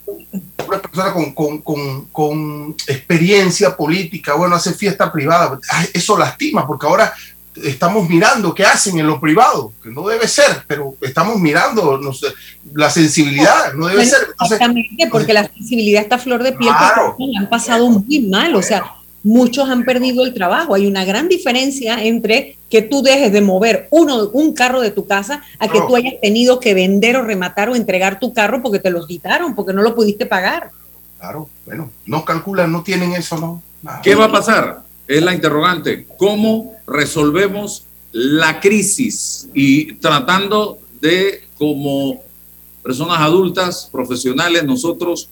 una 0.64 0.80
persona 0.80 1.12
con, 1.12 1.32
con, 1.32 1.58
con, 1.58 2.04
con, 2.06 2.76
experiencia 2.86 3.76
política, 3.76 4.34
bueno, 4.34 4.54
hace 4.54 4.74
fiesta 4.74 5.10
privada, 5.10 5.58
eso 5.92 6.16
lastima, 6.16 6.66
porque 6.66 6.86
ahora 6.86 7.12
estamos 7.64 8.08
mirando 8.08 8.54
qué 8.54 8.64
hacen 8.64 8.98
en 8.98 9.06
lo 9.06 9.20
privado, 9.20 9.72
que 9.82 9.90
no 9.90 10.06
debe 10.06 10.28
ser, 10.28 10.64
pero 10.66 10.94
estamos 11.00 11.38
mirando 11.38 11.98
no 11.98 12.12
sé, 12.12 12.28
la 12.74 12.90
sensibilidad, 12.90 13.72
no 13.74 13.86
debe 13.86 14.04
ser. 14.04 14.28
exactamente, 14.40 15.08
porque 15.10 15.32
la 15.32 15.48
sensibilidad 15.48 16.02
está 16.02 16.18
flor 16.18 16.42
de 16.42 16.52
piel, 16.52 16.72
porque 17.06 17.24
han 17.38 17.48
pasado 17.48 17.88
muy 17.88 18.20
mal, 18.20 18.54
o 18.54 18.62
sea, 18.62 18.84
muchos 19.22 19.68
han 19.68 19.84
perdido 19.84 20.24
el 20.24 20.34
trabajo. 20.34 20.74
Hay 20.74 20.86
una 20.86 21.04
gran 21.04 21.28
diferencia 21.28 22.02
entre 22.04 22.56
que 22.70 22.82
tú 22.82 23.02
dejes 23.02 23.32
de 23.32 23.40
mover 23.40 23.88
uno, 23.90 24.28
un 24.32 24.52
carro 24.52 24.80
de 24.80 24.90
tu 24.90 25.06
casa 25.06 25.42
a 25.58 25.68
que 25.68 25.80
tú 25.80 25.96
hayas 25.96 26.14
tenido 26.20 26.60
que 26.60 26.74
vender 26.74 27.16
o 27.16 27.22
rematar 27.22 27.68
o 27.68 27.74
entregar 27.74 28.20
tu 28.20 28.32
carro 28.32 28.62
porque 28.62 28.78
te 28.78 28.90
los 28.90 29.06
quitaron, 29.06 29.54
porque 29.54 29.72
no 29.72 29.82
lo 29.82 29.94
pudiste 29.94 30.26
pagar. 30.26 30.70
Claro, 31.18 31.48
bueno, 31.64 31.90
no 32.04 32.24
calculan, 32.24 32.70
no 32.70 32.82
tienen 32.82 33.14
eso, 33.14 33.36
¿no? 33.38 33.62
¿Qué 34.02 34.14
va 34.14 34.26
a 34.26 34.32
pasar? 34.32 34.86
es 35.08 35.22
la 35.22 35.34
interrogante. 35.34 36.06
¿Cómo 36.16 36.74
resolvemos 36.86 37.84
la 38.12 38.60
crisis? 38.60 39.48
Y 39.54 39.94
tratando 39.94 40.78
de, 41.00 41.42
como 41.58 42.22
personas 42.82 43.18
adultas, 43.20 43.88
profesionales, 43.90 44.64
nosotros 44.64 45.28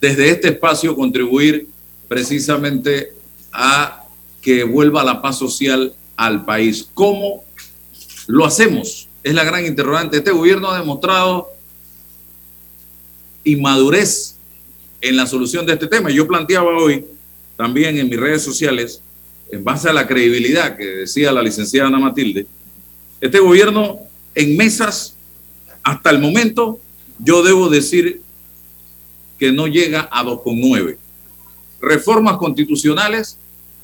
desde 0.00 0.30
este 0.30 0.48
espacio 0.48 0.96
contribuir 0.96 1.68
precisamente 2.08 3.12
a 3.52 4.04
que 4.40 4.64
vuelva 4.64 5.04
la 5.04 5.20
paz 5.20 5.38
social 5.38 5.92
al 6.16 6.44
país. 6.44 6.88
¿Cómo 6.94 7.44
lo 8.26 8.44
hacemos? 8.44 9.08
Es 9.22 9.34
la 9.34 9.44
gran 9.44 9.66
interrogante. 9.66 10.16
Este 10.16 10.30
gobierno 10.30 10.70
ha 10.70 10.78
demostrado 10.78 11.48
inmadurez 13.44 14.36
en 15.00 15.16
la 15.16 15.26
solución 15.26 15.66
de 15.66 15.74
este 15.74 15.86
tema. 15.86 16.10
Yo 16.10 16.26
planteaba 16.26 16.76
hoy 16.76 17.04
también 17.56 17.98
en 17.98 18.08
mis 18.08 18.18
redes 18.18 18.42
sociales, 18.42 19.02
en 19.50 19.64
base 19.64 19.88
a 19.88 19.92
la 19.92 20.06
credibilidad 20.06 20.76
que 20.76 20.84
decía 20.84 21.32
la 21.32 21.42
licenciada 21.42 21.88
Ana 21.88 21.98
Matilde, 21.98 22.46
este 23.20 23.40
gobierno 23.40 23.98
en 24.34 24.56
mesas, 24.56 25.16
hasta 25.82 26.10
el 26.10 26.20
momento, 26.20 26.78
yo 27.18 27.42
debo 27.42 27.68
decir 27.68 28.22
que 29.38 29.52
no 29.52 29.66
llega 29.66 30.08
a 30.10 30.22
2,9. 30.22 30.96
Reformas 31.80 32.36
constitucionales 32.36 33.38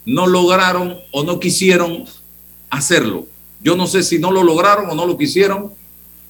no 0.05 0.27
lograron 0.27 0.99
o 1.11 1.25
no 1.25 1.41
quisieron 1.41 2.05
hacerlo. 2.71 3.27
Yo 3.61 3.77
no 3.77 3.87
sé 3.87 4.03
si 4.03 4.19
no 4.19 4.31
lo 4.31 4.43
lograron 4.43 4.89
o 4.91 4.95
no 4.95 5.07
lo 5.07 5.19
quisieron. 5.19 5.73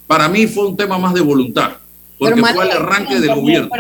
Para 0.07 0.29
mí 0.29 0.47
fue 0.47 0.67
un 0.67 0.77
tema 0.77 0.99
más 0.99 1.13
de 1.13 1.21
voluntad, 1.21 1.73
porque 2.19 2.41
fue 2.41 2.65
el 2.65 2.71
arranque 2.71 3.21
del 3.21 3.35
gobierno 3.35 3.71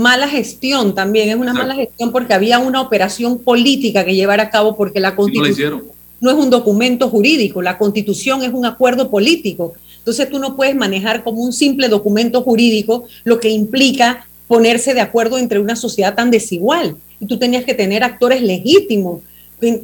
mala 0.00 0.28
gestión 0.28 0.94
también, 0.94 1.28
es 1.28 1.36
una 1.36 1.52
mala 1.52 1.74
gestión 1.74 2.10
porque 2.10 2.34
había 2.34 2.58
una 2.58 2.80
operación 2.80 3.38
política 3.38 4.04
que 4.04 4.14
llevar 4.14 4.40
a 4.40 4.50
cabo 4.50 4.76
porque 4.76 4.98
la 4.98 5.14
constitución 5.14 5.84
no, 6.20 6.30
es 6.30 6.36
un 6.36 6.50
documento 6.50 7.08
jurídico, 7.08 7.62
la 7.62 7.78
constitución 7.78 8.42
es 8.42 8.52
un 8.52 8.66
acuerdo 8.66 9.10
político. 9.10 9.74
Entonces 9.98 10.28
tú 10.28 10.38
no 10.38 10.56
puedes 10.56 10.74
manejar 10.74 11.22
como 11.22 11.42
un 11.42 11.52
simple 11.52 11.88
documento 11.88 12.42
jurídico 12.42 13.04
lo 13.24 13.38
que 13.38 13.50
implica 13.50 14.26
ponerse 14.48 14.92
de 14.94 15.00
acuerdo 15.00 15.38
entre 15.38 15.60
una 15.60 15.76
sociedad 15.76 16.14
tan 16.14 16.30
desigual. 16.30 16.96
Y 17.20 17.26
tú 17.26 17.38
tenías 17.38 17.64
que 17.64 17.74
tener 17.74 18.02
actores 18.02 18.42
legítimos 18.42 19.20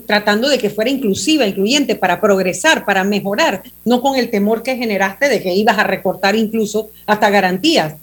tratando 0.07 0.49
de 0.49 0.59
que 0.59 0.71
fuera 0.71 0.91
inclusiva, 0.91 1.47
incluyente, 1.47 1.97
para 1.97 2.21
progresar, 2.21 2.85
para 2.87 3.05
mejorar, 3.05 3.63
no 3.85 4.01
con 4.01 4.17
el 4.17 4.31
temor 4.31 4.63
que 4.63 4.77
generaste 4.77 5.29
de 5.29 5.43
que 5.43 5.55
ibas 5.55 5.79
a 5.79 5.85
recortar 5.85 6.35
incluso 6.35 6.89
hasta 7.05 7.29
garantías. 7.29 7.97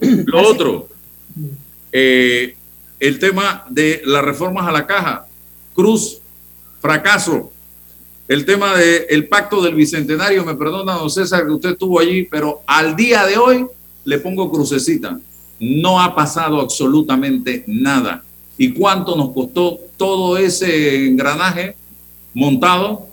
Lo 0.00 0.46
otro, 0.46 0.88
eh, 1.92 2.56
el 3.00 3.18
tema 3.18 3.64
de 3.68 4.02
las 4.04 4.24
reformas 4.24 4.66
a 4.66 4.72
la 4.72 4.86
caja, 4.86 5.26
Cruz, 5.74 6.18
fracaso. 6.80 7.50
el 8.26 8.44
tema 8.44 8.74
del 8.76 9.28
pacto 9.28 9.62
del 9.62 9.74
bicentenario, 9.74 10.44
me 10.44 10.54
perdona, 10.54 10.94
don 10.94 11.10
César, 11.10 11.44
que 11.44 11.52
usted 11.52 11.70
estuvo 11.70 12.00
allí, 12.00 12.24
pero 12.24 12.62
al 12.66 12.96
día 12.96 13.26
de 13.26 13.36
hoy 13.36 13.66
le 14.04 14.18
pongo 14.18 14.50
crucecita. 14.50 15.18
No 15.60 16.00
ha 16.00 16.14
pasado 16.14 16.60
absolutamente 16.60 17.64
nada. 17.66 18.24
¿Y 18.56 18.72
cuánto 18.72 19.16
nos 19.16 19.32
costó 19.32 19.78
todo 19.96 20.36
ese 20.36 21.06
engranaje 21.06 21.76
montado? 22.32 23.08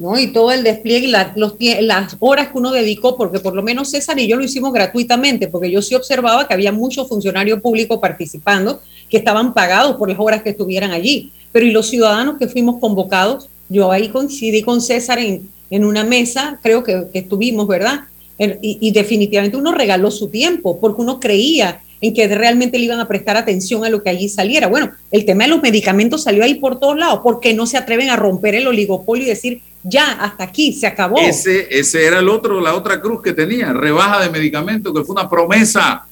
¿No? 0.00 0.18
Y 0.18 0.28
todo 0.28 0.50
el 0.50 0.64
despliegue 0.64 1.06
y 1.06 1.82
las 1.82 2.16
horas 2.18 2.48
que 2.48 2.58
uno 2.58 2.72
dedicó, 2.72 3.18
porque 3.18 3.38
por 3.38 3.54
lo 3.54 3.62
menos 3.62 3.90
César 3.90 4.18
y 4.18 4.26
yo 4.26 4.36
lo 4.36 4.44
hicimos 4.44 4.72
gratuitamente, 4.72 5.46
porque 5.46 5.70
yo 5.70 5.82
sí 5.82 5.94
observaba 5.94 6.48
que 6.48 6.54
había 6.54 6.72
muchos 6.72 7.06
funcionarios 7.06 7.60
públicos 7.60 7.98
participando 8.00 8.80
que 9.10 9.18
estaban 9.18 9.52
pagados 9.52 9.96
por 9.96 10.08
las 10.08 10.18
horas 10.18 10.42
que 10.42 10.50
estuvieran 10.50 10.90
allí. 10.90 11.32
Pero 11.52 11.66
y 11.66 11.70
los 11.70 11.88
ciudadanos 11.88 12.38
que 12.38 12.48
fuimos 12.48 12.80
convocados, 12.80 13.50
yo 13.68 13.92
ahí 13.92 14.08
coincidí 14.08 14.62
con 14.62 14.80
César 14.80 15.18
en, 15.18 15.50
en 15.68 15.84
una 15.84 16.02
mesa, 16.02 16.58
creo 16.62 16.82
que, 16.82 17.04
que 17.12 17.18
estuvimos, 17.18 17.68
¿verdad? 17.68 18.00
Y, 18.38 18.78
y, 18.80 18.90
definitivamente 18.92 19.58
uno 19.58 19.72
regaló 19.72 20.10
su 20.10 20.28
tiempo, 20.28 20.80
porque 20.80 21.02
uno 21.02 21.20
creía 21.20 21.82
en 22.00 22.14
que 22.14 22.26
realmente 22.26 22.78
le 22.78 22.86
iban 22.86 23.00
a 23.00 23.06
prestar 23.06 23.36
atención 23.36 23.84
a 23.84 23.90
lo 23.90 24.02
que 24.02 24.08
allí 24.08 24.30
saliera. 24.30 24.66
Bueno, 24.66 24.92
el 25.10 25.26
tema 25.26 25.44
de 25.44 25.50
los 25.50 25.60
medicamentos 25.60 26.22
salió 26.22 26.42
ahí 26.42 26.54
por 26.54 26.80
todos 26.80 26.98
lados, 26.98 27.20
porque 27.22 27.52
no 27.52 27.66
se 27.66 27.76
atreven 27.76 28.08
a 28.08 28.16
romper 28.16 28.54
el 28.54 28.66
oligopolio 28.66 29.26
y 29.26 29.28
decir, 29.28 29.60
ya, 29.82 30.12
hasta 30.12 30.44
aquí, 30.44 30.72
se 30.72 30.86
acabó. 30.86 31.18
Ese, 31.18 31.68
ese 31.70 32.06
era 32.06 32.18
el 32.18 32.28
otro, 32.28 32.60
la 32.60 32.74
otra 32.74 33.00
cruz 33.00 33.22
que 33.22 33.32
tenía, 33.32 33.72
rebaja 33.72 34.20
de 34.20 34.30
medicamentos, 34.30 34.92
que 34.94 35.04
fue 35.04 35.14
una 35.14 35.28
promesa 35.28 36.06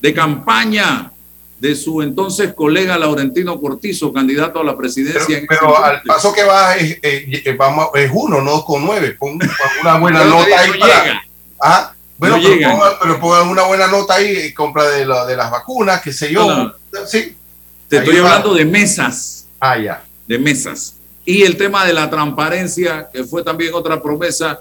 de 0.00 0.14
campaña 0.14 1.12
de 1.58 1.76
su 1.76 2.00
entonces 2.00 2.54
colega 2.54 2.96
Laurentino 2.96 3.60
Cortizo, 3.60 4.12
candidato 4.12 4.60
a 4.60 4.64
la 4.64 4.76
presidencia. 4.76 5.42
Pero, 5.46 5.82
al 5.82 6.00
paso 6.02 6.32
que 6.32 6.42
va 6.42 6.74
es, 6.76 6.98
eh, 7.02 7.54
vamos, 7.58 7.90
es 7.94 8.10
uno, 8.12 8.40
no 8.40 8.64
con 8.64 8.84
nueve. 8.84 9.14
Pon, 9.18 9.38
una 9.82 9.98
buena 9.98 10.24
nota 10.24 10.58
ahí 10.58 10.78
para. 10.78 11.22
Ah, 11.62 11.92
bueno, 12.16 12.38
pero, 13.00 13.20
pongan, 13.20 13.48
una 13.48 13.62
buena 13.64 13.86
nota 13.88 14.14
ahí, 14.14 14.52
compra 14.54 14.84
de, 14.84 15.00
de 15.00 15.36
las 15.36 15.50
vacunas, 15.50 16.00
qué 16.00 16.12
sé 16.12 16.32
yo. 16.32 16.72
Sí. 17.06 17.36
Te 17.88 17.98
estoy 17.98 18.16
hablando 18.18 18.54
de 18.54 18.64
mesas. 18.64 19.46
Ah, 19.58 19.76
ya. 19.76 20.02
De 20.26 20.38
mesas. 20.38 20.96
Y 21.30 21.42
el 21.42 21.56
tema 21.56 21.86
de 21.86 21.92
la 21.92 22.10
transparencia, 22.10 23.08
que 23.12 23.22
fue 23.22 23.44
también 23.44 23.72
otra 23.72 24.02
promesa, 24.02 24.60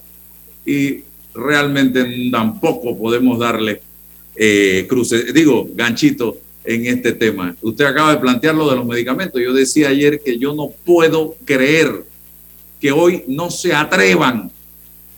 y 0.63 0.99
realmente 1.33 2.29
tampoco 2.31 2.95
podemos 2.95 3.39
darle 3.39 3.81
eh, 4.35 4.85
cruce, 4.87 5.33
digo, 5.33 5.67
ganchito 5.73 6.37
en 6.63 6.85
este 6.85 7.13
tema. 7.13 7.55
Usted 7.63 7.85
acaba 7.85 8.11
de 8.11 8.19
plantear 8.19 8.53
lo 8.53 8.69
de 8.69 8.75
los 8.75 8.85
medicamentos. 8.85 9.41
Yo 9.41 9.51
decía 9.51 9.89
ayer 9.89 10.21
que 10.21 10.37
yo 10.37 10.53
no 10.53 10.69
puedo 10.85 11.35
creer 11.43 12.03
que 12.79 12.91
hoy 12.91 13.23
no 13.27 13.49
se 13.49 13.73
atrevan. 13.73 14.51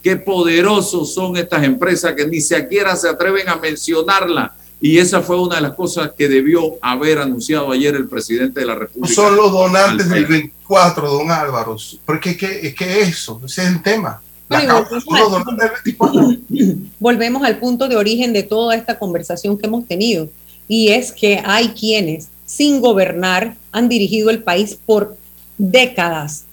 Qué 0.01 0.15
poderosos 0.15 1.13
son 1.13 1.35
estas 1.35 1.65
empresas 1.65 2.13
que 2.13 2.27
ni 2.27 2.39
siquiera 2.39 2.95
se 2.95 3.09
atreven 3.09 3.49
a 3.49 3.57
mencionarla. 3.57 4.55
Y 4.81 4.97
esa 4.97 5.21
fue 5.21 5.39
una 5.39 5.57
de 5.57 5.61
las 5.61 5.75
cosas 5.75 6.11
que 6.17 6.27
debió 6.27 6.77
haber 6.81 7.19
anunciado 7.19 7.71
ayer 7.71 7.95
el 7.95 8.07
presidente 8.07 8.61
de 8.61 8.65
la 8.65 8.75
República. 8.75 9.13
Son 9.13 9.35
los 9.35 9.51
donantes 9.51 10.09
del 10.09 10.25
24, 10.25 11.07
don 11.07 11.29
Álvaro. 11.29 11.77
Porque 12.03 12.31
es 12.31 12.73
que 12.73 13.01
eso, 13.01 13.39
ese 13.45 13.61
es 13.61 13.67
el 13.67 13.83
tema. 13.83 14.19
volvemos 16.99 17.43
al 17.43 17.59
punto 17.59 17.87
de 17.87 17.95
origen 17.95 18.33
de 18.33 18.43
toda 18.43 18.75
esta 18.75 18.99
conversación 18.99 19.57
que 19.57 19.67
hemos 19.67 19.87
tenido 19.87 20.29
y 20.67 20.89
es 20.89 21.13
que 21.13 21.41
hay 21.45 21.69
quienes 21.69 22.27
sin 22.45 22.81
gobernar 22.81 23.55
han 23.71 23.87
dirigido 23.87 24.29
el 24.29 24.43
país 24.43 24.77
por 24.85 25.15
décadas, 25.57 26.43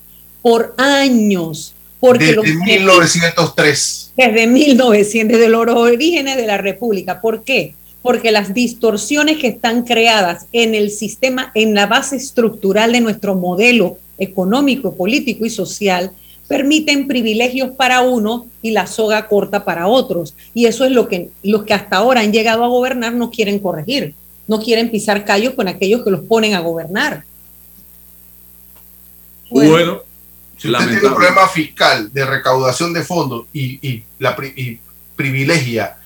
por 0.42 0.76
años. 0.78 1.74
Porque 1.98 2.26
desde 2.26 2.54
1903. 2.54 4.12
Desde 4.16 4.46
1900, 4.46 5.36
desde 5.36 5.48
los 5.48 5.66
orígenes 5.68 6.36
de 6.36 6.46
la 6.46 6.58
República. 6.58 7.20
¿Por 7.20 7.42
qué? 7.42 7.74
Porque 8.02 8.30
las 8.30 8.54
distorsiones 8.54 9.38
que 9.38 9.48
están 9.48 9.82
creadas 9.82 10.46
en 10.52 10.74
el 10.74 10.90
sistema, 10.90 11.50
en 11.54 11.74
la 11.74 11.86
base 11.86 12.16
estructural 12.16 12.92
de 12.92 13.00
nuestro 13.00 13.34
modelo 13.34 13.98
económico, 14.18 14.94
político 14.94 15.44
y 15.44 15.50
social, 15.50 16.12
permiten 16.48 17.06
privilegios 17.06 17.70
para 17.72 18.00
uno 18.00 18.46
y 18.62 18.70
la 18.70 18.86
soga 18.86 19.28
corta 19.28 19.64
para 19.64 19.86
otros. 19.86 20.34
Y 20.54 20.66
eso 20.66 20.84
es 20.84 20.92
lo 20.92 21.06
que 21.06 21.28
los 21.42 21.64
que 21.64 21.74
hasta 21.74 21.98
ahora 21.98 22.22
han 22.22 22.32
llegado 22.32 22.64
a 22.64 22.68
gobernar 22.68 23.12
no 23.12 23.30
quieren 23.30 23.58
corregir, 23.58 24.14
no 24.46 24.60
quieren 24.60 24.90
pisar 24.90 25.24
callos 25.24 25.54
con 25.54 25.68
aquellos 25.68 26.02
que 26.02 26.10
los 26.10 26.22
ponen 26.22 26.54
a 26.54 26.60
gobernar. 26.60 27.24
Bueno, 29.50 30.00
si 30.56 30.70
usted 30.70 30.84
tiene 30.86 31.06
un 31.06 31.14
problema 31.14 31.46
fiscal 31.48 32.12
de 32.12 32.24
recaudación 32.24 32.92
de 32.92 33.04
fondos 33.04 33.46
y, 33.52 34.02
la, 34.18 34.36
y 34.56 34.78
privilegia 35.16 35.97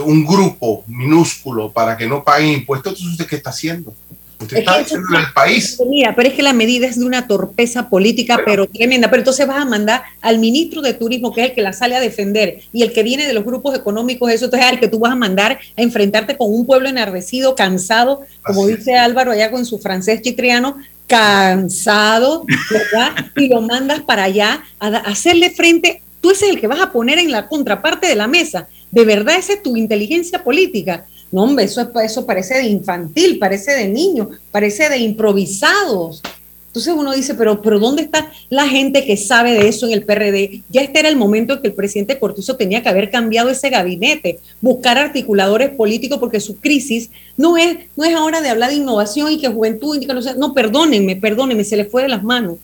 un 0.00 0.24
grupo 0.24 0.84
minúsculo 0.86 1.72
para 1.72 1.96
que 1.96 2.06
no 2.06 2.22
paguen 2.24 2.52
impuestos, 2.52 2.92
entonces 2.92 3.12
usted 3.12 3.26
qué 3.26 3.36
está 3.36 3.50
haciendo? 3.50 3.94
Usted 4.40 4.58
está 4.58 4.78
diciendo 4.78 5.06
el 5.18 5.32
país. 5.32 5.80
Mira, 5.88 6.14
pero 6.14 6.28
es 6.28 6.34
que 6.34 6.42
la 6.42 6.52
medida 6.52 6.86
es 6.86 6.98
de 6.98 7.04
una 7.04 7.26
torpeza 7.26 7.88
política, 7.88 8.38
pero, 8.44 8.68
tremenda. 8.68 9.10
Pero 9.10 9.22
entonces 9.22 9.46
vas 9.46 9.60
a 9.60 9.64
mandar 9.64 10.04
al 10.20 10.38
ministro 10.38 10.80
de 10.80 10.94
Turismo, 10.94 11.34
que 11.34 11.42
es 11.42 11.48
el 11.48 11.54
que 11.56 11.62
la 11.62 11.72
sale 11.72 11.96
a 11.96 12.00
defender, 12.00 12.60
y 12.72 12.82
el 12.82 12.92
que 12.92 13.02
viene 13.02 13.26
de 13.26 13.32
los 13.32 13.44
grupos 13.44 13.76
económicos, 13.76 14.30
eso 14.30 14.44
entonces 14.44 14.66
es 14.66 14.72
al 14.72 14.80
que 14.80 14.88
tú 14.88 15.00
vas 15.00 15.12
a 15.12 15.16
mandar 15.16 15.58
a 15.76 15.82
enfrentarte 15.82 16.36
con 16.36 16.54
un 16.54 16.66
pueblo 16.66 16.88
enardecido, 16.88 17.56
cansado, 17.56 18.22
como 18.44 18.66
dice 18.66 18.96
Álvaro 18.96 19.32
allá 19.32 19.50
con 19.50 19.66
su 19.66 19.78
francés 19.78 20.22
chitriano, 20.22 20.76
cansado, 21.08 22.44
¿verdad? 22.70 23.26
y 23.36 23.48
lo 23.48 23.60
mandas 23.62 24.02
para 24.02 24.24
allá 24.24 24.62
a, 24.78 24.88
hacerle 24.98 25.50
frente. 25.50 26.02
Tú 26.20 26.30
ese 26.30 26.46
es 26.46 26.52
el 26.52 26.60
que 26.60 26.66
vas 26.68 26.80
a 26.80 26.92
poner 26.92 27.18
en 27.18 27.32
la 27.32 27.48
contraparte 27.48 28.06
de 28.06 28.14
la 28.14 28.28
mesa. 28.28 28.68
De 28.90 29.04
verdad, 29.04 29.36
esa 29.38 29.54
es 29.54 29.62
tu 29.62 29.76
inteligencia 29.76 30.42
política. 30.42 31.06
No, 31.30 31.42
hombre, 31.42 31.66
eso, 31.66 31.88
eso 32.02 32.24
parece 32.24 32.54
de 32.54 32.68
infantil, 32.68 33.38
parece 33.38 33.72
de 33.72 33.88
niño, 33.88 34.30
parece 34.50 34.88
de 34.88 34.98
improvisados. 34.98 36.22
Entonces 36.68 36.94
uno 36.96 37.12
dice, 37.12 37.34
pero, 37.34 37.60
pero 37.60 37.78
¿dónde 37.78 38.02
está 38.02 38.30
la 38.50 38.68
gente 38.68 39.04
que 39.04 39.16
sabe 39.16 39.52
de 39.52 39.68
eso 39.68 39.86
en 39.86 39.92
el 39.92 40.04
PRD? 40.04 40.62
Ya 40.68 40.82
este 40.82 41.00
era 41.00 41.08
el 41.08 41.16
momento 41.16 41.54
en 41.54 41.62
que 41.62 41.68
el 41.68 41.74
presidente 41.74 42.18
Cortizo 42.18 42.56
tenía 42.56 42.82
que 42.82 42.88
haber 42.88 43.10
cambiado 43.10 43.50
ese 43.50 43.70
gabinete, 43.70 44.38
buscar 44.60 44.96
articuladores 44.98 45.70
políticos, 45.70 46.18
porque 46.18 46.40
su 46.40 46.58
crisis 46.58 47.10
no 47.36 47.56
es, 47.56 47.78
no 47.96 48.04
es 48.04 48.14
ahora 48.14 48.40
de 48.40 48.50
hablar 48.50 48.70
de 48.70 48.76
innovación 48.76 49.32
y 49.32 49.40
que 49.40 49.48
juventud, 49.48 49.96
y 49.96 50.06
que 50.06 50.14
no, 50.14 50.20
no, 50.36 50.54
perdónenme, 50.54 51.16
perdónenme, 51.16 51.64
se 51.64 51.76
le 51.76 51.86
fue 51.86 52.02
de 52.02 52.08
las 52.08 52.22
manos. 52.22 52.58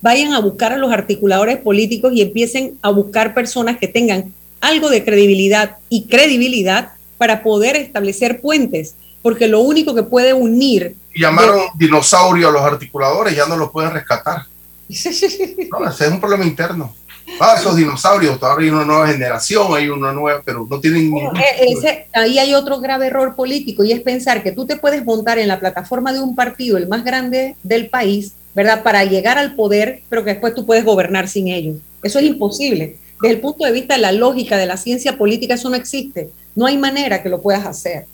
Vayan 0.00 0.32
a 0.32 0.40
buscar 0.40 0.72
a 0.72 0.78
los 0.78 0.90
articuladores 0.90 1.58
políticos 1.58 2.12
y 2.14 2.22
empiecen 2.22 2.78
a 2.80 2.90
buscar 2.90 3.34
personas 3.34 3.78
que 3.78 3.88
tengan 3.88 4.32
algo 4.60 4.90
de 4.90 5.04
credibilidad 5.04 5.78
y 5.88 6.06
credibilidad 6.06 6.92
para 7.18 7.42
poder 7.42 7.76
establecer 7.76 8.40
puentes, 8.40 8.94
porque 9.22 9.48
lo 9.48 9.60
único 9.60 9.94
que 9.94 10.02
puede 10.02 10.32
unir... 10.32 10.96
Llamaron 11.14 11.60
dinosaurio 11.74 12.48
a 12.48 12.52
los 12.52 12.62
articuladores, 12.62 13.36
ya 13.36 13.46
no 13.46 13.56
los 13.56 13.70
pueden 13.70 13.92
rescatar. 13.92 14.44
no, 14.88 15.88
ese 15.88 16.06
es 16.06 16.10
un 16.10 16.20
problema 16.20 16.44
interno. 16.44 16.94
Ah, 17.38 17.56
esos 17.58 17.76
dinosaurios, 17.76 18.38
todavía 18.40 18.66
hay 18.66 18.74
una 18.74 18.84
nueva 18.84 19.06
generación, 19.06 19.74
hay 19.74 19.88
una 19.88 20.12
nueva, 20.12 20.42
pero 20.44 20.66
no 20.68 20.80
tienen 20.80 21.12
eh, 21.16 22.06
ahí 22.12 22.38
hay 22.38 22.54
otro 22.54 22.80
grave 22.80 23.06
error 23.06 23.36
político 23.36 23.84
y 23.84 23.92
es 23.92 24.00
pensar 24.00 24.42
que 24.42 24.52
tú 24.52 24.66
te 24.66 24.76
puedes 24.76 25.04
montar 25.04 25.38
en 25.38 25.48
la 25.48 25.60
plataforma 25.60 26.12
de 26.12 26.20
un 26.20 26.34
partido, 26.34 26.76
el 26.76 26.88
más 26.88 27.04
grande 27.04 27.56
del 27.62 27.88
país, 27.88 28.32
¿verdad? 28.54 28.82
Para 28.82 29.04
llegar 29.04 29.38
al 29.38 29.54
poder, 29.54 30.02
pero 30.08 30.24
que 30.24 30.30
después 30.30 30.54
tú 30.54 30.66
puedes 30.66 30.84
gobernar 30.84 31.28
sin 31.28 31.48
ellos. 31.48 31.76
Eso 32.02 32.18
es 32.18 32.24
imposible. 32.24 32.96
Desde 33.20 33.34
el 33.34 33.40
punto 33.40 33.64
de 33.64 33.72
vista 33.72 33.94
de 33.94 34.00
la 34.00 34.12
lógica 34.12 34.56
de 34.56 34.66
la 34.66 34.76
ciencia 34.76 35.18
política, 35.18 35.54
eso 35.54 35.68
no 35.68 35.76
existe. 35.76 36.30
No 36.54 36.66
hay 36.66 36.78
manera 36.78 37.22
que 37.22 37.28
lo 37.28 37.40
puedas 37.40 37.66
hacer. 37.66 38.06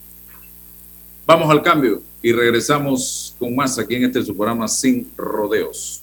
Vamos 1.27 1.51
al 1.51 1.63
cambio 1.63 2.03
y 2.23 2.33
regresamos 2.33 3.35
con 3.39 3.55
más 3.55 3.79
aquí 3.79 3.97
en 3.97 4.05
este 4.05 4.23
su 4.25 4.37
programa 4.37 4.69
Sin 4.69 5.11
Rodeos. 5.17 6.03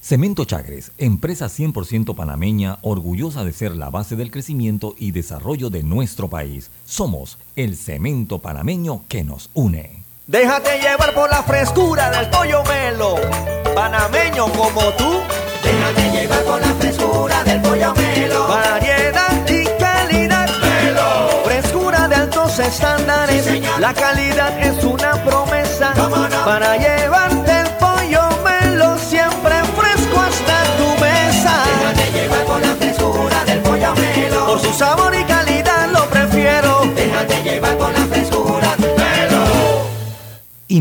Cemento 0.00 0.46
Chagres, 0.46 0.92
empresa 0.96 1.46
100% 1.46 2.14
panameña, 2.14 2.78
orgullosa 2.82 3.44
de 3.44 3.52
ser 3.52 3.76
la 3.76 3.90
base 3.90 4.16
del 4.16 4.30
crecimiento 4.30 4.94
y 4.98 5.10
desarrollo 5.10 5.68
de 5.68 5.82
nuestro 5.82 6.28
país. 6.28 6.70
Somos 6.86 7.36
el 7.56 7.76
cemento 7.76 8.38
panameño 8.38 9.02
que 9.08 9.24
nos 9.24 9.50
une. 9.52 10.04
Déjate 10.26 10.78
llevar 10.80 11.14
por 11.14 11.28
la 11.28 11.42
frescura 11.42 12.10
del 12.10 12.30
pollo 12.30 12.62
melo, 12.64 13.16
panameño 13.74 14.46
como 14.52 14.80
tú. 14.92 15.20
Déjate 15.62 16.18
llevar 16.18 16.44
por 16.44 16.60
la 16.60 16.74
frescura 16.74 17.44
del 17.44 17.60
pollo 17.60 17.94
melo. 17.94 18.07
Variedad 18.26 19.48
y 19.48 19.64
calidad. 19.80 20.48
Melo. 20.60 21.42
Frescura 21.44 22.08
de 22.08 22.16
altos 22.16 22.58
estándares. 22.58 23.46
la 23.78 23.94
calidad 23.94 24.58
es 24.58 24.82
una 24.82 25.12
promesa. 25.24 25.92
Para 26.44 26.76
llevarte 26.76 27.57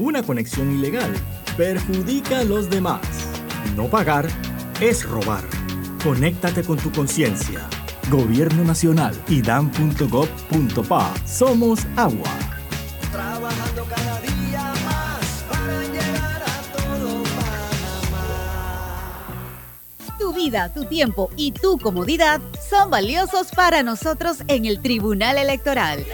Una 0.00 0.22
conexión 0.22 0.72
ilegal 0.72 1.12
perjudica 1.58 2.38
a 2.38 2.44
los 2.44 2.70
demás. 2.70 3.02
No 3.76 3.86
pagar 3.86 4.26
es 4.80 5.04
robar. 5.06 5.44
Conéctate 6.02 6.64
con 6.64 6.78
tu 6.78 6.90
conciencia. 6.90 7.60
Gobierno 8.08 8.64
Nacional 8.64 9.14
y 9.28 9.42
dan.gov.pa. 9.42 11.14
Somos 11.26 11.80
agua. 11.96 12.30
Trabajando 13.12 13.84
cada 13.84 14.20
día 14.22 14.72
más 14.86 15.44
para 15.50 15.82
llegar 15.82 16.44
a 16.46 16.62
todo 16.78 17.22
Panamá. 17.22 18.24
Tu 20.18 20.32
vida, 20.32 20.72
tu 20.72 20.86
tiempo 20.86 21.28
y 21.36 21.52
tu 21.52 21.76
comodidad 21.76 22.40
son 22.70 22.88
valiosos 22.88 23.48
para 23.54 23.82
nosotros 23.82 24.38
en 24.48 24.64
el 24.64 24.80
Tribunal 24.80 25.36
Electoral. 25.36 26.06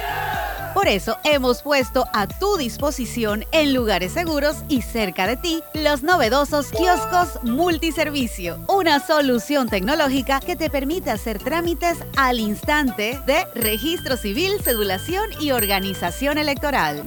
Por 0.77 0.89
eso 0.89 1.16
hemos 1.24 1.62
puesto 1.62 2.07
a 2.12 2.29
tu 2.29 2.59
disposición 2.59 3.47
en 3.51 3.72
lugares 3.72 4.12
seguros 4.12 4.57
y 4.68 4.83
cerca 4.83 5.27
de 5.27 5.39
ti 5.39 5.62
los 5.72 6.03
novedosos 6.03 6.66
kioscos 6.68 7.43
multiservicio, 7.43 8.59
una 8.68 9.01
solución 9.01 9.70
tecnológica 9.70 10.39
que 10.41 10.55
te 10.55 10.68
permite 10.68 11.11
hacer 11.11 11.39
trámites 11.39 11.97
al 12.18 12.41
instante 12.41 13.18
de 13.27 13.47
registro 13.55 14.18
civil, 14.18 14.61
cedulación 14.62 15.31
y 15.41 15.53
organización 15.53 16.37
electoral. 16.37 17.03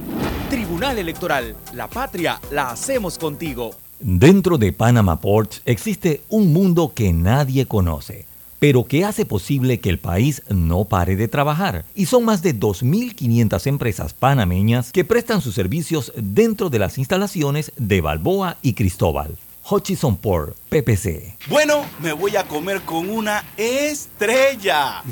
Tribunal 0.49 0.97
Electoral, 0.97 1.55
la 1.75 1.87
patria 1.87 2.41
la 2.49 2.71
hacemos 2.71 3.19
contigo. 3.19 3.75
Dentro 3.99 4.57
de 4.57 4.73
Panama 4.73 5.19
Ports 5.19 5.61
existe 5.65 6.23
un 6.29 6.53
mundo 6.53 6.93
que 6.95 7.13
nadie 7.13 7.67
conoce, 7.67 8.25
pero 8.59 8.85
que 8.85 9.05
hace 9.05 9.25
posible 9.25 9.79
que 9.79 9.89
el 9.89 9.99
país 9.99 10.43
no 10.49 10.85
pare 10.85 11.15
de 11.15 11.27
trabajar. 11.27 11.85
Y 11.95 12.05
son 12.05 12.25
más 12.25 12.41
de 12.43 12.53
2.500 12.55 13.67
empresas 13.67 14.13
panameñas 14.13 14.91
que 14.91 15.05
prestan 15.05 15.41
sus 15.41 15.55
servicios 15.55 16.13
dentro 16.15 16.69
de 16.69 16.79
las 16.79 16.97
instalaciones 16.97 17.71
de 17.77 18.01
Balboa 18.01 18.57
y 18.61 18.73
Cristóbal. 18.73 19.37
Hutchison 19.69 20.17
Port, 20.17 20.57
PPC. 20.69 21.37
Bueno, 21.47 21.85
me 22.01 22.13
voy 22.13 22.35
a 22.35 22.43
comer 22.43 22.81
con 22.81 23.09
una 23.09 23.43
estrella. 23.55 25.03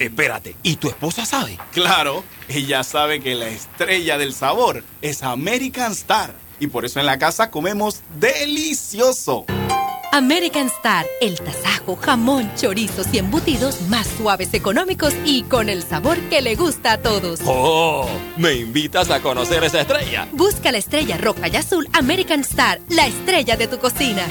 Espérate, 0.00 0.56
¿y 0.62 0.76
tu 0.76 0.88
esposa 0.88 1.24
sabe? 1.24 1.58
Claro, 1.72 2.24
ella 2.48 2.82
sabe 2.82 3.20
que 3.20 3.34
la 3.34 3.48
estrella 3.48 4.18
del 4.18 4.34
sabor 4.34 4.82
es 5.02 5.22
American 5.22 5.92
Star. 5.92 6.34
Y 6.58 6.66
por 6.66 6.84
eso 6.84 7.00
en 7.00 7.06
la 7.06 7.18
casa 7.18 7.50
comemos 7.50 8.02
delicioso. 8.18 9.44
American 10.14 10.68
Star, 10.68 11.06
el 11.20 11.40
tasajo, 11.40 11.96
jamón, 11.96 12.48
chorizos 12.54 13.12
y 13.12 13.18
embutidos 13.18 13.82
más 13.88 14.06
suaves, 14.06 14.54
económicos 14.54 15.12
y 15.24 15.42
con 15.42 15.68
el 15.68 15.82
sabor 15.82 16.16
que 16.30 16.40
le 16.40 16.54
gusta 16.54 16.92
a 16.92 16.98
todos. 16.98 17.40
¡Oh! 17.44 18.06
¿Me 18.36 18.54
invitas 18.54 19.10
a 19.10 19.20
conocer 19.20 19.64
esa 19.64 19.80
estrella? 19.80 20.28
Busca 20.30 20.70
la 20.70 20.78
estrella 20.78 21.18
roja 21.18 21.48
y 21.48 21.56
azul 21.56 21.88
American 21.92 22.42
Star, 22.42 22.80
la 22.90 23.08
estrella 23.08 23.56
de 23.56 23.66
tu 23.66 23.80
cocina. 23.80 24.22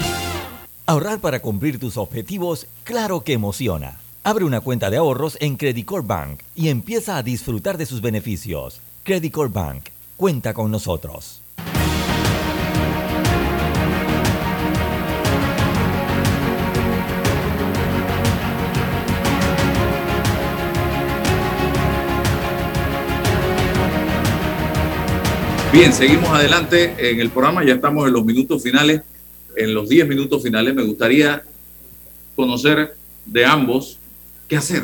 Ahorrar 0.86 1.20
para 1.20 1.42
cumplir 1.42 1.80
tus 1.80 1.98
objetivos, 1.98 2.66
claro 2.86 3.26
que 3.26 3.34
emociona. 3.34 4.00
Abre 4.24 4.46
una 4.46 4.62
cuenta 4.62 4.90
de 4.90 4.96
ahorros 4.96 5.36
en 5.42 5.58
Credit 5.58 5.86
Corp 5.86 6.08
Bank 6.08 6.44
y 6.56 6.70
empieza 6.70 7.18
a 7.18 7.24
disfrutar 7.24 7.78
de 7.78 7.86
sus 7.86 8.00
beneficios. 8.00 8.80
Credit 9.04 9.34
Corp 9.34 9.52
Bank, 9.52 9.90
cuenta 10.16 10.54
con 10.54 10.72
nosotros. 10.72 11.43
Bien, 25.74 25.92
seguimos 25.92 26.30
adelante 26.30 26.94
en 27.00 27.20
el 27.20 27.32
programa, 27.32 27.66
ya 27.66 27.74
estamos 27.74 28.08
en 28.08 28.14
los 28.14 28.24
minutos 28.24 28.62
finales. 28.62 29.02
En 29.58 29.74
los 29.74 29.90
10 29.90 30.08
minutos 30.08 30.44
finales 30.44 30.76
me 30.76 30.84
gustaría 30.84 31.42
conocer 32.36 32.96
de 33.26 33.44
ambos 33.44 33.98
qué 34.48 34.56
hacer. 34.56 34.84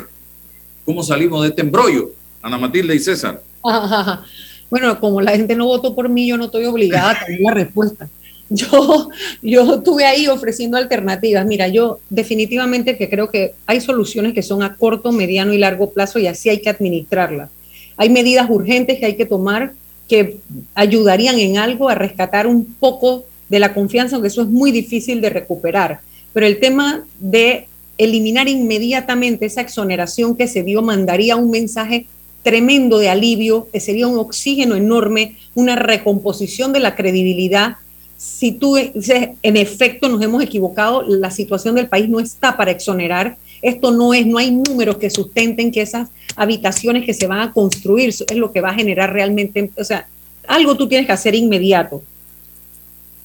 ¿Cómo 0.84 1.04
salimos 1.04 1.42
de 1.42 1.50
este 1.50 1.62
embrollo? 1.62 2.10
Ana 2.42 2.58
Matilde 2.58 2.94
y 2.94 2.98
César. 2.98 3.40
Bueno, 4.68 5.00
como 5.00 5.20
la 5.20 5.32
gente 5.32 5.56
no 5.56 5.66
votó 5.66 5.96
por 5.96 6.08
mí, 6.08 6.28
yo 6.28 6.36
no 6.36 6.44
estoy 6.44 6.64
obligada 6.64 7.10
a 7.10 7.24
tener 7.24 7.40
la 7.40 7.50
respuesta. 7.50 8.08
Yo, 8.48 9.08
yo 9.42 9.74
estuve 9.74 10.04
ahí 10.04 10.28
ofreciendo 10.28 10.76
alternativas. 10.76 11.44
Mira, 11.44 11.66
yo 11.66 11.98
definitivamente 12.08 12.96
que 12.96 13.10
creo 13.10 13.30
que 13.30 13.54
hay 13.66 13.80
soluciones 13.80 14.32
que 14.32 14.42
son 14.42 14.62
a 14.62 14.76
corto, 14.76 15.10
mediano 15.10 15.52
y 15.52 15.58
largo 15.58 15.90
plazo 15.90 16.20
y 16.20 16.28
así 16.28 16.50
hay 16.50 16.60
que 16.60 16.70
administrarlas. 16.70 17.50
Hay 17.96 18.10
medidas 18.10 18.48
urgentes 18.48 19.00
que 19.00 19.06
hay 19.06 19.16
que 19.16 19.26
tomar 19.26 19.72
que 20.10 20.38
ayudarían 20.74 21.38
en 21.38 21.56
algo 21.56 21.88
a 21.88 21.94
rescatar 21.94 22.48
un 22.48 22.64
poco 22.64 23.24
de 23.48 23.60
la 23.60 23.72
confianza, 23.72 24.16
aunque 24.16 24.26
eso 24.26 24.42
es 24.42 24.48
muy 24.48 24.72
difícil 24.72 25.20
de 25.20 25.30
recuperar. 25.30 26.00
Pero 26.32 26.46
el 26.46 26.58
tema 26.58 27.04
de 27.20 27.68
eliminar 27.96 28.48
inmediatamente 28.48 29.46
esa 29.46 29.60
exoneración 29.60 30.36
que 30.36 30.48
se 30.48 30.64
dio 30.64 30.82
mandaría 30.82 31.36
un 31.36 31.52
mensaje 31.52 32.06
tremendo 32.42 32.98
de 32.98 33.08
alivio, 33.08 33.68
que 33.72 33.78
sería 33.78 34.08
un 34.08 34.18
oxígeno 34.18 34.74
enorme, 34.74 35.36
una 35.54 35.76
recomposición 35.76 36.72
de 36.72 36.80
la 36.80 36.96
credibilidad. 36.96 37.76
Si 38.16 38.50
tú 38.50 38.76
en 38.78 39.56
efecto 39.56 40.08
nos 40.08 40.22
hemos 40.22 40.42
equivocado, 40.42 41.02
la 41.02 41.30
situación 41.30 41.76
del 41.76 41.88
país 41.88 42.08
no 42.08 42.18
está 42.18 42.56
para 42.56 42.72
exonerar, 42.72 43.36
esto 43.62 43.90
no 43.90 44.14
es, 44.14 44.26
no 44.26 44.38
hay 44.38 44.50
números 44.50 44.96
que 44.96 45.10
sustenten 45.10 45.70
que 45.70 45.82
esas 45.82 46.08
habitaciones 46.36 47.04
que 47.04 47.14
se 47.14 47.26
van 47.26 47.40
a 47.40 47.52
construir 47.52 48.08
es 48.08 48.36
lo 48.36 48.52
que 48.52 48.60
va 48.60 48.70
a 48.70 48.74
generar 48.74 49.12
realmente, 49.12 49.70
o 49.76 49.84
sea, 49.84 50.06
algo 50.46 50.76
tú 50.76 50.88
tienes 50.88 51.06
que 51.06 51.12
hacer 51.12 51.34
inmediato. 51.34 52.02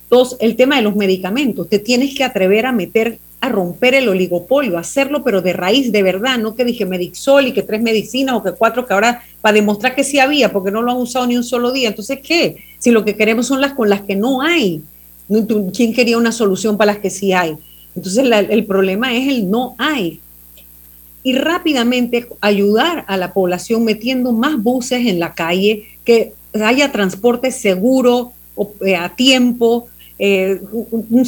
Dos, 0.10 0.38
el 0.40 0.56
tema 0.56 0.76
de 0.76 0.84
los 0.84 0.96
medicamentos, 0.96 1.70
te 1.70 1.80
tienes 1.80 2.14
que 2.16 2.24
atrever 2.24 2.66
a 2.66 2.72
meter, 2.72 3.18
a 3.42 3.50
romper 3.50 3.96
el 3.96 4.10
oligopolio, 4.10 4.78
hacerlo 4.78 5.24
pero 5.24 5.42
de 5.42 5.54
raíz, 5.54 5.92
de 5.92 6.04
verdad, 6.04 6.38
no 6.38 6.56
que 6.56 6.66
dije 6.66 6.86
Medixol 6.86 7.48
y 7.48 7.54
que 7.54 7.64
tres 7.64 7.82
medicinas 7.82 8.36
o 8.36 8.44
que 8.44 8.52
cuatro 8.52 8.86
que 8.86 8.94
ahora 8.94 9.24
para 9.42 9.54
demostrar 9.54 9.96
que 9.96 10.04
sí 10.04 10.20
había, 10.20 10.52
porque 10.52 10.72
no 10.72 10.82
lo 10.82 10.92
han 10.92 10.98
usado 10.98 11.26
ni 11.26 11.38
un 11.38 11.44
solo 11.44 11.72
día. 11.72 11.90
Entonces, 11.90 12.20
¿qué? 12.22 12.58
Si 12.78 12.92
lo 12.92 13.04
que 13.04 13.16
queremos 13.16 13.48
son 13.48 13.62
las 13.62 13.74
con 13.74 13.90
las 13.90 14.02
que 14.02 14.16
no 14.16 14.42
hay. 14.42 14.84
¿Quién 15.74 15.94
quería 15.94 16.20
una 16.20 16.32
solución 16.32 16.78
para 16.78 16.94
las 16.94 17.02
que 17.02 17.10
sí 17.10 17.34
hay? 17.34 17.56
Entonces, 17.96 18.26
el 18.50 18.66
problema 18.66 19.16
es 19.16 19.28
el 19.28 19.50
no 19.50 19.74
hay 19.80 20.20
y 21.26 21.34
rápidamente 21.34 22.28
ayudar 22.40 23.04
a 23.08 23.18
la 23.18 23.34
población 23.34 23.84
metiendo 23.84 24.32
más 24.32 24.62
buses 24.62 25.08
en 25.08 25.20
la 25.20 25.34
calle, 25.34 25.86
que 26.06 26.34
haya 26.54 26.92
transporte 26.92 27.50
seguro 27.50 28.32
eh, 28.86 28.96
a 28.96 29.10
tiempo, 29.16 29.88
eh, 30.20 30.62
un, 30.72 31.26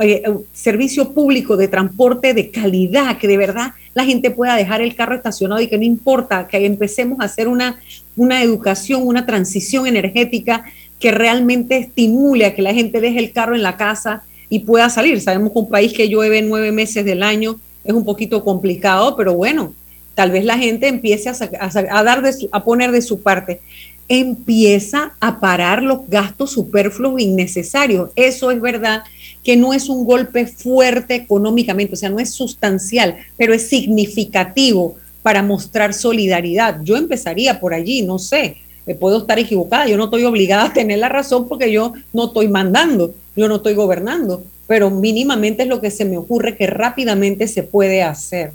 eh, 0.00 0.22
servicio 0.52 1.12
público 1.12 1.56
de 1.56 1.66
transporte 1.66 2.34
de 2.34 2.52
calidad, 2.52 3.18
que 3.18 3.26
de 3.26 3.36
verdad 3.36 3.72
la 3.94 4.04
gente 4.04 4.30
pueda 4.30 4.54
dejar 4.54 4.80
el 4.80 4.94
carro 4.94 5.16
estacionado 5.16 5.60
y 5.60 5.66
que 5.66 5.76
no 5.76 5.82
importa, 5.82 6.46
que 6.46 6.64
empecemos 6.64 7.18
a 7.18 7.24
hacer 7.24 7.48
una, 7.48 7.80
una 8.14 8.44
educación, 8.44 9.04
una 9.04 9.26
transición 9.26 9.88
energética 9.88 10.66
que 11.00 11.10
realmente 11.10 11.78
estimule 11.78 12.46
a 12.46 12.54
que 12.54 12.62
la 12.62 12.72
gente 12.72 13.00
deje 13.00 13.18
el 13.18 13.32
carro 13.32 13.56
en 13.56 13.64
la 13.64 13.76
casa 13.76 14.22
y 14.48 14.60
pueda 14.60 14.88
salir. 14.88 15.20
Sabemos 15.20 15.50
que 15.52 15.58
un 15.58 15.68
país 15.68 15.92
que 15.92 16.08
llueve 16.08 16.42
nueve 16.42 16.70
meses 16.70 17.04
del 17.04 17.24
año, 17.24 17.58
es 17.84 17.94
un 17.94 18.04
poquito 18.04 18.44
complicado, 18.44 19.16
pero 19.16 19.34
bueno, 19.34 19.74
tal 20.14 20.30
vez 20.30 20.44
la 20.44 20.58
gente 20.58 20.88
empiece 20.88 21.28
a, 21.28 22.02
dar 22.02 22.22
a 22.52 22.64
poner 22.64 22.92
de 22.92 23.02
su 23.02 23.20
parte. 23.20 23.60
Empieza 24.08 25.14
a 25.20 25.40
parar 25.40 25.82
los 25.82 26.08
gastos 26.08 26.50
superfluos 26.52 27.20
innecesarios. 27.20 28.10
Eso 28.16 28.50
es 28.50 28.60
verdad 28.60 29.02
que 29.42 29.56
no 29.56 29.72
es 29.72 29.88
un 29.88 30.04
golpe 30.04 30.46
fuerte 30.46 31.14
económicamente, 31.14 31.94
o 31.94 31.96
sea, 31.96 32.10
no 32.10 32.20
es 32.20 32.30
sustancial, 32.30 33.16
pero 33.36 33.54
es 33.54 33.68
significativo 33.68 34.96
para 35.22 35.42
mostrar 35.42 35.94
solidaridad. 35.94 36.80
Yo 36.82 36.96
empezaría 36.96 37.58
por 37.58 37.74
allí, 37.74 38.02
no 38.02 38.18
sé, 38.18 38.56
me 38.86 38.94
puedo 38.94 39.18
estar 39.18 39.38
equivocada, 39.38 39.86
yo 39.86 39.96
no 39.96 40.04
estoy 40.04 40.24
obligada 40.24 40.64
a 40.66 40.72
tener 40.72 40.98
la 40.98 41.08
razón 41.08 41.48
porque 41.48 41.72
yo 41.72 41.92
no 42.12 42.26
estoy 42.26 42.48
mandando, 42.48 43.14
yo 43.36 43.48
no 43.48 43.56
estoy 43.56 43.74
gobernando, 43.74 44.42
pero 44.72 44.88
mínimamente 44.88 45.64
es 45.64 45.68
lo 45.68 45.82
que 45.82 45.90
se 45.90 46.06
me 46.06 46.16
ocurre 46.16 46.56
que 46.56 46.66
rápidamente 46.66 47.46
se 47.46 47.62
puede 47.62 48.02
hacer. 48.02 48.54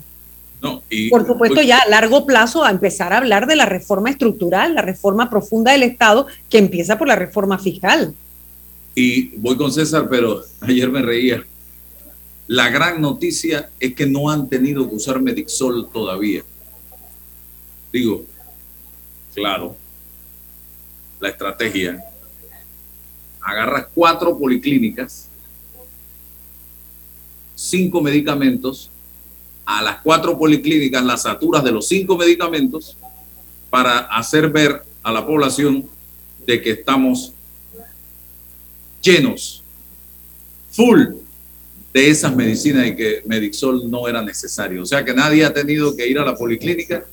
No, 0.60 0.82
y, 0.90 1.10
Por 1.10 1.24
supuesto, 1.24 1.62
ya 1.62 1.78
a 1.78 1.88
largo 1.88 2.26
plazo 2.26 2.64
a 2.64 2.72
empezar 2.72 3.12
a 3.12 3.18
hablar 3.18 3.46
de 3.46 3.54
la 3.54 3.66
reforma 3.66 4.10
estructural, 4.10 4.74
la 4.74 4.82
reforma 4.82 5.30
profunda 5.30 5.70
del 5.70 5.84
Estado, 5.84 6.26
que 6.50 6.58
empieza 6.58 6.98
por 6.98 7.06
la 7.06 7.14
reforma 7.14 7.56
fiscal. 7.56 8.16
Y 8.96 9.28
voy 9.36 9.56
con 9.56 9.70
César, 9.70 10.08
pero 10.10 10.42
ayer 10.60 10.90
me 10.90 11.02
reía. 11.02 11.46
La 12.48 12.68
gran 12.68 13.00
noticia 13.00 13.70
es 13.78 13.94
que 13.94 14.06
no 14.08 14.28
han 14.28 14.48
tenido 14.48 14.88
que 14.88 14.96
usar 14.96 15.20
Medixol 15.20 15.88
todavía. 15.92 16.42
Digo, 17.92 18.24
claro, 19.36 19.76
la 21.20 21.28
estrategia. 21.28 22.02
Agarras 23.40 23.86
cuatro 23.94 24.36
policlínicas, 24.36 25.27
cinco 27.58 28.00
medicamentos, 28.00 28.88
a 29.66 29.82
las 29.82 30.00
cuatro 30.00 30.38
policlínicas 30.38 31.04
las 31.04 31.22
saturas 31.22 31.64
de 31.64 31.72
los 31.72 31.88
cinco 31.88 32.16
medicamentos 32.16 32.96
para 33.68 33.98
hacer 33.98 34.48
ver 34.48 34.84
a 35.02 35.12
la 35.12 35.26
población 35.26 35.84
de 36.46 36.62
que 36.62 36.70
estamos 36.70 37.32
llenos, 39.02 39.64
full 40.70 41.00
de 41.92 42.10
esas 42.10 42.34
medicinas 42.36 42.86
y 42.86 42.94
que 42.94 43.22
Medixol 43.26 43.90
no 43.90 44.06
era 44.06 44.22
necesario. 44.22 44.82
O 44.82 44.86
sea 44.86 45.04
que 45.04 45.12
nadie 45.12 45.44
ha 45.44 45.52
tenido 45.52 45.96
que 45.96 46.06
ir 46.06 46.18
a 46.20 46.24
la 46.24 46.36
policlínica 46.36 47.04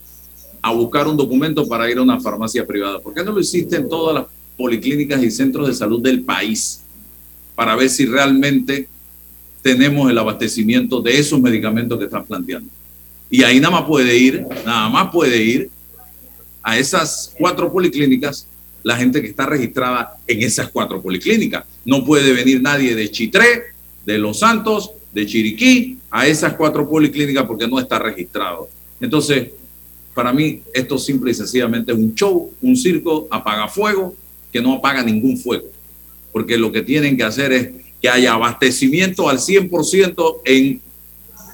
a 0.61 0.71
buscar 0.71 1.07
un 1.07 1.17
documento 1.17 1.67
para 1.67 1.89
ir 1.89 1.97
a 1.97 2.03
una 2.03 2.19
farmacia 2.19 2.65
privada. 2.67 2.99
¿Por 2.99 3.15
qué 3.15 3.23
no 3.23 3.31
lo 3.31 3.39
hiciste 3.39 3.77
en 3.77 3.89
todas 3.89 4.13
las 4.13 4.25
policlínicas 4.55 5.23
y 5.23 5.31
centros 5.31 5.67
de 5.67 5.73
salud 5.73 6.01
del 6.01 6.21
país 6.21 6.83
para 7.55 7.75
ver 7.75 7.89
si 7.89 8.05
realmente 8.05 8.87
tenemos 9.65 10.11
el 10.11 10.17
abastecimiento 10.19 11.01
de 11.01 11.17
esos 11.17 11.41
medicamentos 11.41 11.97
que 11.97 12.05
están 12.05 12.23
planteando? 12.23 12.69
Y 13.31 13.41
ahí 13.41 13.59
nada 13.59 13.79
más 13.79 13.85
puede 13.85 14.15
ir, 14.15 14.45
nada 14.63 14.87
más 14.89 15.09
puede 15.11 15.41
ir 15.41 15.71
a 16.61 16.77
esas 16.77 17.33
cuatro 17.35 17.73
policlínicas 17.73 18.47
la 18.83 18.95
gente 18.95 19.23
que 19.23 19.27
está 19.29 19.47
registrada 19.47 20.17
en 20.27 20.43
esas 20.43 20.69
cuatro 20.69 21.01
policlínicas. 21.01 21.65
No 21.83 22.05
puede 22.05 22.31
venir 22.31 22.61
nadie 22.61 22.93
de 22.93 23.09
Chitré, 23.09 23.63
de 24.05 24.19
Los 24.19 24.37
Santos, 24.37 24.91
de 25.11 25.25
Chiriquí, 25.25 25.97
a 26.11 26.27
esas 26.27 26.53
cuatro 26.53 26.87
policlínicas 26.87 27.45
porque 27.45 27.67
no 27.67 27.79
está 27.79 27.97
registrado. 27.97 28.69
Entonces, 29.01 29.49
para 30.13 30.31
mí, 30.31 30.61
esto 30.75 30.99
simple 30.99 31.31
y 31.31 31.33
sencillamente 31.33 31.91
es 31.91 31.97
un 31.97 32.13
show, 32.13 32.53
un 32.61 32.77
circo, 32.77 33.27
apaga 33.31 33.67
fuego, 33.67 34.15
que 34.53 34.61
no 34.61 34.73
apaga 34.73 35.01
ningún 35.01 35.39
fuego. 35.39 35.65
Porque 36.31 36.55
lo 36.55 36.71
que 36.71 36.83
tienen 36.83 37.17
que 37.17 37.23
hacer 37.23 37.51
es 37.51 37.84
que 38.05 38.09
haya 38.11 38.33
abastecimiento 38.33 39.27
al 39.27 39.39
100% 39.39 40.41
en 40.45 40.79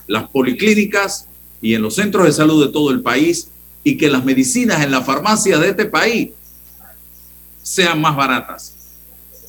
las 0.06 0.28
policlínicas 0.28 1.26
y 1.62 1.76
en 1.76 1.82
los 1.82 1.96
centros 1.96 2.26
de 2.26 2.34
salud 2.34 2.66
de 2.66 2.74
todo 2.74 2.92
el 2.92 3.00
país 3.00 3.48
y 3.86 3.96
que 3.96 4.10
las 4.10 4.26
medicinas 4.26 4.84
en 4.84 4.92
las 4.92 5.06
farmacias 5.06 5.62
de 5.62 5.70
este 5.70 5.86
país 5.86 6.32
sean 7.64 8.02
más 8.02 8.18
baratas. 8.18 8.76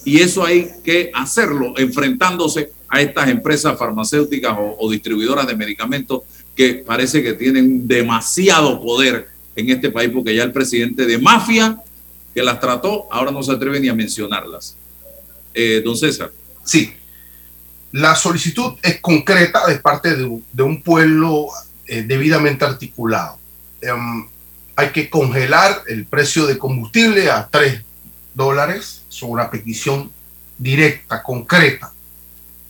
Y 0.05 0.21
eso 0.21 0.45
hay 0.45 0.71
que 0.85 1.11
hacerlo 1.13 1.75
enfrentándose 1.77 2.71
a 2.87 3.01
estas 3.01 3.29
empresas 3.29 3.77
farmacéuticas 3.77 4.57
o, 4.57 4.89
distribuidoras 4.89 5.49
de 5.49 5.57
medicamentos 5.57 6.21
que 6.55 6.85
parece 6.87 7.21
que 7.21 7.33
tienen 7.33 7.89
demasiado 7.89 8.81
poder 8.81 9.27
en 9.57 9.71
este 9.71 9.91
país 9.91 10.13
porque 10.15 10.37
ya 10.37 10.45
el 10.45 10.53
presidente 10.53 11.05
de 11.05 11.19
mafia 11.19 11.83
que 12.33 12.45
las 12.45 12.61
trató 12.61 13.09
ahora 13.11 13.33
no 13.33 13.43
se 13.43 13.51
atreve 13.51 13.81
ni 13.81 13.89
a 13.89 13.95
mencionarlas. 13.97 14.77
Eh, 15.53 15.83
don 15.85 15.97
César. 15.97 16.31
Sí, 16.65 16.95
la 17.93 18.15
solicitud 18.15 18.79
es 18.83 19.01
concreta 19.01 19.67
de 19.67 19.79
parte 19.79 20.17
de, 20.17 20.63
un 20.63 20.83
pueblo 20.83 21.49
eh, 21.87 22.03
debidamente 22.03 22.65
articulado. 22.65 23.39
Em, 23.81 24.27
hay 24.77 24.91
que 24.91 25.11
congelar 25.11 25.83
el 25.87 26.07
precio 26.07 26.47
de 26.47 26.59
combustible 26.59 27.31
a 27.31 27.49
3 27.49 27.83
dólares, 28.35 29.05
son 29.09 29.31
una 29.31 29.51
petición 29.51 30.11
directa, 30.57 31.23
concreta. 31.23 31.93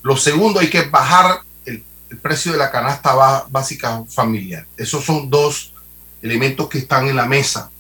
Lo 0.03 0.16
segundo, 0.16 0.59
hay 0.59 0.68
que 0.68 0.82
bajar 0.82 1.40
el, 1.64 1.84
precio 2.20 2.53
de 2.53 2.59
la 2.59 2.70
canasta 2.70 3.14
básica 3.49 4.05
familiar. 4.09 4.66
Esos 4.76 5.05
son 5.05 5.30
dos 5.30 5.72
elementos 6.20 6.68
que 6.68 6.78
están 6.78 7.09
en 7.09 7.16
la 7.16 7.26
mesa. 7.26 7.70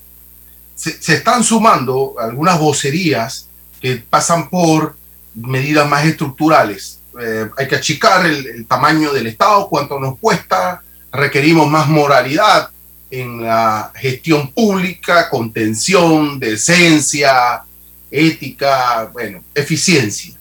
Se, 0.74 1.14
están 1.14 1.44
sumando 1.44 2.14
algunas 2.18 2.58
vocerías 2.58 3.48
que 3.80 3.96
pasan 3.96 4.48
por 4.48 4.96
medidas 5.34 5.88
más 5.88 6.04
estructurales. 6.04 7.00
Eh, 7.20 7.48
hay 7.56 7.68
que 7.68 7.76
achicar 7.76 8.24
el, 8.26 8.66
tamaño 8.66 9.12
del 9.12 9.26
Estado, 9.26 9.68
cuánto 9.68 9.98
nos 10.00 10.18
cuesta, 10.18 10.82
requerimos 11.10 11.68
más 11.68 11.88
moralidad 11.88 12.70
en 13.10 13.42
la 13.42 13.92
gestión 13.94 14.50
pública, 14.52 15.28
contención, 15.28 16.38
decencia, 16.38 17.62
ética, 18.10 19.10
bueno, 19.12 19.42
eficiencia. 19.54 20.34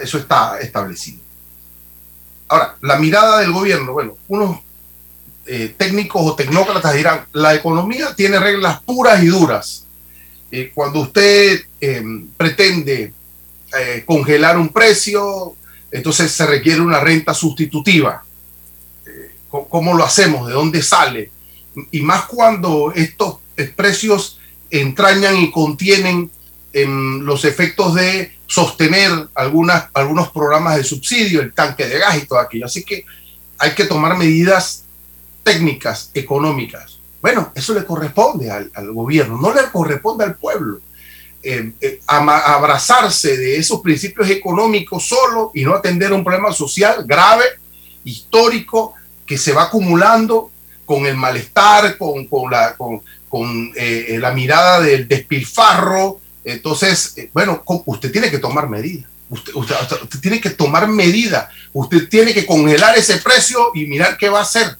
Eso 0.00 0.18
está 0.18 0.58
establecido. 0.58 1.18
Ahora, 2.48 2.76
la 2.80 2.96
mirada 2.96 3.40
del 3.40 3.52
gobierno, 3.52 3.92
bueno, 3.92 4.16
unos 4.28 4.60
eh, 5.44 5.74
técnicos 5.76 6.22
o 6.24 6.34
tecnócratas 6.34 6.94
dirán, 6.94 7.26
la 7.32 7.54
economía 7.54 8.14
tiene 8.14 8.38
reglas 8.38 8.80
puras 8.82 9.22
y 9.22 9.26
duras. 9.26 9.84
Eh, 10.50 10.70
cuando 10.74 11.00
usted 11.00 11.60
eh, 13.78 14.04
congelar 14.04 14.58
un 14.58 14.68
precio, 14.68 15.54
entonces 15.90 16.30
se 16.30 16.46
requiere 16.46 16.80
una 16.80 17.00
renta 17.00 17.34
sustitutiva. 17.34 18.22
¿Cómo 19.48 19.94
lo 19.94 20.04
hacemos? 20.04 20.48
¿De 20.48 20.52
dónde 20.52 20.82
sale? 20.82 21.30
Y 21.90 22.02
más 22.02 22.26
cuando 22.26 22.92
estos 22.94 23.38
precios 23.74 24.38
entrañan 24.70 25.36
y 25.38 25.50
contienen 25.50 26.30
en 26.72 27.24
los 27.24 27.44
efectos 27.44 27.94
de 27.94 28.36
sostener 28.46 29.10
algunos 29.34 30.30
programas 30.30 30.76
de 30.76 30.84
subsidio, 30.84 31.40
el 31.40 31.54
tanque 31.54 31.86
de 31.86 31.98
gas 31.98 32.18
y 32.18 32.26
todo 32.26 32.38
aquello. 32.38 32.66
Así 32.66 32.84
que 32.84 33.04
hay 33.58 33.74
que 33.74 33.84
tomar 33.84 34.16
medidas 34.16 34.84
técnicas, 35.42 36.10
económicas. 36.12 36.98
Bueno, 37.22 37.52
eso 37.54 37.74
le 37.74 37.84
corresponde 37.84 38.50
al, 38.50 38.70
gobierno, 38.92 39.38
no 39.38 39.52
le 39.54 39.62
corresponde 39.70 40.24
al 40.24 40.36
pueblo. 40.36 40.80
Eh, 41.48 41.72
eh, 41.80 42.00
abrazarse 42.08 43.36
de 43.36 43.56
esos 43.56 43.80
principios 43.80 44.28
económicos 44.30 45.06
solo 45.06 45.52
y 45.54 45.62
no 45.62 45.74
atender 45.76 46.12
un 46.12 46.24
problema 46.24 46.52
social 46.52 47.04
grave, 47.06 47.44
histórico, 48.02 48.94
que 49.24 49.38
se 49.38 49.52
va 49.52 49.64
acumulando 49.64 50.50
con 50.84 51.06
el 51.06 51.16
malestar, 51.16 51.96
con, 51.98 52.26
la, 52.50 52.74
con, 52.76 53.72
eh, 53.76 54.18
la 54.20 54.32
mirada 54.32 54.80
del 54.80 55.06
despilfarro, 55.06 56.20
entonces, 56.42 57.14
bueno, 57.32 57.62
usted 57.84 58.10
tiene 58.10 58.28
que 58.28 58.38
tomar 58.38 58.68
medidas. 58.68 59.08
Usted, 59.28 59.52
tiene 60.20 60.40
que 60.40 60.50
tomar 60.50 60.88
medidas. 60.88 61.48
Usted 61.72 62.08
tiene 62.08 62.34
que 62.34 62.44
congelar 62.44 62.98
ese 62.98 63.18
precio 63.18 63.70
y 63.72 63.86
mirar 63.86 64.18
qué 64.18 64.28
va 64.28 64.40
a 64.40 64.42
hacer 64.42 64.76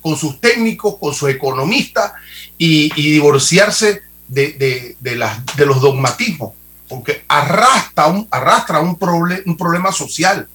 con 0.00 0.16
sus 0.16 0.40
técnicos, 0.40 0.96
con 0.98 1.12
sus 1.12 1.28
economistas 1.28 2.12
y, 2.56 2.94
divorciarse 2.94 4.07
de, 4.28 4.96
de, 5.00 5.66
los 5.66 5.80
dogmatismos, 5.80 6.52
porque 6.88 7.24
arrastra 7.28 8.06
un, 8.06 8.28
arrastra 8.30 8.80
un, 8.80 8.98
un 9.46 9.56
problema 9.56 9.92
social. 9.92 10.48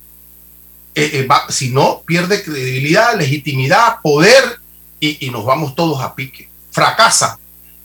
Eh, 0.95 1.09
eh, 1.13 1.27
si 1.49 1.69
no, 1.69 2.03
pierde 2.05 2.43
credibilidad, 2.43 3.17
legitimidad, 3.17 3.97
poder 4.03 4.59
y, 4.99 5.25
y 5.25 5.31
nos 5.31 5.43
vamos 5.43 5.75
todos 5.75 6.01
a 6.01 6.13
pique. 6.13 6.49
Fracasa, 6.71 7.39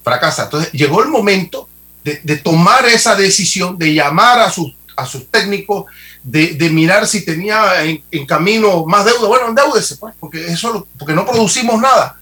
fracasa. 0.04 0.44
Entonces 0.44 0.72
llegó 0.72 1.02
el 1.02 1.08
momento 1.08 1.68
de, 2.04 2.36
tomar 2.36 2.86
esa 2.86 3.14
decisión, 3.14 3.78
de 3.78 3.94
llamar 3.94 4.40
a 4.40 4.50
sus, 4.50 4.74
a 4.96 5.06
sus 5.06 5.28
técnicos, 5.30 5.84
de, 6.22 6.70
mirar 6.70 7.06
si 7.06 7.24
tenía 7.24 7.82
en, 7.84 8.26
camino 8.26 8.84
más 8.86 9.04
deuda. 9.04 9.28
Bueno, 9.28 9.48
endeudese, 9.48 9.96
pues, 9.96 10.14
porque, 10.18 10.46
eso, 10.46 10.86
porque 10.98 11.14
no 11.14 11.26
producimos 11.26 11.80
nada. 11.80 12.17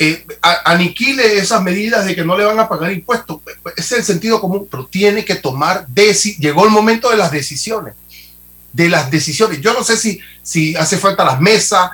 Eh, 0.00 0.24
aniquile 0.64 1.38
esas 1.38 1.62
medidas 1.62 2.06
de 2.06 2.14
que 2.14 2.24
no 2.24 2.38
le 2.38 2.44
van 2.44 2.58
a 2.60 2.68
pagar 2.68 2.92
impuestos. 2.92 3.40
Es 3.76 3.90
el 3.92 4.04
sentido 4.04 4.40
común, 4.40 4.68
pero 4.70 4.86
tiene 4.86 5.24
que 5.24 5.34
tomar, 5.34 5.86
llegó 6.38 6.64
el 6.64 6.70
momento 6.70 7.10
de 7.10 7.16
las 7.16 7.32
decisiones, 7.32 7.94
de 8.72 8.88
las 8.88 9.10
decisiones. 9.10 9.60
Yo 9.60 9.74
no 9.74 9.82
sé 9.82 9.96
si, 9.96 10.20
si 10.42 10.76
hace 10.76 10.98
falta 10.98 11.24
las 11.24 11.40
mesas, 11.40 11.90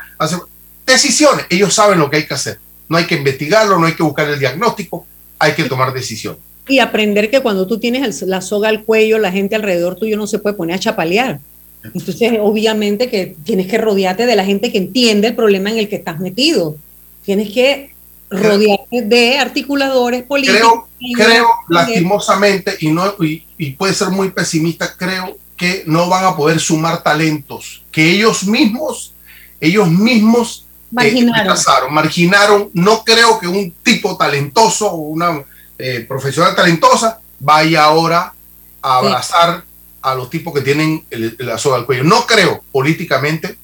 decisiones. 0.85 1.47
Ellos 1.49 1.73
saben 1.73 1.99
lo 1.99 2.11
que 2.11 2.19
hay 2.19 2.27
que 2.27 2.35
hacer. 2.35 2.59
No 2.89 2.99
hay 2.99 3.07
que 3.07 3.15
investigarlo, 3.15 3.79
no 3.79 3.87
hay 3.87 3.95
que 3.95 4.03
buscar 4.03 4.29
el 4.29 4.39
diagnóstico, 4.39 5.07
hay 5.39 5.55
que 5.55 5.65
tomar 5.65 5.93
decisiones 5.95 6.41
y 6.69 6.79
aprender 6.79 7.31
que 7.31 7.41
cuando 7.41 7.67
tú 7.67 7.79
tienes 7.79 8.23
la 8.23 8.41
soga 8.41 8.69
al 8.69 8.85
cuello, 8.85 9.19
la 9.19 9.33
gente 9.33 9.55
alrededor 9.55 9.97
tuyo 9.97 10.17
no 10.17 10.27
se 10.27 10.39
puede 10.39 10.57
poner 10.57 10.77
a 10.77 10.81
chapalear. 10.81 11.41
Entonces, 11.83 12.33
obviamente 12.41 13.11
que 13.11 13.37
tienes 13.45 13.67
que 13.67 13.77
rodearte 13.77 14.25
de 14.25 14.37
la 14.37 14.45
gente 14.45 14.73
que 14.73 14.79
entiende 14.79 15.29
el 15.29 15.35
problema 15.35 15.71
en 15.71 15.79
el 15.79 15.89
que 15.89 15.97
estás 15.97 16.19
metido. 16.21 16.77
Tienes 17.25 17.51
que 17.51 17.94
rodearte 18.43 19.03
de 19.03 19.39
articuladores 19.39 20.23
políticos. 20.25 20.85
Creo, 21.17 21.27
creo 21.27 21.49
lastimosamente, 21.69 22.77
y, 22.81 22.91
no, 22.91 23.15
y, 23.19 23.71
puede 23.73 23.95
ser 23.95 24.09
muy 24.09 24.31
pesimista, 24.31 24.97
creo 24.97 25.37
que 25.57 25.85
no 25.87 26.09
van 26.09 26.25
a 26.25 26.37
poder 26.37 26.61
sumar 26.61 27.03
talentos, 27.03 27.85
que 27.91 28.11
ellos 28.11 28.45
mismos, 28.45 29.13
ellos 29.61 29.89
mismos 29.89 30.67
marginaron. 30.91 31.57
marginaron. 31.91 32.71
No 32.73 33.05
creo 33.05 33.39
que 33.39 33.49
un 33.49 33.73
tipo 33.83 34.17
talentoso 34.17 34.91
o 34.91 34.97
una 34.97 35.43
eh, 35.79 36.05
profesional 36.07 36.55
talentosa 36.55 37.21
vaya 37.41 37.85
ahora 37.85 38.33
a 38.81 38.99
abrazar 38.99 39.65
a 40.03 40.15
los 40.15 40.29
tipos 40.31 40.53
que 40.53 40.61
tienen 40.61 41.05
el, 41.11 41.37
la 41.39 41.59
soga 41.59 41.77
al 41.77 41.87
cuello. 41.87 42.05
No 42.05 42.27
creo, 42.27 42.63
políticamente, 42.71 43.57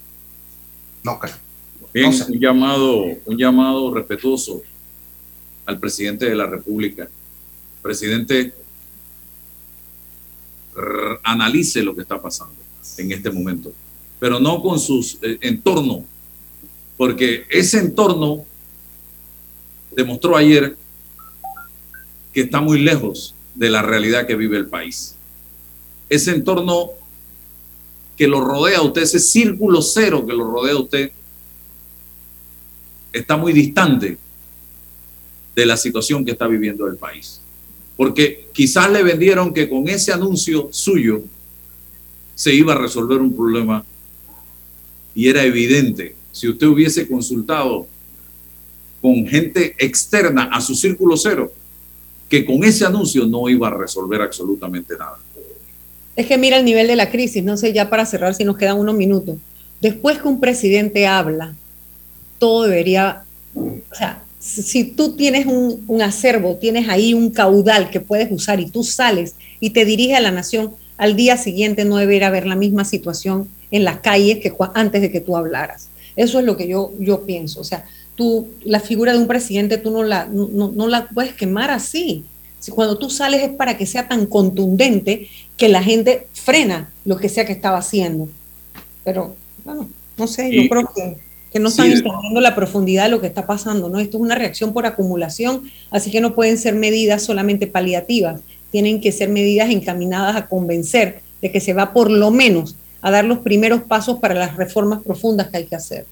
no 1.02 1.18
creo. 1.18 1.34
Bien, 1.93 2.12
un 2.28 2.38
llamado, 2.38 3.05
un 3.26 3.36
llamado 3.36 3.93
respetuoso 3.93 4.62
al 5.66 5.78
presidente 5.80 6.26
de 6.26 6.36
la 6.36 6.47
República. 6.47 7.09
Presidente, 7.82 8.53
analice 11.24 11.82
lo 11.82 11.95
que 11.95 12.03
está 12.03 12.20
pasando 12.20 12.55
en 12.97 13.11
este 13.11 13.30
momento, 13.30 13.72
pero 14.20 14.38
no 14.38 14.62
con 14.62 14.78
sus 14.78 15.18
eh, 15.22 15.38
entornos, 15.41 16.03
porque 16.97 17.45
ese 17.51 17.78
entorno 17.78 18.45
demostró 19.91 20.36
ayer 20.36 20.76
que 22.32 22.43
está 22.43 22.61
muy 22.61 22.80
lejos 22.80 23.34
de 23.55 23.68
la 23.68 23.82
realidad 23.82 24.26
que 24.26 24.36
vive 24.36 24.57
el 24.57 24.68
país. 24.68 25.16
Ese 26.09 26.32
entorno 26.32 26.91
que 28.16 28.28
lo 28.28 28.43
rodea 28.43 28.78
a 28.78 28.82
usted, 28.82 29.03
ese 29.03 29.18
círculo 29.18 29.82
cero 29.82 30.24
que 30.26 30.34
lo 30.34 30.45
rodea 30.45 30.74
a 30.74 30.80
usted, 30.80 31.11
está 33.12 33.36
muy 33.36 33.52
distante 33.52 34.16
de 35.54 35.66
la 35.66 35.76
situación 35.76 36.24
que 36.24 36.32
está 36.32 36.46
viviendo 36.46 36.86
el 36.86 36.96
país. 36.96 37.40
Porque 37.96 38.48
quizás 38.52 38.90
le 38.90 39.02
vendieron 39.02 39.52
que 39.52 39.68
con 39.68 39.88
ese 39.88 40.12
anuncio 40.12 40.68
suyo 40.72 41.22
se 42.34 42.54
iba 42.54 42.72
a 42.72 42.78
resolver 42.78 43.18
un 43.18 43.34
problema 43.34 43.84
y 45.14 45.28
era 45.28 45.44
evidente, 45.44 46.14
si 46.32 46.48
usted 46.48 46.66
hubiese 46.66 47.06
consultado 47.06 47.86
con 49.02 49.26
gente 49.26 49.74
externa 49.78 50.44
a 50.44 50.61
su 50.61 50.74
círculo 50.74 51.16
cero, 51.16 51.52
que 52.28 52.44
con 52.44 52.62
ese 52.64 52.86
anuncio 52.86 53.26
no 53.26 53.48
iba 53.48 53.68
a 53.68 53.76
resolver 53.76 54.22
absolutamente 54.22 54.96
nada. 54.96 55.18
Es 56.16 56.26
que 56.26 56.38
mira 56.38 56.58
el 56.58 56.64
nivel 56.64 56.86
de 56.86 56.96
la 56.96 57.11
crisis, 57.11 57.42
no 57.42 57.56
sé 57.56 57.72
ya 57.72 57.90
para 57.90 58.06
cerrar 58.06 58.34
si 58.34 58.44
nos 58.44 58.56
quedan 58.56 58.78
unos 58.78 58.94
minutos. 58.94 59.36
Después 59.80 60.18
que 60.18 60.28
un 60.28 60.38
presidente 60.38 61.06
habla, 61.06 61.54
todo 62.41 62.64
debería, 62.64 63.22
o 63.55 63.95
sea, 63.95 64.24
si 64.41 64.82
tú 64.84 65.14
tienes 65.14 65.47
un, 65.47 65.84
un, 65.86 66.03
acervo, 66.03 66.57
tienes 66.57 66.88
ahí 66.88 67.14
un 67.14 67.30
caudal 67.30 67.91
que 67.91 68.01
puedes 68.01 68.32
usar 68.32 68.59
y 68.59 68.68
tú 68.68 68.82
sales 68.82 69.36
y 69.61 69.70
te 69.70 69.84
diriges 69.84 70.16
a 70.16 70.20
la 70.20 70.32
nación, 70.32 70.72
al 70.97 71.14
día 71.14 71.36
siguiente 71.36 71.84
no 71.84 71.99
debería 71.99 72.26
haber 72.26 72.47
la 72.47 72.57
misma 72.57 72.84
situación 72.84 73.49
en 73.70 73.84
las 73.84 74.01
calles 74.01 74.38
que 74.38 74.53
antes 74.74 75.03
de 75.03 75.12
que 75.12 75.20
tú 75.20 75.36
hablaras. 75.36 75.88
Eso 76.16 76.41
es 76.41 76.45
lo 76.45 76.57
que 76.57 76.66
yo, 76.66 76.93
yo 76.99 77.22
pienso. 77.22 77.61
O 77.61 77.64
sea, 77.64 77.84
tú, 78.16 78.49
la 78.64 78.80
figura 78.80 79.12
de 79.12 79.18
un 79.18 79.28
presidente 79.28 79.78
tú 79.78 79.91
no 79.91 80.03
la, 80.03 80.26
no, 80.26 80.72
no 80.74 80.88
la 80.88 81.09
puedes 81.09 81.34
quemar 81.34 81.70
así. 81.70 82.24
Si 82.59 82.70
cuando 82.70 82.99
tú 82.99 83.09
sales 83.09 83.43
es 83.43 83.51
para 83.51 83.76
que 83.76 83.86
sea 83.86 84.09
tan 84.09 84.26
contundente 84.26 85.28
que 85.57 85.68
la 85.68 85.82
gente 85.82 86.26
frena 86.32 86.91
lo 87.05 87.16
que 87.16 87.28
sea 87.28 87.47
que 87.47 87.53
estaba 87.53 87.78
haciendo. 87.78 88.28
Pero, 89.05 89.36
bueno, 89.64 89.88
no 90.16 90.26
sé, 90.26 90.51
yo 90.53 90.68
creo 90.68 90.91
que, 90.95 91.16
que 91.53 91.59
no 91.59 91.68
están 91.68 91.90
entendiendo 91.90 92.40
la 92.40 92.55
profundidad 92.55 93.05
de 93.05 93.11
lo 93.11 93.20
que 93.20 93.26
está 93.26 93.46
pasando, 93.46 93.88
¿no? 93.88 93.98
Esto 93.98 94.18
es 94.18 94.22
una 94.22 94.36
reacción 94.36 94.72
por 94.72 94.86
acumulación, 94.86 95.70
así 95.90 96.11
que 96.11 96.20
no 96.20 96.34
pueden 96.34 96.59
ser 96.59 96.74
medidas 96.74 97.22
solamente 97.22 97.66
paliativas, 97.66 98.40
tienen 98.70 99.01
que 99.01 99.11
ser 99.11 99.28
medidas 99.28 99.70
encaminadas 99.70 100.36
a 100.36 100.46
convencer 100.46 101.22
de 101.42 101.51
que 101.51 101.61
se 101.61 101.72
va 101.72 101.92
por 101.92 102.11
lo 102.11 102.30
menos 102.30 102.76
a 103.03 103.11
dar 103.11 103.24
los 103.24 103.38
primeros 103.38 103.82
pasos 103.82 104.18
para 104.18 104.34
las 104.34 104.57
reformas 104.57 105.03
profundas 105.03 105.48
que 105.48 105.57
hay 105.57 105.64
que 105.64 105.74
hacer. 105.74 106.07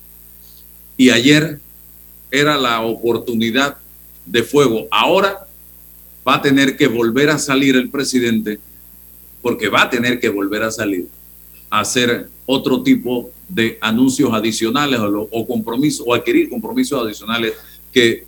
Y 0.97 1.11
ayer 1.11 1.61
era 2.31 2.57
la 2.57 2.81
oportunidad 2.81 3.77
de 4.27 4.43
fuego. 4.43 4.87
Ahora 4.91 5.47
va 6.27 6.37
a 6.37 6.43
tener 6.43 6.77
que 6.77 6.89
volver 6.89 7.31
a 7.31 7.39
salir 7.39 7.77
el 7.77 7.91
presidente, 7.91 8.59
porque 9.41 9.69
va 9.69 9.83
a 9.83 9.91
tener 9.91 10.19
que 10.19 10.29
volver 10.29 10.65
a 10.65 10.71
salir 10.73 11.07
hacer 11.71 12.29
otro 12.47 12.83
tipo 12.83 13.31
de 13.49 13.79
anuncios 13.81 14.33
adicionales 14.33 15.01
o, 15.01 15.47
compromisos 15.47 16.05
o 16.07 16.15
adquirir 16.15 16.49
compromisos 16.49 17.03
adicionales 17.03 17.53
que 17.93 18.25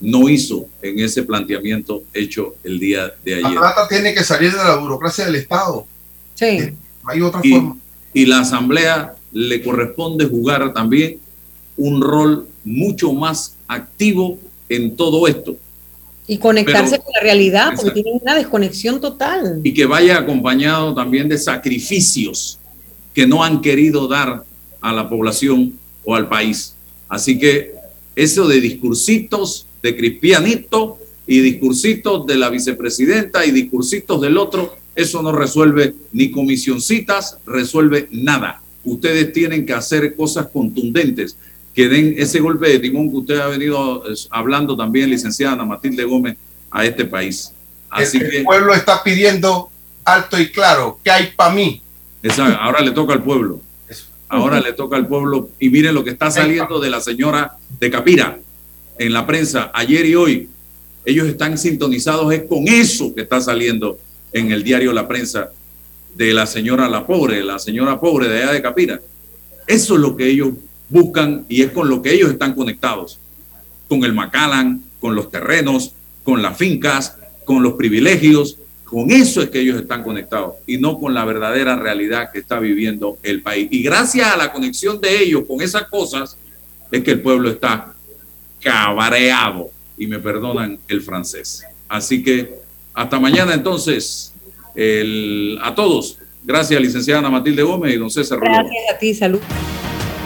no 0.00 0.28
hizo 0.28 0.66
en 0.82 1.00
ese 1.00 1.22
planteamiento 1.22 2.02
hecho 2.12 2.56
el 2.64 2.78
día 2.78 3.12
de 3.24 3.36
ayer. 3.36 3.50
La 3.50 3.60
plata 3.60 3.88
tiene 3.88 4.14
que 4.14 4.24
salir 4.24 4.50
de 4.52 4.58
la 4.58 4.76
burocracia 4.76 5.26
del 5.26 5.36
Estado. 5.36 5.86
Sí. 6.34 6.44
Eh, 6.44 6.74
hay 7.04 7.20
otra 7.20 7.40
forma. 7.40 7.76
Y 8.12 8.26
la 8.26 8.40
Asamblea 8.40 9.14
le 9.32 9.62
corresponde 9.62 10.26
jugar 10.26 10.72
también 10.72 11.18
un 11.76 12.00
rol 12.00 12.46
mucho 12.64 13.12
más 13.12 13.56
activo 13.66 14.38
en 14.68 14.96
todo 14.96 15.26
esto. 15.26 15.56
Y 16.26 16.38
conectarse 16.38 16.98
con 16.98 17.12
la 17.14 17.20
realidad, 17.22 17.72
porque 17.76 17.90
tiene 17.90 18.18
una 18.22 18.34
desconexión 18.34 19.00
total. 19.00 19.60
Y 19.62 19.74
que 19.74 19.84
vaya 19.84 20.18
acompañado 20.18 20.94
también 20.94 21.28
de 21.28 21.36
sacrificios 21.36 22.58
que 23.14 23.26
no 23.26 23.44
han 23.44 23.60
querido 23.60 24.08
dar 24.08 24.44
a 24.80 24.92
la 24.92 25.08
población 25.08 25.74
o 26.04 26.14
al 26.14 26.28
país. 26.28 26.74
Así 27.08 27.38
que 27.38 27.72
eso 28.16 28.46
de 28.48 28.60
discursitos 28.60 29.66
de 29.82 29.96
Crispianito 29.96 30.98
y 31.26 31.40
discursitos 31.40 32.26
de 32.26 32.36
la 32.36 32.50
vicepresidenta 32.50 33.46
y 33.46 33.50
discursitos 33.50 34.20
del 34.20 34.36
otro, 34.36 34.76
eso 34.94 35.22
no 35.22 35.32
resuelve 35.32 35.94
ni 36.12 36.30
comisioncitas, 36.30 37.38
resuelve 37.46 38.08
nada. 38.10 38.62
Ustedes 38.84 39.32
tienen 39.32 39.64
que 39.64 39.72
hacer 39.72 40.14
cosas 40.14 40.48
contundentes 40.48 41.36
que 41.74 41.88
den 41.88 42.14
ese 42.18 42.38
golpe 42.40 42.68
de 42.68 42.78
timón 42.78 43.10
que 43.10 43.16
usted 43.16 43.38
ha 43.40 43.48
venido 43.48 44.08
eh, 44.08 44.14
hablando 44.30 44.76
también, 44.76 45.10
licenciada 45.10 45.54
Ana 45.54 45.64
Matilde 45.64 46.04
Gómez, 46.04 46.36
a 46.70 46.84
este 46.84 47.04
país. 47.04 47.52
Así 47.90 48.18
el, 48.18 48.30
que, 48.30 48.38
el 48.38 48.44
pueblo 48.44 48.74
está 48.74 49.02
pidiendo 49.02 49.70
alto 50.04 50.38
y 50.38 50.50
claro, 50.50 51.00
¿qué 51.02 51.10
hay 51.10 51.32
para 51.34 51.54
mí? 51.54 51.82
Ahora 52.60 52.80
le 52.80 52.92
toca 52.92 53.12
al 53.12 53.22
pueblo. 53.22 53.60
Ahora 54.28 54.60
le 54.60 54.72
toca 54.72 54.96
al 54.96 55.06
pueblo. 55.06 55.50
Y 55.58 55.68
miren 55.68 55.94
lo 55.94 56.04
que 56.04 56.10
está 56.10 56.30
saliendo 56.30 56.80
de 56.80 56.90
la 56.90 57.00
señora 57.00 57.56
de 57.78 57.90
Capira 57.90 58.38
en 58.98 59.12
la 59.12 59.26
prensa 59.26 59.70
ayer 59.74 60.06
y 60.06 60.14
hoy. 60.14 60.48
Ellos 61.04 61.28
están 61.28 61.58
sintonizados 61.58 62.32
es 62.32 62.44
con 62.44 62.66
eso 62.66 63.14
que 63.14 63.22
está 63.22 63.40
saliendo 63.40 63.98
en 64.32 64.52
el 64.52 64.62
diario 64.62 64.92
La 64.92 65.06
Prensa 65.06 65.50
de 66.14 66.32
la 66.32 66.46
señora 66.46 66.88
La 66.88 67.06
Pobre, 67.06 67.44
la 67.44 67.58
señora 67.58 68.00
pobre 68.00 68.28
de 68.28 68.42
allá 68.42 68.52
de 68.52 68.62
Capira. 68.62 69.00
Eso 69.66 69.94
es 69.94 70.00
lo 70.00 70.16
que 70.16 70.28
ellos 70.28 70.50
buscan 70.88 71.44
y 71.48 71.62
es 71.62 71.72
con 71.72 71.88
lo 71.88 72.00
que 72.00 72.12
ellos 72.12 72.30
están 72.30 72.54
conectados, 72.54 73.18
con 73.88 74.04
el 74.04 74.14
Macallan, 74.14 74.82
con 74.98 75.14
los 75.14 75.30
terrenos, 75.30 75.92
con 76.22 76.40
las 76.40 76.56
fincas, 76.56 77.16
con 77.44 77.62
los 77.62 77.74
privilegios, 77.74 78.58
con 78.94 79.10
eso 79.10 79.42
es 79.42 79.50
que 79.50 79.58
ellos 79.58 79.76
están 79.76 80.04
conectados 80.04 80.54
y 80.68 80.78
no 80.78 81.00
con 81.00 81.14
la 81.14 81.24
verdadera 81.24 81.74
realidad 81.74 82.30
que 82.32 82.38
está 82.38 82.60
viviendo 82.60 83.18
el 83.24 83.42
país. 83.42 83.66
Y 83.72 83.82
gracias 83.82 84.28
a 84.28 84.36
la 84.36 84.52
conexión 84.52 85.00
de 85.00 85.20
ellos 85.20 85.42
con 85.48 85.60
esas 85.60 85.88
cosas 85.88 86.36
es 86.92 87.02
que 87.02 87.10
el 87.10 87.20
pueblo 87.20 87.50
está 87.50 87.92
cabreado 88.62 89.70
y 89.98 90.06
me 90.06 90.20
perdonan 90.20 90.78
el 90.86 91.02
francés. 91.02 91.64
Así 91.88 92.22
que 92.22 92.54
hasta 92.94 93.18
mañana 93.18 93.52
entonces, 93.52 94.32
a 95.60 95.74
todos. 95.74 96.18
Gracias, 96.44 96.80
licenciada 96.80 97.18
Ana 97.18 97.30
Matilde 97.30 97.64
Gómez 97.64 97.94
y 97.94 97.98
don 97.98 98.12
César 98.12 98.38
Gracias 98.38 98.94
a 98.94 98.98
ti, 99.00 99.12
salud. 99.12 99.40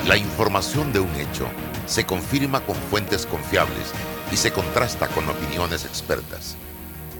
La 0.07 0.19
información 0.19 0.93
de 0.93 1.01
un 1.01 1.15
hecho 1.15 1.49
se 1.87 2.05
confirma 2.05 2.61
con 2.61 2.77
fuentes 2.77 3.25
confiables 3.25 3.95
y 4.31 4.37
se 4.37 4.51
contrasta 4.51 5.09
con 5.09 5.27
opiniones 5.27 5.87
expertas. 5.87 6.59